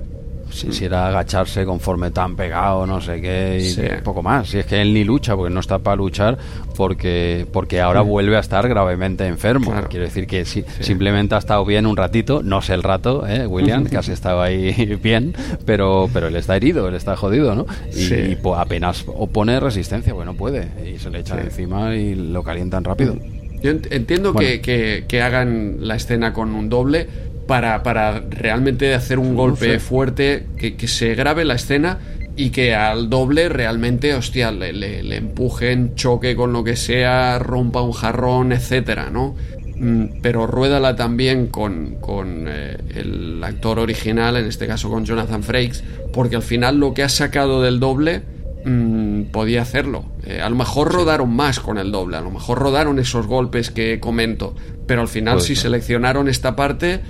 [0.55, 3.83] Si, si era agacharse conforme tan pegado, no sé qué, y Sí.
[4.03, 4.49] poco más.
[4.49, 6.39] Si es que él ni lucha, porque no está para luchar,
[6.77, 9.71] porque, porque ahora vuelve a estar gravemente enfermo.
[9.71, 9.89] Claro.
[9.89, 13.47] Quiero decir que si, simplemente ha estado bien un ratito, no sé el rato, ¿eh,
[13.47, 14.73] William, casi estaba ahí
[15.03, 17.67] bien, pero, pero él está herido, él está jodido, ¿no?
[17.95, 22.43] Y, pues, apenas opone resistencia, pues no puede, y se le echan encima y lo
[22.43, 23.17] calientan rápido.
[23.63, 24.47] Yo ent- entiendo Bueno.
[24.49, 27.07] que, que- que hagan la escena con un doble
[27.47, 31.99] para, para realmente hacer un golpe fuerte, que, que se grabe la escena
[32.37, 37.39] y que al doble realmente, hostia, le, le- le empujen, choque con lo que sea,
[37.39, 39.37] rompa un jarrón, etcétera, ¿no?
[39.77, 45.43] Mm, Pero ruédala también con, con eh, el actor original, en este caso con Jonathan
[45.43, 48.23] Frakes, porque al final lo que has sacado del doble
[48.65, 50.05] mm, podía hacerlo.
[50.27, 53.71] Eh, a lo mejor rodaron más con el doble, a lo mejor rodaron esos golpes
[53.71, 54.55] que comento,
[54.87, 57.01] pero al final si seleccionaron esta parte,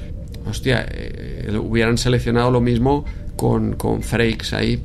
[0.48, 3.04] hostia, eh, hubieran seleccionado lo mismo
[3.36, 4.82] con, con Frakes ahí.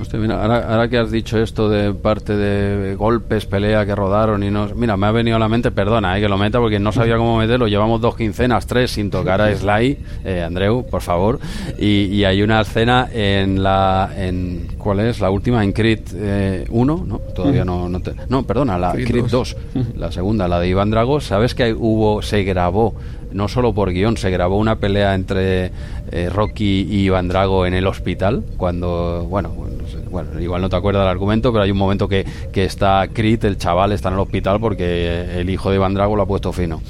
[0.00, 4.42] Hostia, mira, ahora, ahora que has dicho esto de parte de golpes, pelea que rodaron
[4.42, 4.68] y no...
[4.74, 7.16] Mira, me ha venido a la mente, perdona, eh, que lo meta porque no sabía
[7.18, 7.68] cómo meterlo.
[7.68, 11.38] Llevamos dos quincenas, tres, sin tocar a Sly, eh, Andreu, por favor.
[11.78, 14.10] Y, y hay una escena en la...
[14.16, 15.20] En, ¿Cuál es?
[15.20, 17.18] La última, en Creed eh, 1, ¿no?
[17.36, 17.88] Todavía no...
[17.88, 19.30] No, te- no, perdona, la Creed Creed 2.
[19.30, 19.56] 2,
[19.98, 21.20] la segunda, la de Iván Drago.
[21.20, 22.94] ¿Sabes que hubo, se grabó,
[23.34, 25.70] no solo por guion, se grabó una pelea entre
[26.10, 28.42] eh, Rocky y Iván Drago en el hospital?
[28.56, 32.08] Cuando, bueno, no sé, bueno, igual no te acuerdas del argumento, pero hay un momento
[32.08, 35.94] que, que está Creed, el chaval, está en el hospital porque el hijo de Iván
[35.94, 36.80] Drago lo ha puesto fino.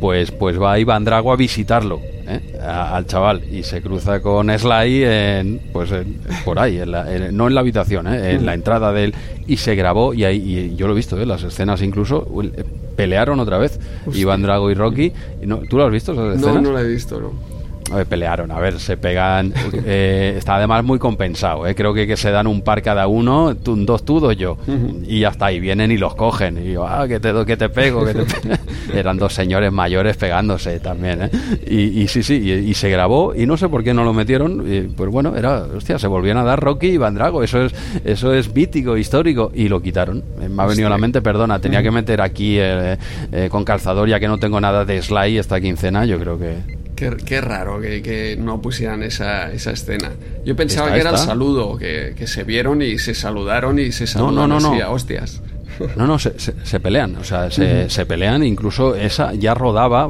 [0.00, 2.58] Pues, pues va Iván Drago a visitarlo ¿eh?
[2.60, 7.14] a- al chaval y se cruza con Sly en, pues en- por ahí, en la-
[7.14, 8.32] en- no en la habitación, ¿eh?
[8.32, 9.14] en la entrada de él
[9.46, 10.38] y se grabó y, ahí,
[10.72, 11.24] y yo lo he visto, ¿eh?
[11.24, 12.26] las escenas incluso
[12.96, 13.78] pelearon otra vez
[14.14, 15.12] Iván Drago y Rocky.
[15.42, 16.62] Y no, ¿Tú lo has visto esas No, escenas?
[16.62, 17.32] no la he visto, ¿no?
[18.08, 19.52] Pelearon, a ver, se pegan.
[19.84, 21.74] eh, está además muy compensado, ¿eh?
[21.74, 24.56] creo que, que se dan un par cada uno, tú, dos tú, dos yo.
[25.06, 26.58] Y ya está, y vienen y los cogen.
[26.66, 28.54] Y yo, ah, que te, que te pego, que te pego.
[28.94, 31.30] Eran dos señores mayores pegándose también, ¿eh?
[31.66, 34.12] Y, y sí, sí, y, y se grabó, y no sé por qué no lo
[34.12, 34.64] metieron.
[34.70, 37.74] y, pues bueno, era, hostia, se volvían a dar Rocky y Van Drago, eso es,
[38.04, 40.22] eso es mítico, histórico, y lo quitaron.
[40.40, 42.96] Eh, Me ha venido a la mente, perdona, tenía que meter aquí eh,
[43.50, 46.81] con calzador, ya que no tengo nada de Sly esta quincena, yo creo que.
[47.10, 50.10] Qué, qué raro que, que no pusieran esa, esa escena.
[50.44, 53.90] Yo pensaba Está, que era el saludo, que, que se vieron y se saludaron y
[53.92, 54.90] se No, saludan no, no, así no.
[54.92, 55.42] hostias.
[55.96, 60.06] No, no, se, se- se pelean, o sea, se, se pelean, incluso esa ya rodaba,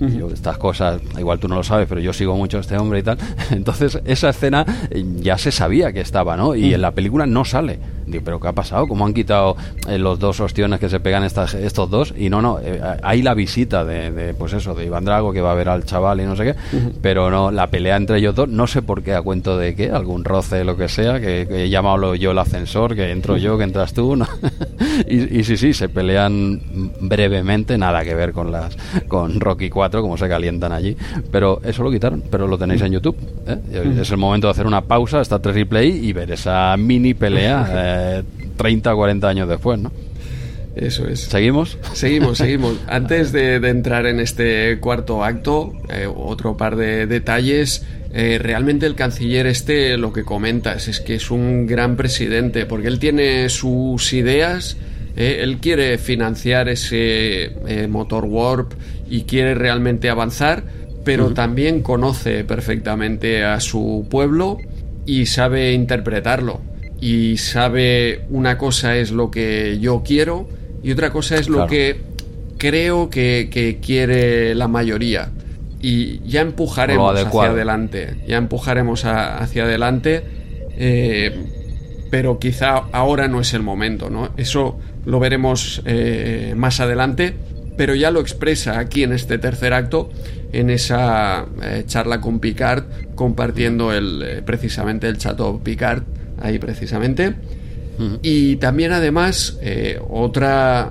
[0.00, 3.00] yo estas cosas, igual tú no lo sabes, pero yo sigo mucho a este hombre
[3.00, 3.18] y tal,
[3.50, 6.54] entonces esa escena eh, ya se sabía que estaba, ¿no?
[6.54, 7.80] Y en la película no sale.
[8.06, 8.86] Digo, pero ¿qué ha pasado?
[8.86, 9.56] ¿Cómo han quitado
[9.88, 12.14] eh, los dos ostiones que se pegan estas, estos dos?
[12.16, 15.40] Y no, no, eh, hay la visita de, de, pues eso, de Iván Drago que
[15.40, 16.54] va a ver al chaval y no sé qué,
[17.00, 19.90] pero no, la pelea entre ellos dos, no sé por qué, a cuento de qué,
[19.90, 23.56] algún roce, lo que sea, que, que he llamado yo el ascensor, que entro yo,
[23.58, 24.26] que entras tú, ¿no?
[25.08, 26.60] y, y sí, sí, se pelean
[27.00, 28.76] brevemente, nada que ver con las
[29.08, 30.96] con Rocky 4, como se calientan allí,
[31.30, 33.16] pero eso lo quitaron, pero lo tenéis en YouTube.
[33.46, 33.98] ¿eh?
[34.00, 37.66] Es el momento de hacer una pausa, está Triple Play y ver esa mini pelea
[37.92, 38.22] eh,
[38.56, 39.92] 30 o 40 años después, ¿no?
[40.74, 41.20] Eso es.
[41.20, 41.78] ¿Seguimos?
[41.92, 42.76] Seguimos, seguimos.
[42.86, 47.84] Antes de, de entrar en este cuarto acto, eh, otro par de detalles.
[48.14, 52.88] Eh, realmente el canciller este, lo que comentas, es que es un gran presidente, porque
[52.88, 54.76] él tiene sus ideas,
[55.16, 57.52] eh, él quiere financiar ese
[57.88, 58.74] motor Warp
[59.08, 60.64] y quiere realmente avanzar,
[61.04, 64.58] pero también conoce perfectamente a su pueblo
[65.06, 66.60] y sabe interpretarlo.
[67.02, 70.48] Y sabe una cosa es lo que yo quiero
[70.84, 72.00] y otra cosa es lo que
[72.58, 75.30] creo que, que quiere la mayoría.
[75.80, 78.14] Y ya empujaremos hacia adelante.
[78.28, 80.22] Ya empujaremos a- hacia adelante.
[80.78, 81.34] eh,
[82.10, 84.30] pero quizá ahora no es el momento, ¿no?
[84.36, 87.34] Eso lo veremos eh, más adelante,
[87.76, 90.10] pero ya lo expresa aquí en este tercer acto,
[90.52, 92.84] en esa eh, charla con Picard,
[93.14, 96.02] compartiendo el, precisamente el Chateau Picard,
[96.42, 97.34] ahí precisamente.
[98.22, 100.90] Y también además, eh, otra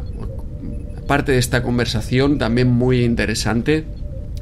[1.08, 3.84] parte de esta conversación también muy interesante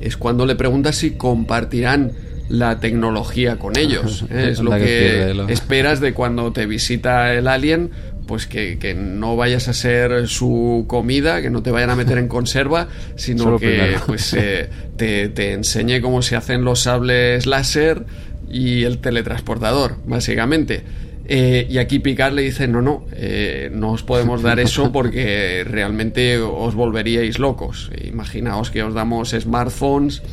[0.02, 2.12] es cuando le pregunta si compartirán
[2.48, 4.26] la tecnología con ellos.
[4.30, 4.50] ¿eh?
[4.52, 7.90] Es lo que que pierde lo- esperas de cuando te visita el alien,
[8.28, 12.20] pues que, que no vayas a ser su comida, que no te vayan a meter
[12.20, 14.04] en conserva, sino Solo que primero.
[14.06, 18.06] pues eh, te, te enseñe cómo se hacen los sables láser
[18.50, 20.84] y el teletransportador, básicamente.
[21.32, 25.64] Eh, y aquí Picard le dice, no, no, eh, no os podemos dar eso porque
[25.64, 27.92] realmente os volveríais locos.
[28.04, 30.24] Imaginaos que os damos smartphones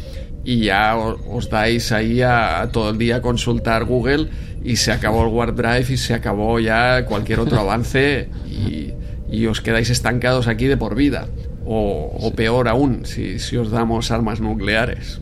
[0.43, 4.29] y ya os dais ahí a, a todo el día a consultar Google
[4.65, 8.95] y se acabó el Warp Drive y se acabó ya cualquier otro avance y,
[9.31, 11.29] y os quedáis estancados aquí de por vida.
[11.67, 15.21] O, o peor aún, si, si os damos armas nucleares.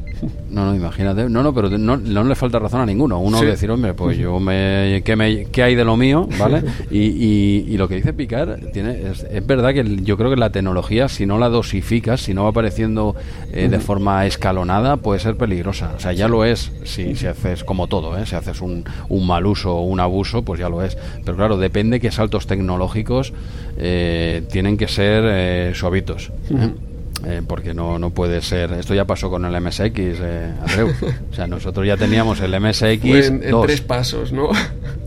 [0.51, 1.29] No, no, imagínate.
[1.29, 3.19] No, no, pero no, no le falta razón a ninguno.
[3.19, 3.47] Uno Sí.
[3.47, 5.47] decir, hombre, pues yo me ¿qué, me.
[5.47, 6.29] ¿Qué hay de lo mío?
[6.39, 6.63] ¿Vale?
[6.91, 10.31] y, y, y lo que dice Picard, tiene, es, es verdad que el- yo creo
[10.31, 13.17] que la tecnología, si no la dosificas, si no va apareciendo
[13.53, 15.93] eh, de forma escalonada, puede ser peligrosa.
[15.97, 18.27] O sea, ya lo es si, si haces como todo, ¿eh?
[18.27, 20.97] Si haces un, un mal uso o un abuso, pues ya lo es.
[21.25, 23.33] Pero claro, depende qué saltos tecnológicos
[23.77, 26.31] eh, tienen que ser eh, suavitos.
[26.51, 26.71] ¿eh?
[27.27, 28.73] Eh, porque no, no puede ser.
[28.73, 30.93] Esto ya pasó con el MSX, eh, Andreu.
[31.31, 33.67] O sea, nosotros ya teníamos el MSX Fue en, en 2.
[33.67, 34.51] tres pasos, ¿no?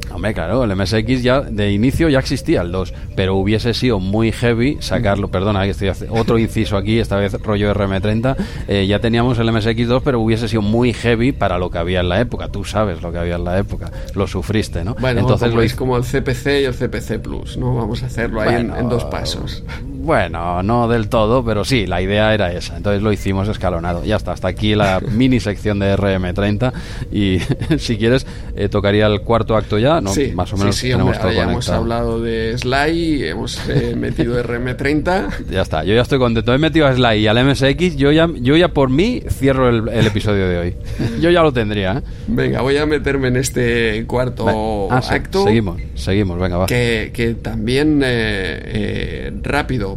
[0.10, 4.32] Hombre, claro, el MSX ya de inicio ya existía el 2, pero hubiese sido muy
[4.32, 5.28] heavy sacarlo.
[5.28, 8.36] Perdona, que estoy hace- otro inciso aquí, esta vez rollo RM30.
[8.68, 12.00] eh, ya teníamos el MSX 2, pero hubiese sido muy heavy para lo que había
[12.00, 12.48] en la época.
[12.48, 14.96] Tú sabes lo que había en la época, lo sufriste, ¿no?
[14.96, 17.76] Bueno, Entonces como lo es como el CPC y el CPC Plus, ¿no?
[17.76, 19.64] Vamos a hacerlo ahí en, dos pasos.
[20.08, 22.78] Bueno, no del todo, pero sí, la idea era esa.
[22.78, 24.06] Entonces lo hicimos escalonado.
[24.06, 26.72] Ya está, hasta aquí la mini sección de RM30.
[27.12, 27.40] Y
[27.78, 28.26] si quieres,
[28.56, 30.14] eh, tocaría el cuarto acto ya, ¿no?
[30.14, 33.60] sí, Más o menos sí, sí, tenemos hombre, todo ya hemos hablado de Sly, hemos
[33.68, 35.50] eh, metido RM30.
[35.50, 36.54] Ya está, yo ya estoy contento.
[36.54, 37.98] He metido a Sly y al MSX.
[37.98, 40.76] Yo ya, yo ya por mí cierro el, el episodio de hoy.
[41.20, 42.02] Yo ya lo tendría, ¿eh?
[42.28, 45.44] Venga, voy a meterme en este cuarto ah, sí, acto.
[45.44, 46.66] Seguimos, seguimos, venga, va.
[46.66, 49.34] Que, que también eh,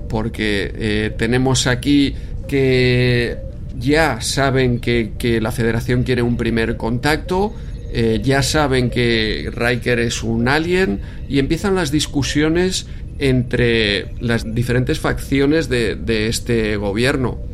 [0.08, 2.14] porque eh, tenemos aquí
[2.48, 3.38] que
[3.78, 7.54] ya saben que, que la federación quiere un primer contacto,
[7.92, 12.86] eh, ya saben que Riker es un alien y empiezan las discusiones
[13.18, 17.50] entre las diferentes facciones de, de este gobierno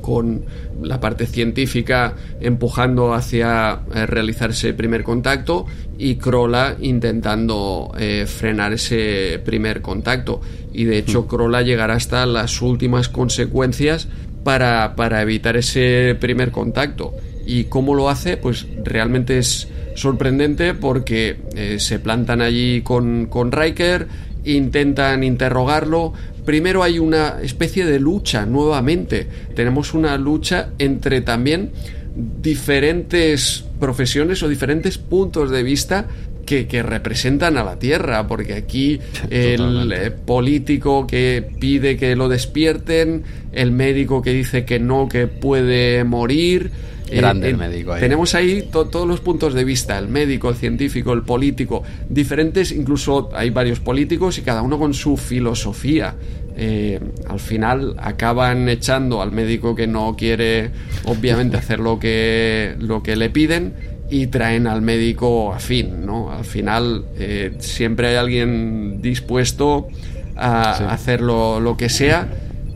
[0.00, 0.44] con
[0.82, 5.66] la parte científica empujando hacia eh, realizar ese primer contacto
[5.98, 10.40] y Crolla intentando eh, frenar ese primer contacto.
[10.74, 14.08] Y de hecho Crolla llegará hasta las últimas consecuencias
[14.42, 17.14] para, para evitar ese primer contacto.
[17.46, 18.36] ¿Y cómo lo hace?
[18.36, 24.08] Pues realmente es sorprendente porque eh, se plantan allí con, con Riker,
[24.44, 26.12] intentan interrogarlo.
[26.44, 29.26] Primero hay una especie de lucha nuevamente.
[29.54, 31.70] Tenemos una lucha entre también
[32.14, 36.06] diferentes profesiones o diferentes puntos de vista
[36.44, 39.00] que, que representan a la Tierra, porque aquí
[39.30, 43.22] el eh, político que pide que lo despierten,
[43.52, 46.70] el médico que dice que no, que puede morir.
[47.08, 48.00] eh, Grande el médico ahí.
[48.00, 52.72] Tenemos ahí to- todos los puntos de vista, el médico, el científico, el político, diferentes,
[52.72, 56.14] incluso hay varios políticos y cada uno con su filosofía.
[56.56, 60.70] Eh, al final acaban echando al médico que no quiere,
[61.04, 66.30] obviamente, hacer lo que, lo que le piden y traen al médico afín, ¿no?
[66.30, 69.88] Al final eh, siempre hay alguien dispuesto
[70.36, 70.84] a Sí.
[70.88, 72.28] hacer lo, lo que sea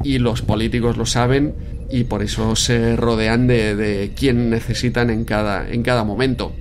[0.02, 1.54] y los políticos lo saben
[1.90, 6.52] y por eso se rodean de, de quien necesitan en cada, en cada momento.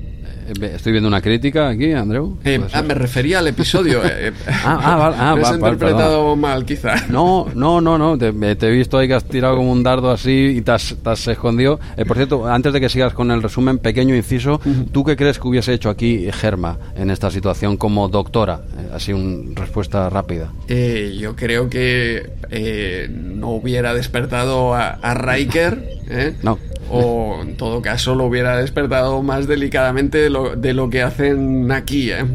[0.47, 2.37] Eh, Estoy viendo una crítica aquí, Andreu.
[2.43, 4.01] Eh, ¿Puede ah, me refería al episodio.
[4.05, 6.95] eh, Ah, ah, vale, ah, has interpretado mal, quizá.
[7.09, 8.17] No, no, no, no.
[8.17, 10.71] Te, me- te he visto ahí que has tirado como un dardo así y te
[10.71, 11.79] has, te has escondido.
[11.97, 14.59] Eh, por cierto, antes de que sigas con el resumen, pequeño inciso.
[14.91, 18.61] ¿Tú qué crees que hubiese hecho aquí Germa en esta situación como doctora?
[18.77, 20.51] Eh, así una respuesta rápida.
[20.67, 25.97] Eh, yo creo que eh, no hubiera despertado a, a Riker.
[26.09, 26.35] ¿eh?
[26.41, 26.57] No.
[26.89, 31.71] o en todo caso lo hubiera despertado más delicadamente de lo, de lo que hacen
[31.71, 32.25] aquí, ¿eh?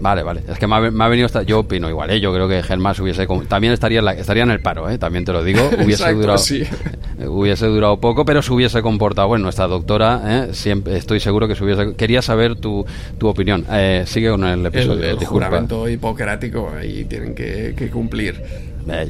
[0.00, 0.42] Vale, vale.
[0.48, 1.42] Es que me ha, venido hasta.
[1.42, 2.20] Yo opino igual, ¿eh?
[2.20, 3.26] Yo creo que Germán hubiese.
[3.48, 4.98] También estaría en, la, estaría en el paro, ¿eh?
[4.98, 5.68] También te lo digo.
[5.84, 6.42] Hubiese durado.
[7.26, 9.28] Hubiese durado poco, pero se hubiese comportado.
[9.28, 10.54] Bueno, esta doctora, ¿eh?
[10.54, 11.94] Siempre, estoy seguro que se hubiese.
[11.94, 12.84] Quería saber tu,
[13.18, 13.64] tu opinión.
[13.70, 15.04] Eh, sigue con el episodio.
[15.04, 18.42] El, juramento hipocrático y tienen que, cumplir.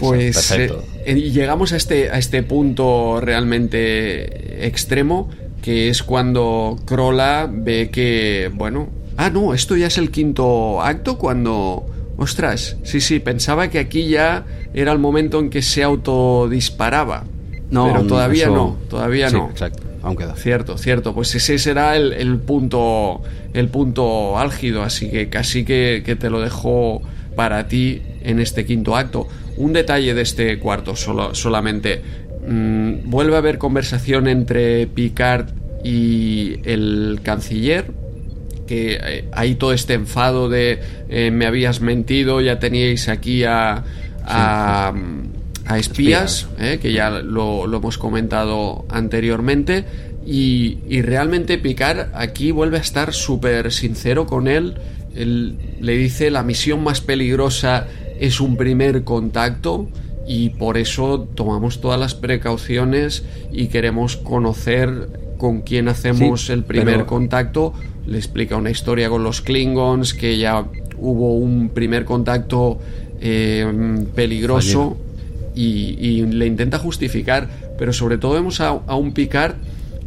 [0.00, 0.72] pues eh,
[1.06, 5.30] y llegamos a este, a este punto realmente extremo
[5.69, 8.89] que es cuando Crola ve que, bueno,
[9.19, 11.85] Ah, no, esto ya es el quinto acto cuando...
[12.16, 17.24] Ostras, sí, sí, pensaba que aquí ya era el momento en que se autodisparaba.
[17.70, 19.51] No, pero todavía no, todavía no.
[19.51, 20.36] Exacto, aún queda.
[20.36, 21.15] Cierto, cierto.
[21.15, 23.20] Pues ese será el, punto,
[23.53, 27.03] el punto álgido, así que casi que, te lo dejo
[27.36, 29.28] para ti en este quinto acto.
[29.59, 32.01] Un detalle de este cuarto solo, solamente.
[32.49, 35.51] Mm, vuelve a haber conversación entre Picard
[35.85, 37.93] y el canciller
[38.66, 40.81] que eh, hay todo este enfado de
[41.11, 43.85] eh, me habías mentido, ya teníais aquí a,
[44.25, 44.95] a,
[45.79, 49.85] espías, eh, que ya lo, hemos comentado anteriormente.
[50.25, 54.77] Y, realmente Picard aquí vuelve a estar súper sincero con él.
[55.15, 57.87] Él le dice la misión más peligrosa
[58.20, 59.89] es un primer contacto
[60.28, 67.06] y por eso tomamos todas las precauciones y queremos conocer con quién hacemos el primer
[67.06, 67.72] contacto.
[68.06, 70.66] Le explica una historia con los Klingons, que ya
[70.98, 72.78] hubo un primer contacto
[73.20, 73.66] eh,
[74.14, 74.98] peligroso
[75.55, 77.48] y, le intenta justificar,
[77.78, 79.55] pero sobre todo vemos a, un Picard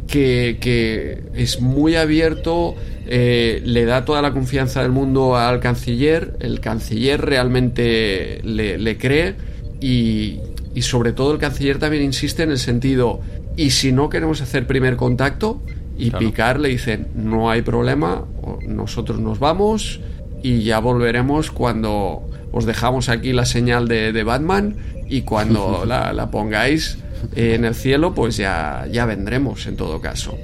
[0.06, 2.74] que, es muy abierto,
[3.06, 9.34] eh, le da toda la confianza del mundo al canciller, el canciller realmente le, cree
[9.82, 10.40] y,
[10.74, 13.20] y sobre todo el canciller también insiste en el sentido,
[13.56, 15.60] y si no queremos hacer primer contacto,
[15.98, 18.24] y Picard le dice, no hay problema,
[18.66, 20.00] nosotros nos vamos
[20.42, 24.76] y ya volveremos cuando os dejamos aquí la señal de, Batman
[25.08, 26.98] y cuando la, pongáis
[27.36, 30.36] en el cielo, pues ya, ya vendremos en todo caso.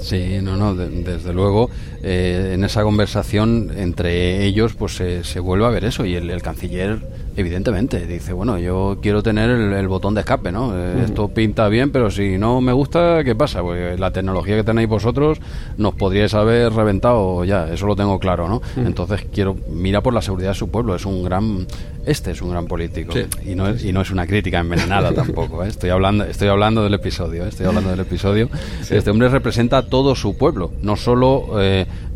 [0.00, 1.70] Sí, no, no, desde luego,
[2.04, 7.00] eh, en esa conversación entre ellos, pues se, vuelve a ver eso y el canciller
[7.38, 10.76] Evidentemente, dice, bueno, yo quiero tener el, botón de escape, ¿no?
[10.76, 13.62] Eh, esto pinta bien, pero si no me gusta, ¿qué pasa?
[13.62, 15.38] Pues la tecnología que tenéis vosotros
[15.76, 18.60] nos podríais haber reventado ya, eso lo tengo claro, ¿no?
[18.76, 21.64] Entonces quiero, mira por la seguridad de su pueblo, es un gran,
[22.04, 23.14] este es un gran político
[23.46, 25.68] y, no es, y no es una crítica envenenada tampoco, ¿eh?
[25.68, 27.50] estoy, hablando, estoy hablando del episodio, ¿eh?
[27.50, 28.48] estoy hablando del episodio.
[28.90, 31.52] Este hombre representa a todo su pueblo, no solo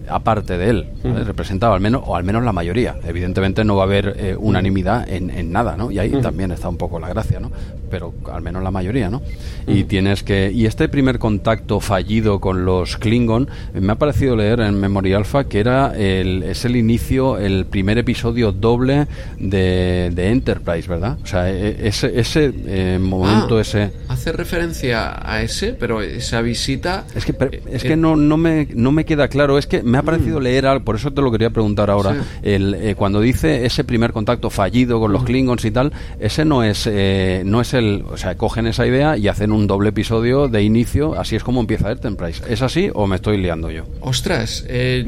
[0.09, 2.97] aparte de él, representado al menos, o al menos la mayoría.
[3.05, 5.91] Evidentemente no va a haber eh, unanimidad en, en, nada, ¿no?
[5.91, 7.51] Y ahí también está un poco la gracia, ¿no?
[7.93, 9.21] Pero al menos la mayoría, ¿no?
[9.67, 10.51] Y tienes que.
[10.51, 15.45] Y este primer contacto fallido con los Klingon, me ha parecido leer en Memoria Alpha
[15.45, 19.07] que era el, es el inicio, el primer episodio doble
[19.39, 21.19] de, de Enterprise, ¿verdad?
[21.23, 23.91] O sea, e, ese, ese eh, momento, ah, ese.
[24.09, 27.05] Hace referencia a ese, pero esa visita.
[27.15, 30.03] Es que, es que no, no, me, no me queda claro, es que me ha
[30.03, 30.43] parecido mm.
[30.43, 32.17] leer algo, por eso te lo quería preguntar ahora.
[32.43, 35.27] El, eh, cuando dice ese primer contacto fallido con los mm.
[35.27, 37.82] Klingons y tal, ese no es, eh, no es el.
[38.11, 41.61] O sea, cogen esa idea y hacen un doble episodio de inicio, así es como
[41.61, 42.43] empieza Enterprise.
[42.49, 43.85] ¿Es así o me estoy liando yo?
[44.01, 45.05] Ostras, eh,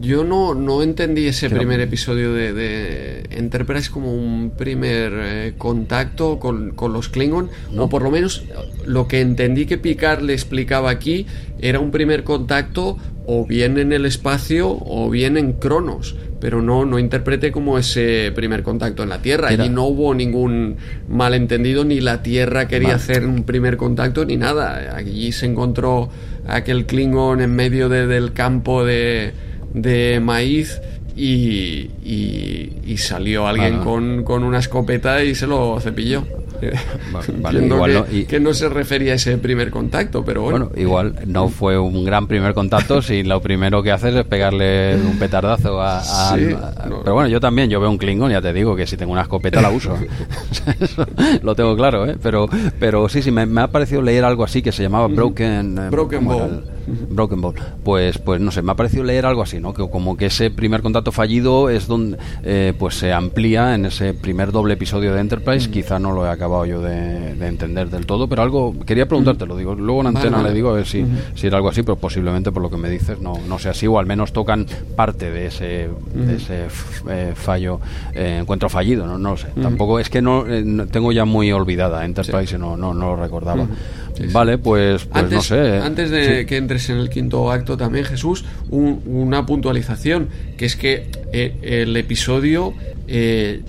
[0.00, 6.92] yo no, no entendí ese primer episodio de, Enterprise como un primer contacto con, con
[6.92, 8.44] los Klingon, o por lo menos
[8.86, 11.26] lo que entendí que Picard le explicaba aquí
[11.64, 16.84] era un primer contacto o bien en el espacio o bien en Cronos, pero no,
[16.84, 19.48] no interprete como ese primer contacto en la Tierra.
[19.48, 20.76] Allí no hubo ningún
[21.08, 24.94] malentendido, ni la Tierra quería hacer un primer contacto, ni nada.
[24.94, 26.10] Allí se encontró
[26.46, 29.32] aquel Klingon en medio del campo de,
[29.72, 30.82] de maíz.
[31.16, 36.24] Y, y, salió alguien con, con una escopeta y se lo cepilló.
[37.40, 40.70] Vale, igual que, no, se refería a ese primer contacto, pero bueno.
[40.76, 45.18] igual no fue un gran primer contacto si lo primero que haces es pegarle un
[45.18, 46.02] petardazo a...
[47.02, 49.22] pero bueno, yo también, yo veo un Klingon, ya te digo que si tengo una
[49.22, 49.96] escopeta la uso.
[51.42, 52.16] lo tengo claro, ¿eh?
[52.22, 55.78] Pero, pero sí, sí, me, ha parecido leer algo así que se llamaba Broken...
[55.78, 56.64] Eh, Broken Ball.
[56.86, 57.54] Broken Ball.
[57.82, 59.72] Pues, pues no sé, me ha parecido leer algo así, ¿no?
[59.72, 64.14] Que como que ese primer contacto fallido es donde eh, pues se amplía en ese
[64.14, 65.70] primer doble episodio de Enterprise.
[65.70, 69.56] Quizá no lo he acabado yo de, entender del todo, pero algo quería preguntarte, lo
[69.56, 69.74] digo.
[69.74, 71.04] Luego en antena le digo a ver si,
[71.34, 73.86] si era algo así, pero posiblemente por lo que me dices no, no sea así,
[73.86, 75.88] o al menos tocan parte de ese,
[76.34, 76.68] ese
[77.10, 77.80] eh, fallo,
[78.14, 79.48] eh, encuentro fallido, no, no lo sé.
[79.60, 80.44] Tampoco es que no,
[80.90, 83.66] tengo ya muy olvidada Enterprise, no, no, no lo recordaba.
[84.32, 85.78] Vale, pues, pues antes, no sé.
[85.78, 86.46] Antes de Sí.
[86.46, 91.56] que entres en el quinto acto también, Jesús, un- una puntualización, que es que eh,
[91.62, 92.74] el episodio
[93.06, 93.60] eh,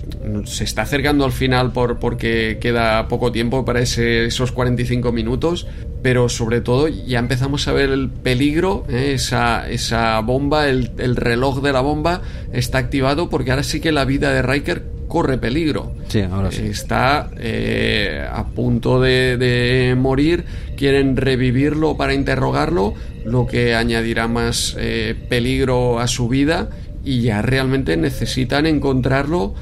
[0.46, 5.66] se está acercando al final por, porque queda poco tiempo para ese- esos 45 minutos,
[6.02, 11.16] pero sobre todo ya empezamos a ver el peligro, eh, esa, esa bomba, el, el
[11.16, 15.38] reloj de la bomba está activado porque ahora sí que la vida de Riker corre
[15.38, 15.92] peligro.
[16.08, 16.62] Sí, ahora sí.
[16.66, 20.44] Está eh, a punto de, de morir,
[20.76, 26.68] quieren revivirlo para interrogarlo, lo que añadirá más eh, peligro a su vida
[27.04, 29.54] y ya realmente necesitan encontrarlo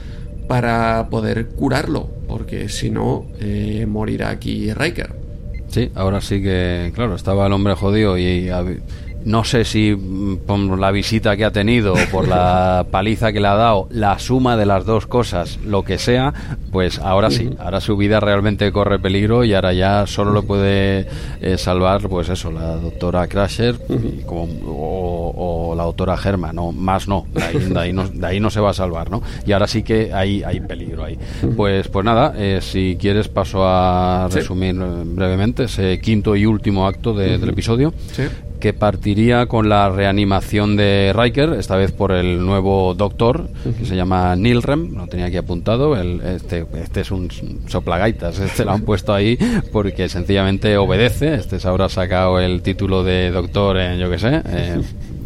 [0.48, 5.10] para poder curarlo, porque si no, eh, morirá aquí Riker.
[5.68, 8.78] Sí, ahora sí que, claro, estaba el hombre jodido y hab-
[9.24, 13.40] no sé si mm, por la visita que ha tenido o por la paliza que
[13.40, 16.32] le ha dado, la suma de las dos cosas, lo que sea,
[16.70, 21.06] pues ahora sí, ahora su vida realmente corre peligro y ahora ya solo lo puede
[21.40, 26.72] eh, salvar, pues eso, la doctora Crasher y como- o, o la doctora Germa, no,
[26.72, 29.22] más no, de ahí, de ahí no, de ahí no se va a salvar, ¿no?
[29.46, 31.18] Y ahora sí que hay, hay peligro ahí.
[31.56, 36.86] Pues, pues nada, eh, si quieres paso a resumir eh, brevemente ese quinto y último
[36.86, 38.22] acto de- del episodio Sí.
[38.64, 43.94] Que partiría con la reanimación de Riker, esta vez por el nuevo doctor, que se
[43.94, 47.28] llama Nilrem, lo tenía aquí apuntado, el- este, este es un
[47.66, 49.36] soplagaitas, este lo han puesto ahí
[49.70, 54.40] porque sencillamente obedece, este se habrá sacado el título de doctor en, yo que sé,
[54.48, 54.80] eh,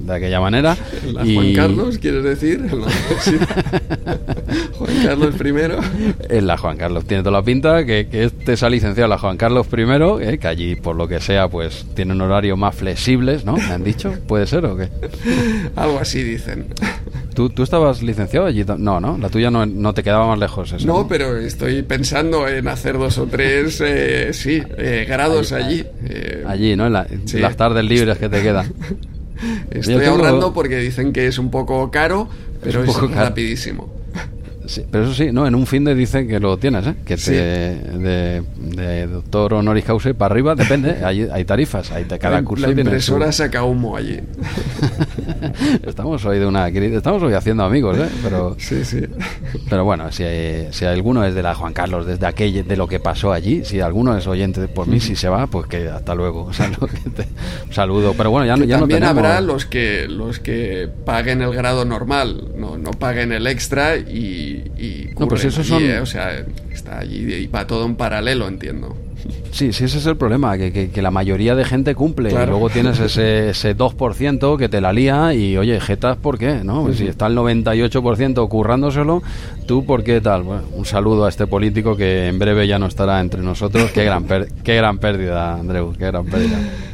[0.09, 0.77] de aquella manera.
[1.13, 2.61] La y- Juan Carlos, ¿quieres decir?
[2.71, 2.87] En la.
[4.79, 6.35] Juan Carlos I.
[6.37, 9.11] En la Juan Carlos tiene toda la pinta que, que este se ha licenciado en
[9.11, 12.75] la Juan Carlos I, eh, que allí por lo que sea pues tienen horarios más
[12.75, 13.55] flexibles, ¿no?
[13.57, 14.89] Me han dicho, ¿puede ser o qué?
[15.77, 16.67] Algo así dicen.
[17.35, 18.65] ¿Tú, tú estabas licenciado allí?
[18.79, 19.17] No, ¿no?
[19.19, 20.73] La tuya no, no te quedaba más lejos.
[20.73, 25.85] Esa, No, pero estoy pensando en hacer dos o tres, eh, sí, eh, grados allí.
[26.05, 26.87] Eh, Allí, ¿no?
[26.87, 27.39] En la- Sí.
[27.39, 28.73] las tardes libres que te quedan.
[29.71, 32.29] Estoy tengo- ahorrando porque dicen que es un poco caro,
[32.63, 33.23] pero un es, caro.
[33.29, 33.93] rapidísimo.
[34.69, 36.95] Sí, pero eso sí, no, en un fin de dicen que lo tienes, ¿eh?
[37.05, 37.31] Que Sí.
[37.33, 42.37] te, de, de doctor honoris causa para arriba, depende, hay, hay tarifas, hay de cada
[42.37, 44.21] la, curso la tiene su- impresora saca humo allí.
[45.87, 48.09] estamos hoy de una estamos hoy haciendo amigos, ¿eh?
[48.23, 49.01] Pero Sí, sí.
[49.69, 50.25] Pero bueno, si,
[50.71, 53.81] si alguno es de la Juan Carlos, desde aquel, de lo que pasó allí, si
[53.81, 56.45] alguno es oyente por mí, si se va, pues que hasta luego.
[56.49, 57.29] O sea, que te-
[57.67, 58.15] un saludo.
[58.17, 59.19] Pero bueno, ya, no- Que ya no también tenemos.
[59.25, 64.58] habrá los que los que paguen el grado normal, no, no paguen el extra y,
[64.79, 65.99] y No, pues allí, son- ¿eh?
[66.01, 68.97] o sea, está allí y va todo en paralelo, entiendo.
[69.51, 72.29] Sí, sí, ese es el problema, que, que- que la mayoría de gente cumple.
[72.31, 72.45] Claro.
[72.45, 76.61] Y luego tienes ese, ese 2% que te la lía y, oye, jetas, ¿por qué?
[76.63, 76.85] ¿no?
[76.85, 79.23] Pues Si está el 98% currándoselo,
[79.67, 80.43] ¿tú por qué tal?
[80.45, 83.91] Bueno, un saludo a este político que en breve ya no estará entre nosotros.
[83.91, 86.59] Qué gran, per- qué gran pérdida, Andreu, qué gran pérdida.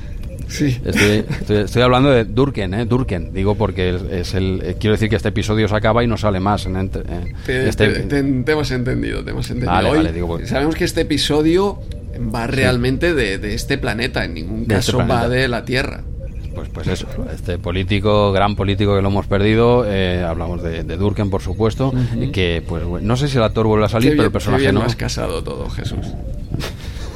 [0.49, 0.81] Sí.
[0.85, 2.85] Estoy, estoy, estoy hablando de Durken, ¿eh?
[2.87, 3.33] Durken.
[3.33, 4.61] Digo porque es, el.
[4.65, 6.66] eh, quiero decir que este episodio se acaba y no sale más.
[6.66, 6.89] En eh,
[7.47, 9.73] Te, este- te- te- te hemos entendido, te hemos entendido.
[9.73, 11.81] Vale, Hoy vale, digo, pues- sabemos que este episodio
[12.35, 15.29] va realmente de, de este planeta, en ningún De este caso va planeta.
[15.31, 16.03] de la Tierra.
[16.55, 19.85] pues, pues eso, este político, gran político que lo hemos perdido.
[19.89, 21.93] eh, hablamos de, de Durken, por supuesto.
[22.21, 24.33] y que, pues, no sé si el actor vuelve a salir, Qué pero el qué
[24.35, 24.81] personaje bien no.
[24.83, 25.99] lo has casado todo, Jesús.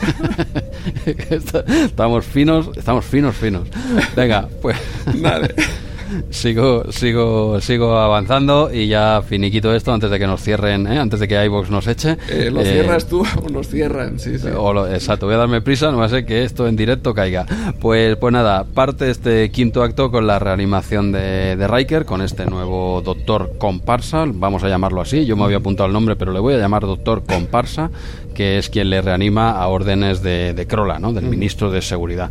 [1.84, 3.68] Estamos finos, estamos finos, finos.
[4.14, 4.76] Venga, pues.
[5.20, 5.54] Vale.
[6.30, 10.98] Sigo, sigo, sigo avanzando y ya finiquito esto antes de que nos cierren, ¿eh?
[10.98, 12.16] antes de que iVox nos eche.
[12.30, 14.18] Eh, ¿Lo Eh, cierras tú o nos cierran?
[14.18, 14.48] Sí, sí.
[14.56, 17.14] O lo- exacto, voy a darme prisa, no va a ser que esto en directo
[17.14, 17.46] caiga.
[17.80, 22.46] Pues, pues nada, parte este quinto acto con la reanimación de, de Riker, con este
[22.46, 26.40] nuevo doctor comparsa, vamos a llamarlo así, yo me había apuntado el nombre, pero le
[26.40, 27.90] voy a llamar doctor comparsa,
[28.34, 31.12] que es quien le reanima a órdenes de, de Crola, ¿no?
[31.12, 32.30] del ministro de Seguridad.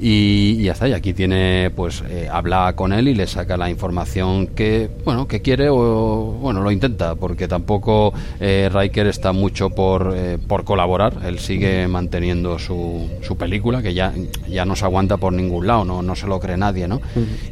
[0.00, 3.68] Y, y está, y aquí tiene, pues, eh, habla con él y le saca la
[3.68, 9.70] información que, bueno, que quiere o, bueno, lo intenta, porque tampoco eh, Riker está mucho
[9.70, 14.12] por, eh, por colaborar, él sigue manteniendo su, su película, que ya,
[14.48, 17.00] ya no se aguanta por ningún lado, no, no se lo cree nadie, ¿no?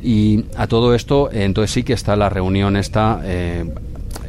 [0.02, 3.20] Y a todo esto, eh, entonces sí que está la reunión esta...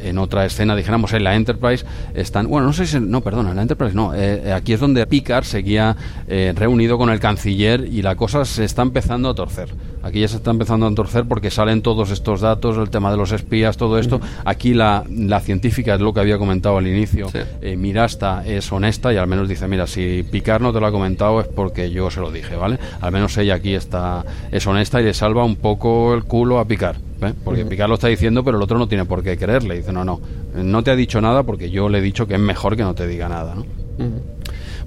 [0.01, 3.55] en otra escena, dijéramos en la Enterprise, están, bueno, no sé si, no, perdona, en
[3.55, 5.95] la Enterprise no, eh, eh, aquí es donde Picard seguía
[6.27, 9.69] eh, reunido con el canciller y la cosa se está empezando a torcer.
[10.07, 13.17] Aquí ya se está empezando a torcer porque salen todos estos datos, el tema de
[13.17, 14.19] los espías, todo esto.
[14.45, 17.29] Aquí la, la científica es lo que había comentado al inicio.
[17.29, 17.39] Sí.
[17.61, 20.91] eh, Mirasta es honesta y al menos dice, mira, si Picard no te lo ha
[20.91, 22.79] comentado es porque yo se lo dije, ¿vale?
[23.01, 26.65] Al menos ella aquí está, es honesta y le salva un poco el culo a
[26.65, 26.97] Picard.
[27.21, 27.33] ¿eh?
[27.43, 29.75] Porque Picard lo está diciendo, pero el otro no tiene por qué creerle.
[29.77, 30.19] Dice, no, no,
[30.55, 32.95] no te ha dicho nada porque yo le he dicho que es mejor que no
[32.95, 33.65] te diga nada, ¿no?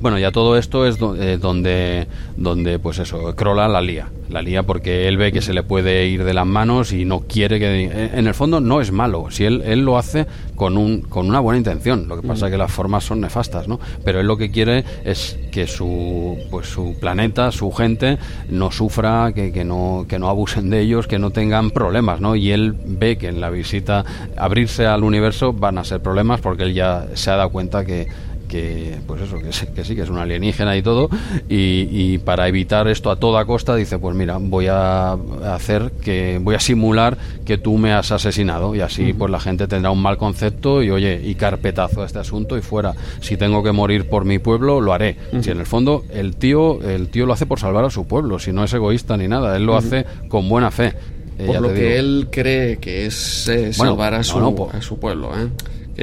[0.01, 2.07] Bueno, ya todo esto es eh, donde,
[2.37, 4.09] donde, pues eso, Crola la lía.
[4.31, 7.21] La lía porque él ve que se le puede ir de las manos y no
[7.21, 7.85] quiere que...
[7.85, 11.29] Eh, en el fondo no es malo, si él, él lo hace con, un, con
[11.29, 13.79] una buena intención, lo que pasa es que las formas son nefastas, ¿no?
[14.05, 18.19] Pero él lo que quiere es que su, pues su planeta, su gente,
[18.49, 22.37] no sufra, que, que, no, que no abusen de ellos, que no tengan problemas, ¿no?
[22.37, 24.05] Y él ve que en la visita,
[24.37, 28.07] abrirse al universo van a ser problemas porque él ya se ha dado cuenta que
[28.51, 31.09] que pues eso que sí, que sí que es un alienígena y todo
[31.49, 35.13] y, para evitar esto a toda costa dice pues mira voy a
[35.55, 39.69] hacer que voy a simular que tú me has asesinado y así pues la gente
[39.69, 42.95] tendrá un mal concepto y oye y carpetazo a este asunto y fuera.
[43.21, 45.17] Si tengo que morir por mi pueblo lo haré.
[45.41, 48.39] Si en el fondo el tío el tío lo hace por salvar a su pueblo
[48.39, 50.95] si no es egoísta ni nada él lo hace con buena fe.
[51.39, 55.31] Eh, por lo que él cree que es eh, salvar a, su, a su pueblo
[55.39, 55.49] ¿eh?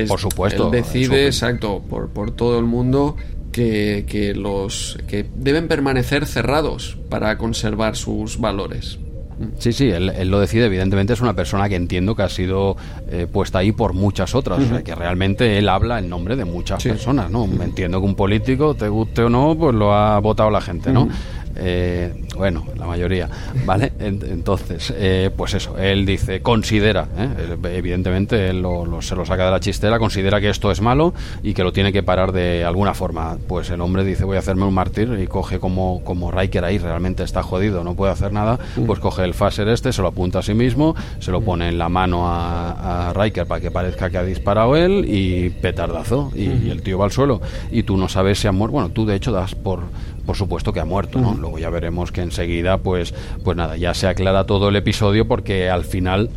[0.05, 0.65] Por supuesto.
[0.65, 3.15] Él decide, exacto, por, por todo el mundo
[3.51, 8.99] que, que, los que deben permanecer cerrados para conservar sus valores.
[9.59, 10.65] Sí, sí, él, lo decide.
[10.65, 12.75] Evidentemente es una persona que entiendo que ha sido
[13.09, 14.59] eh, puesta ahí por muchas otras.
[14.59, 17.45] o sea, que realmente él habla en nombre de muchas personas, ¿no?
[17.45, 21.07] Entiendo que un político, te guste o no, pues lo ha votado la gente, ¿no?
[21.59, 23.29] Eh, bueno, la mayoría,
[23.65, 23.91] ¿vale?
[23.99, 27.57] Entonces, eh, pues eso, él dice, considera, ¿eh?
[27.73, 28.63] evidentemente él
[29.01, 31.91] se lo saca de la chistera, considera que esto es malo y que lo tiene
[31.91, 33.37] que parar de alguna forma.
[33.47, 36.77] Pues el hombre dice, voy a hacerme un mártir y coge como, como Riker ahí,
[36.77, 40.39] realmente está jodido, no puede hacer nada, pues coge el phaser este, se lo apunta
[40.39, 44.09] a sí mismo, se lo pone en la mano a, a Riker para que parezca
[44.09, 47.41] que ha disparado él y petardazo, y, y el tío va al suelo.
[47.71, 49.81] Y tú no sabes si ha muerto, bueno, tú de hecho das por
[50.27, 51.33] por supuesto que ha muerto, ¿no?
[51.33, 53.13] Luego ya veremos que enseguida, pues,
[53.43, 56.29] pues nada, ya se aclara todo el episodio porque al final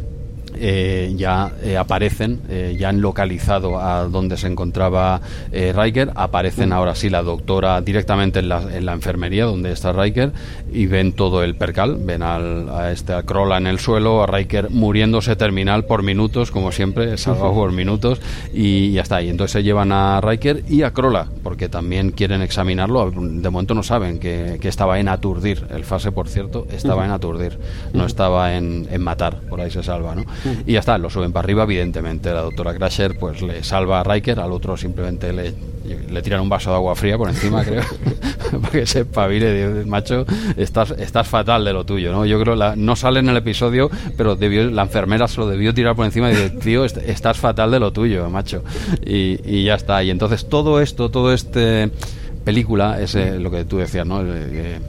[0.63, 5.21] eh, ya eh, aparecen, eh, ya han localizado a donde se encontraba
[5.51, 10.33] Riker, aparecen ahora sí la doctora directamente en la, en la, enfermería donde está Riker
[10.71, 14.27] y ven todo el percal, ven al, a este a Krolla en el suelo, a
[14.27, 18.21] Riker muriéndose terminal por minutos, como siempre, salvado por minutos
[18.53, 19.23] y ya está.
[19.23, 23.75] Y entonces se llevan a Riker y a Krolla, porque también quieren examinarlo, de momento
[23.75, 27.59] no saben que, que estaba en aturdir, el fase por cierto, estaba en aturdir,
[27.95, 30.25] no estaba en, en matar, por ahí se salva, ¿no?
[30.67, 32.33] Y ya está, lo suben para arriba, evidentemente.
[32.33, 35.55] La doctora Crasher pues le salva a Riker, al otro simplemente le,
[36.11, 37.83] le tiran un vaso de agua fría por encima, creo,
[38.61, 39.85] para que se espabile.
[39.87, 40.25] Macho,
[40.57, 42.27] estás, estás fatal de lo tuyo, ¿no?
[42.27, 45.75] Yo creo, la, no sale en el episodio, pero debió, la enfermera se lo debió
[45.75, 48.63] tirar por encima y decir, tío, estás fatal de lo tuyo, macho.
[49.05, 50.03] Y, y ya está.
[50.03, 51.91] Y entonces todo esto, todo este
[52.45, 54.21] película es eh, lo que tú decías, ¿no?
[54.21, 54.81] El, el,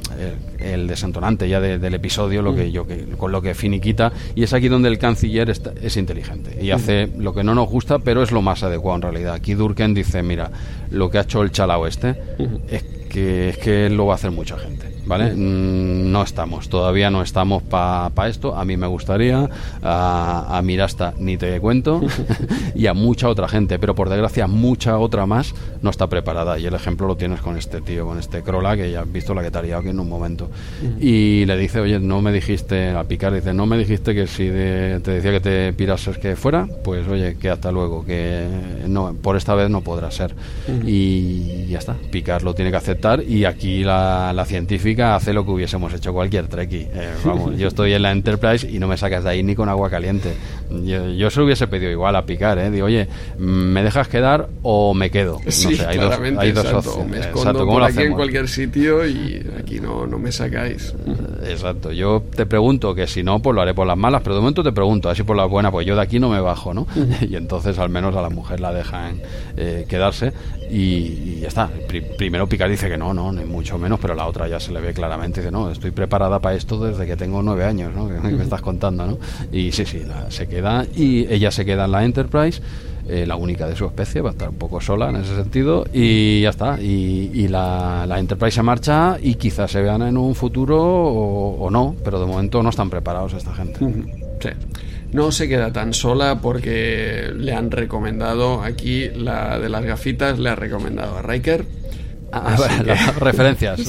[0.88, 2.72] desentonante ya del episodio, lo que mm.
[2.72, 6.72] yo que, con lo que finiquita y es aquí donde el canciller es inteligente y
[6.72, 6.76] mm.
[6.76, 9.34] hace lo que no nos gusta, pero es lo más adecuado en realidad.
[9.34, 10.52] Aquí Durken dice, mira,
[10.92, 12.16] lo que ha hecho el chalao este
[12.70, 14.92] es que es que lo va a hacer mucha gente.
[15.06, 15.34] ¿vale?
[15.34, 18.56] Mm, no estamos, todavía no estamos para esto.
[18.56, 19.50] A mí me gustaría,
[19.82, 22.02] a, a Mirasta ni te cuento,
[22.76, 26.60] y a mucha otra gente, pero por desgracia mucha otra más no está preparada.
[26.60, 29.34] Y el ejemplo lo tienes con este tío, con este Crola, que ya has visto
[29.34, 30.50] la que te haría aquí en un momento.
[31.00, 34.48] Y le dice, oye, no me dijiste, a picar, dice, no me dijiste que si
[34.48, 38.46] te decía que te pirases que fuera, pues oye, que hasta luego, que
[38.88, 40.34] no, por esta vez no podrá ser.
[40.86, 45.46] Y ya está, picar lo tiene que aceptar y aquí la, la científica hace lo
[45.46, 46.88] que hubiésemos hecho cualquier treki.
[46.94, 49.70] Eh, vamos, yo estoy en la Enterprise y no me sacas de ahí ni con
[49.70, 50.34] agua caliente.
[50.70, 52.72] Yo, se lo hubiese pedido igual a picar, ¿eh?
[52.72, 53.08] Digo, oye,
[53.38, 55.40] ¿me dejas quedar o me quedo?
[55.46, 57.08] No sé, hay dos, hay dos opciones.
[57.10, 60.94] Me escondo por aquí en cualquier sitio y aquí no, no me sacáis.
[61.44, 61.92] Exacto.
[61.92, 64.64] Yo te pregunto que si no, pues lo haré por las malas, pero de momento
[64.64, 66.88] te pregunto, así por la buena, pues yo de aquí no me bajo, ¿no?
[67.22, 69.22] y entonces al menos a la mujer la dejan
[69.58, 70.34] eh, quedarse
[70.70, 71.70] y, ya está.
[72.18, 74.80] primero Picar dice que no, no, ni mucho menos, pero la otra ya se le
[74.80, 75.42] ve claramente.
[75.42, 78.08] Dice, no, estoy preparada para esto desde que tengo nueve años, ¿no?
[78.22, 79.18] Que me estás contando, ¿no?
[79.52, 82.62] Y sí, sí, se queda y ella se queda en la Enterprise.
[83.14, 85.86] Eh, la única de su especie, va a estar un poco sola en ese sentido,
[85.92, 86.82] y ya está.
[86.82, 92.22] Y, la, Enterprise se marcha y quizás se vean en un futuro o, no, pero
[92.22, 93.86] de momento no están preparados esta gente.
[95.12, 100.50] No se queda tan sola porque le han recomendado aquí la de las gafitas le
[100.50, 101.66] ha recomendado a Riker
[102.32, 102.56] Ah,
[102.86, 103.80] las referencias.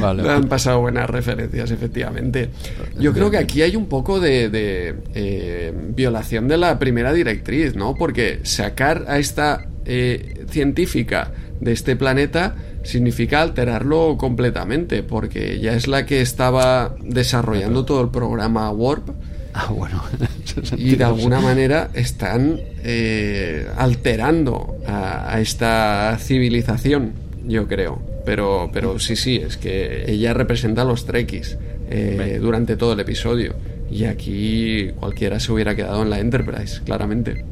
[0.00, 0.28] vale.
[0.28, 2.50] Han pasado buenas referencias, efectivamente.
[2.98, 7.94] Yo creo que aquí hay un poco de, eh, violación de la primera directriz, ¿no?
[7.94, 15.88] Porque sacar a esta eh, científica de este planeta significa alterarlo completamente, porque ya es
[15.88, 19.10] la que estaba desarrollando todo el programa Warp
[19.56, 20.02] Ah, bueno.
[20.76, 28.00] Y de alguna manera están eh, alterando a, esta civilización yo creo.
[28.24, 31.58] Pero, pero sí, sí, es que ella representa a los Trekkies
[31.88, 33.54] eh, durante todo el episodio.
[33.88, 37.44] Y aquí cualquiera se hubiera quedado en la Enterprise, claramente.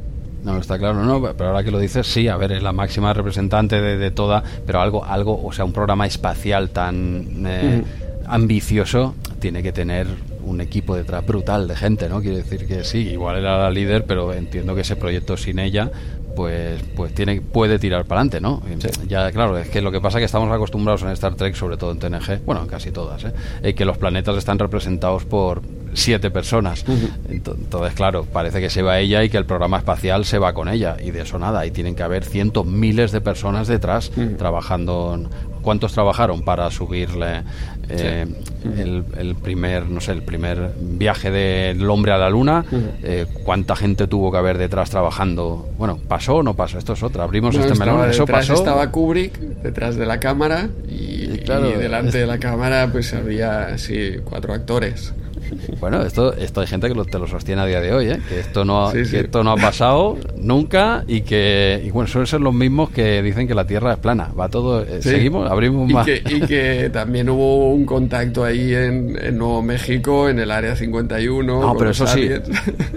[0.42, 3.14] No, está claro, no, pero ahora que lo dices, sí, a ver, es la máxima
[3.14, 7.82] representante de, toda, pero algo, algo, o sea, un programa espacial tan eh,
[8.26, 10.06] ambicioso tiene que tener
[10.44, 12.20] un equipo detrás brutal de gente, ¿no?
[12.20, 15.90] Quiero decir que sí, igual era la líder, pero entiendo que ese proyecto sin ella
[16.34, 18.60] pues pues tiene puede tirar para adelante, ¿no?
[19.08, 21.76] Ya claro, es que lo que pasa es que estamos acostumbrados en Star Trek, sobre
[21.76, 23.24] todo en TNG, bueno, en casi todas,
[23.62, 23.74] ¿eh?
[23.74, 25.62] que los planetas están representados por
[25.94, 26.84] siete personas.
[27.28, 30.68] Entonces, claro, parece que se va ella y que el programa espacial se va con
[30.68, 30.96] ella.
[31.02, 31.64] Y de eso nada.
[31.66, 35.28] Y tienen que haber cientos, miles de personas detrás trabajando.
[35.62, 37.42] ¿Cuántos trabajaron para subirle
[37.88, 38.26] eh,
[39.18, 42.64] el, primer, no sé, el primer viaje del hombre a la luna?
[43.02, 45.68] Eh, ¿Cuánta gente tuvo que haber detrás trabajando?
[45.78, 46.78] Bueno, ¿pasó o no pasó?
[46.78, 47.24] Esto es otra.
[47.24, 48.08] Abrimos este melón.
[48.08, 48.54] Eso pasó.
[48.54, 54.54] Estaba Kubrick detrás de la cámara y, delante de la cámara pues había así cuatro
[54.54, 55.12] actores.
[55.80, 58.20] Bueno, esto, esto hay gente que te lo sostiene a día de hoy, ¿eh?
[58.28, 62.54] que esto no, esto no ha pasado nunca y que y bueno suelen ser los
[62.54, 64.30] mismos que dicen que la Tierra es plana.
[64.38, 66.06] Va todo, eh, seguimos, abrimos más.
[66.08, 71.60] y que también hubo un contacto ahí en, Nuevo México, en el área 51.
[71.60, 72.28] No, pero eso sí,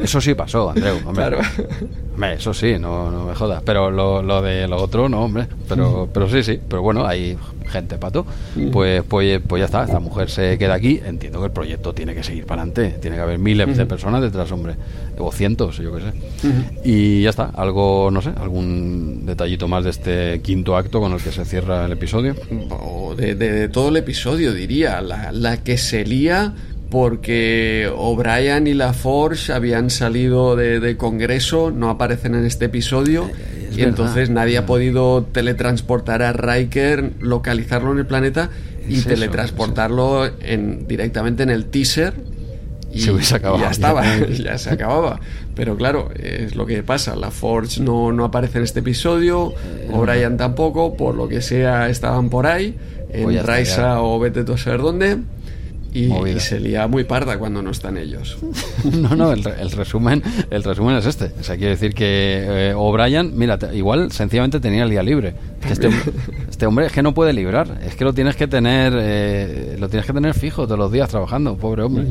[0.02, 0.98] eso sí pasó, Andreu.
[1.14, 1.40] Claro.
[2.34, 3.62] eso sí, no, no me jodas.
[3.66, 5.48] Pero lo, lo de lo otro, no, hombre.
[5.68, 6.60] Pero, pero sí, sí.
[6.68, 7.38] Pero bueno, hay
[7.68, 8.26] gente pato,
[8.72, 12.14] pues, pues, pues ya está, esta mujer se queda aquí, entiendo que el proyecto tiene
[12.16, 14.76] que seguir para adelante, tiene que haber miles de personas detrás, hombre,
[15.18, 16.14] o cientos, yo qué sé.
[16.84, 21.22] Y ya está, algo, no sé, algún detallito más de este quinto acto con el
[21.22, 22.36] que se cierra el episodio.
[23.18, 26.54] de, todo el episodio, diría, la, la que se lía
[26.90, 33.30] porque O'Brien y la Forge habían salido de, Congreso, no aparecen en este episodio,
[33.78, 38.50] y entonces nadie ha podido teletransportar a Riker, localizarlo en el planeta
[38.88, 42.14] y teletransportarlo en, directamente en el teaser.
[42.92, 44.58] Y, ya estaba, ya.
[44.58, 45.20] se acababa.
[45.54, 47.16] Pero claro, es lo que pasa.
[47.16, 51.90] La Forge no, no aparece en este episodio, eh, O'Brien tampoco, por lo que sea
[51.90, 52.76] estaban por ahí,
[53.12, 55.18] en pues Raisa o vete tú a saber dónde
[56.06, 58.38] y, se lía muy parda cuando no están ellos.
[58.92, 61.32] no, no, el, resumen el resumen es este.
[61.40, 65.34] O sea, quiere decir que eh, O'Brien, mira, igual sencillamente tenía el día libre.
[65.70, 65.90] Este,
[66.50, 69.90] este, hombre es que no puede librar, es que lo tienes que tener eh, lo
[69.90, 72.06] tienes que tener fijo todos los días trabajando, pobre hombre.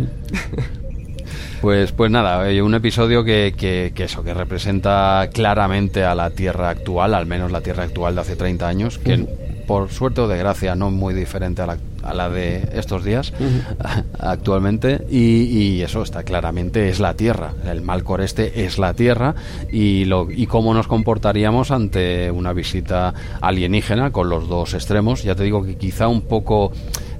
[1.61, 7.15] Pues, pues nada, un episodio que, que, eso, que representa claramente a la Tierra actual,
[7.15, 9.27] al menos la Tierra actual de hace 30 años, que
[9.67, 13.33] por suerte o desgracia no muy diferente a la a la de estos días
[14.19, 17.53] actualmente y, eso está claramente es la Tierra.
[17.65, 19.35] El Malcor este es la Tierra
[19.71, 25.23] y, lo, y cómo nos comportaríamos ante una visita alienígena con los dos extremos.
[25.23, 26.73] Ya te digo que quizá un poco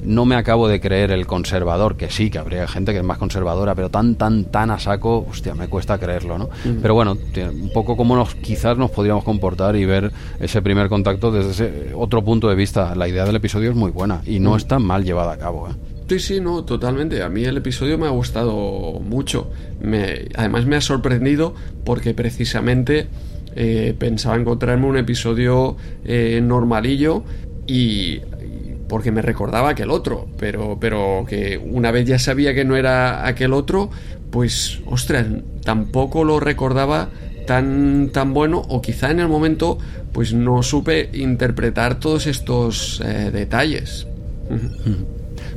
[0.07, 3.19] no me acabo de creer el conservador, que sí, que habría gente que es más
[3.19, 6.49] conservadora, pero tan, tan, tan a saco, hostia, me cuesta creerlo, ¿no?
[6.81, 11.31] Pero bueno, un poco como nos, quizás nos podríamos comportar y ver ese primer contacto
[11.33, 12.95] desde ese otro punto de vista.
[12.95, 15.73] La idea del episodio es muy buena y no está mal llevada a cabo, ¿eh?
[16.09, 17.23] Sí, sí, no, totalmente.
[17.23, 19.51] A mí el episodio me ha gustado mucho.
[19.81, 21.55] Me, además me ha sorprendido
[21.85, 23.09] porque precisamente
[23.57, 27.25] eh, pensaba encontrarme un episodio eh, normalillo
[27.67, 28.21] y
[28.89, 33.27] porque me recordaba aquel otro, pero, pero que una vez ya sabía que no era
[33.27, 33.91] aquel otro,
[34.31, 35.27] pues, ostras,
[35.65, 37.11] tampoco lo recordaba
[37.47, 39.79] tan, tan bueno o quizá en el momento
[40.13, 44.07] pues no supe interpretar todos estos eh, detalles.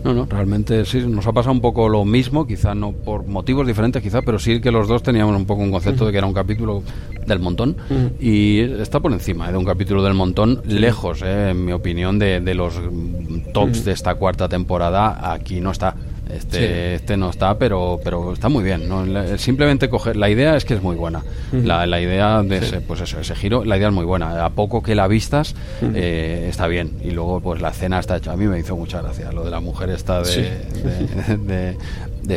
[0.04, 3.68] No, no, realmente sí, nos ha pasado un poco lo mismo, quizá no por motivos
[3.68, 6.28] diferentes, quizá, pero sí que los dos teníamos un poco un concepto de que era
[6.28, 6.84] un capítulo
[7.26, 7.76] del montón
[8.20, 12.40] y está por encima de un capítulo del montón, lejos, eh, en mi opinión, de,
[12.40, 12.80] de los
[13.54, 15.32] tops de esta cuarta temporada.
[15.34, 15.96] Aquí no está.
[16.30, 18.88] Este, este no está, pero, pero está muy bien.
[18.88, 19.06] ¿no?
[19.38, 20.16] Simplemente coger.
[20.16, 21.24] La idea es que es muy buena.
[21.52, 24.46] la, la, idea de ese, pues eso, ese giro, la idea es muy buena.
[24.46, 26.98] A poco que la vistas, eh, está bien.
[27.04, 28.34] Y luego, pues la escena está hecha.
[28.34, 29.32] A mí me hizo mucha gracia.
[29.32, 30.52] Lo de la mujer esta de,
[31.38, 31.78] de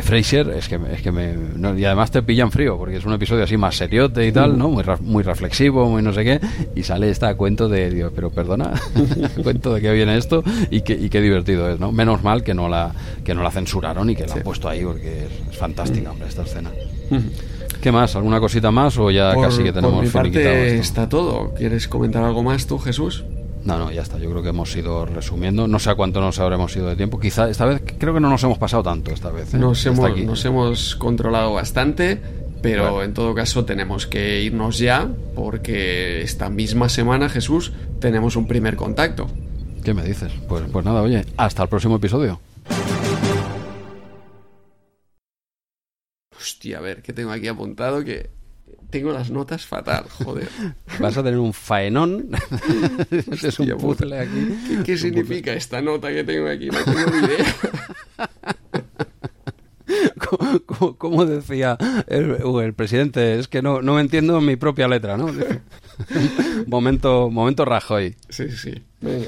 [0.01, 1.35] Fraser es que, es que me,
[1.77, 4.69] y además te pillan frío porque es un episodio así más seriote y tal, ¿no?
[4.69, 6.39] Muy, muy reflexivo, muy no sé qué
[6.75, 8.71] y sale esta cuento de, Dios, pero perdona,
[9.43, 11.91] cuento de qué viene esto y, que, y qué divertido es, ¿no?
[11.91, 12.91] Menos mal que no la
[13.23, 16.43] que no la censuraron y que la han puesto ahí porque es, fantástica, hombre, esta
[16.43, 16.71] escena.
[17.81, 18.15] ¿Qué más?
[18.15, 21.53] ¿Alguna cosita más o ya casi que tenemos por mi parte está todo.
[21.53, 23.25] ¿Quieres comentar algo más tú, Jesús?
[23.65, 24.17] No, no, ya está.
[24.17, 25.67] Yo creo que hemos ido resumiendo.
[25.67, 27.19] No sé a cuánto nos habremos ido de tiempo.
[27.19, 29.53] Quizá esta vez, creo que no nos hemos pasado tanto esta vez.
[29.53, 29.57] ¿eh?
[29.57, 32.19] Nos, hemos, nos hemos controlado bastante,
[32.61, 38.47] pero en todo caso tenemos que irnos ya porque esta misma semana, Jesús, tenemos un
[38.47, 39.29] primer contacto.
[39.83, 40.31] ¿Qué me dices?
[40.47, 42.39] Pues, pues nada, oye, hasta el próximo episodio.
[46.37, 48.29] Hostia, a ver, que tengo aquí apuntado que
[48.89, 50.47] tengo las notas fatal, joder.
[50.99, 52.29] Vas a tener un faenón.
[53.11, 53.27] es
[53.59, 54.47] Hostia, un puzzle aquí.
[54.67, 56.67] ¿Qué, qué significa esta nota que tengo aquí?
[56.67, 57.55] No tengo ni idea.
[60.29, 61.77] como, como- como decía
[62.07, 65.27] el, o el presidente, es que no, no entiendo mi propia letra, ¿no?
[66.67, 68.15] momento, momento Rajoy.
[68.29, 68.73] Sí, sí.
[69.01, 69.27] Venga.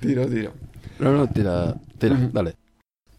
[0.00, 0.52] tiro, tiro.
[0.98, 2.54] No, no, tira, tira, dale.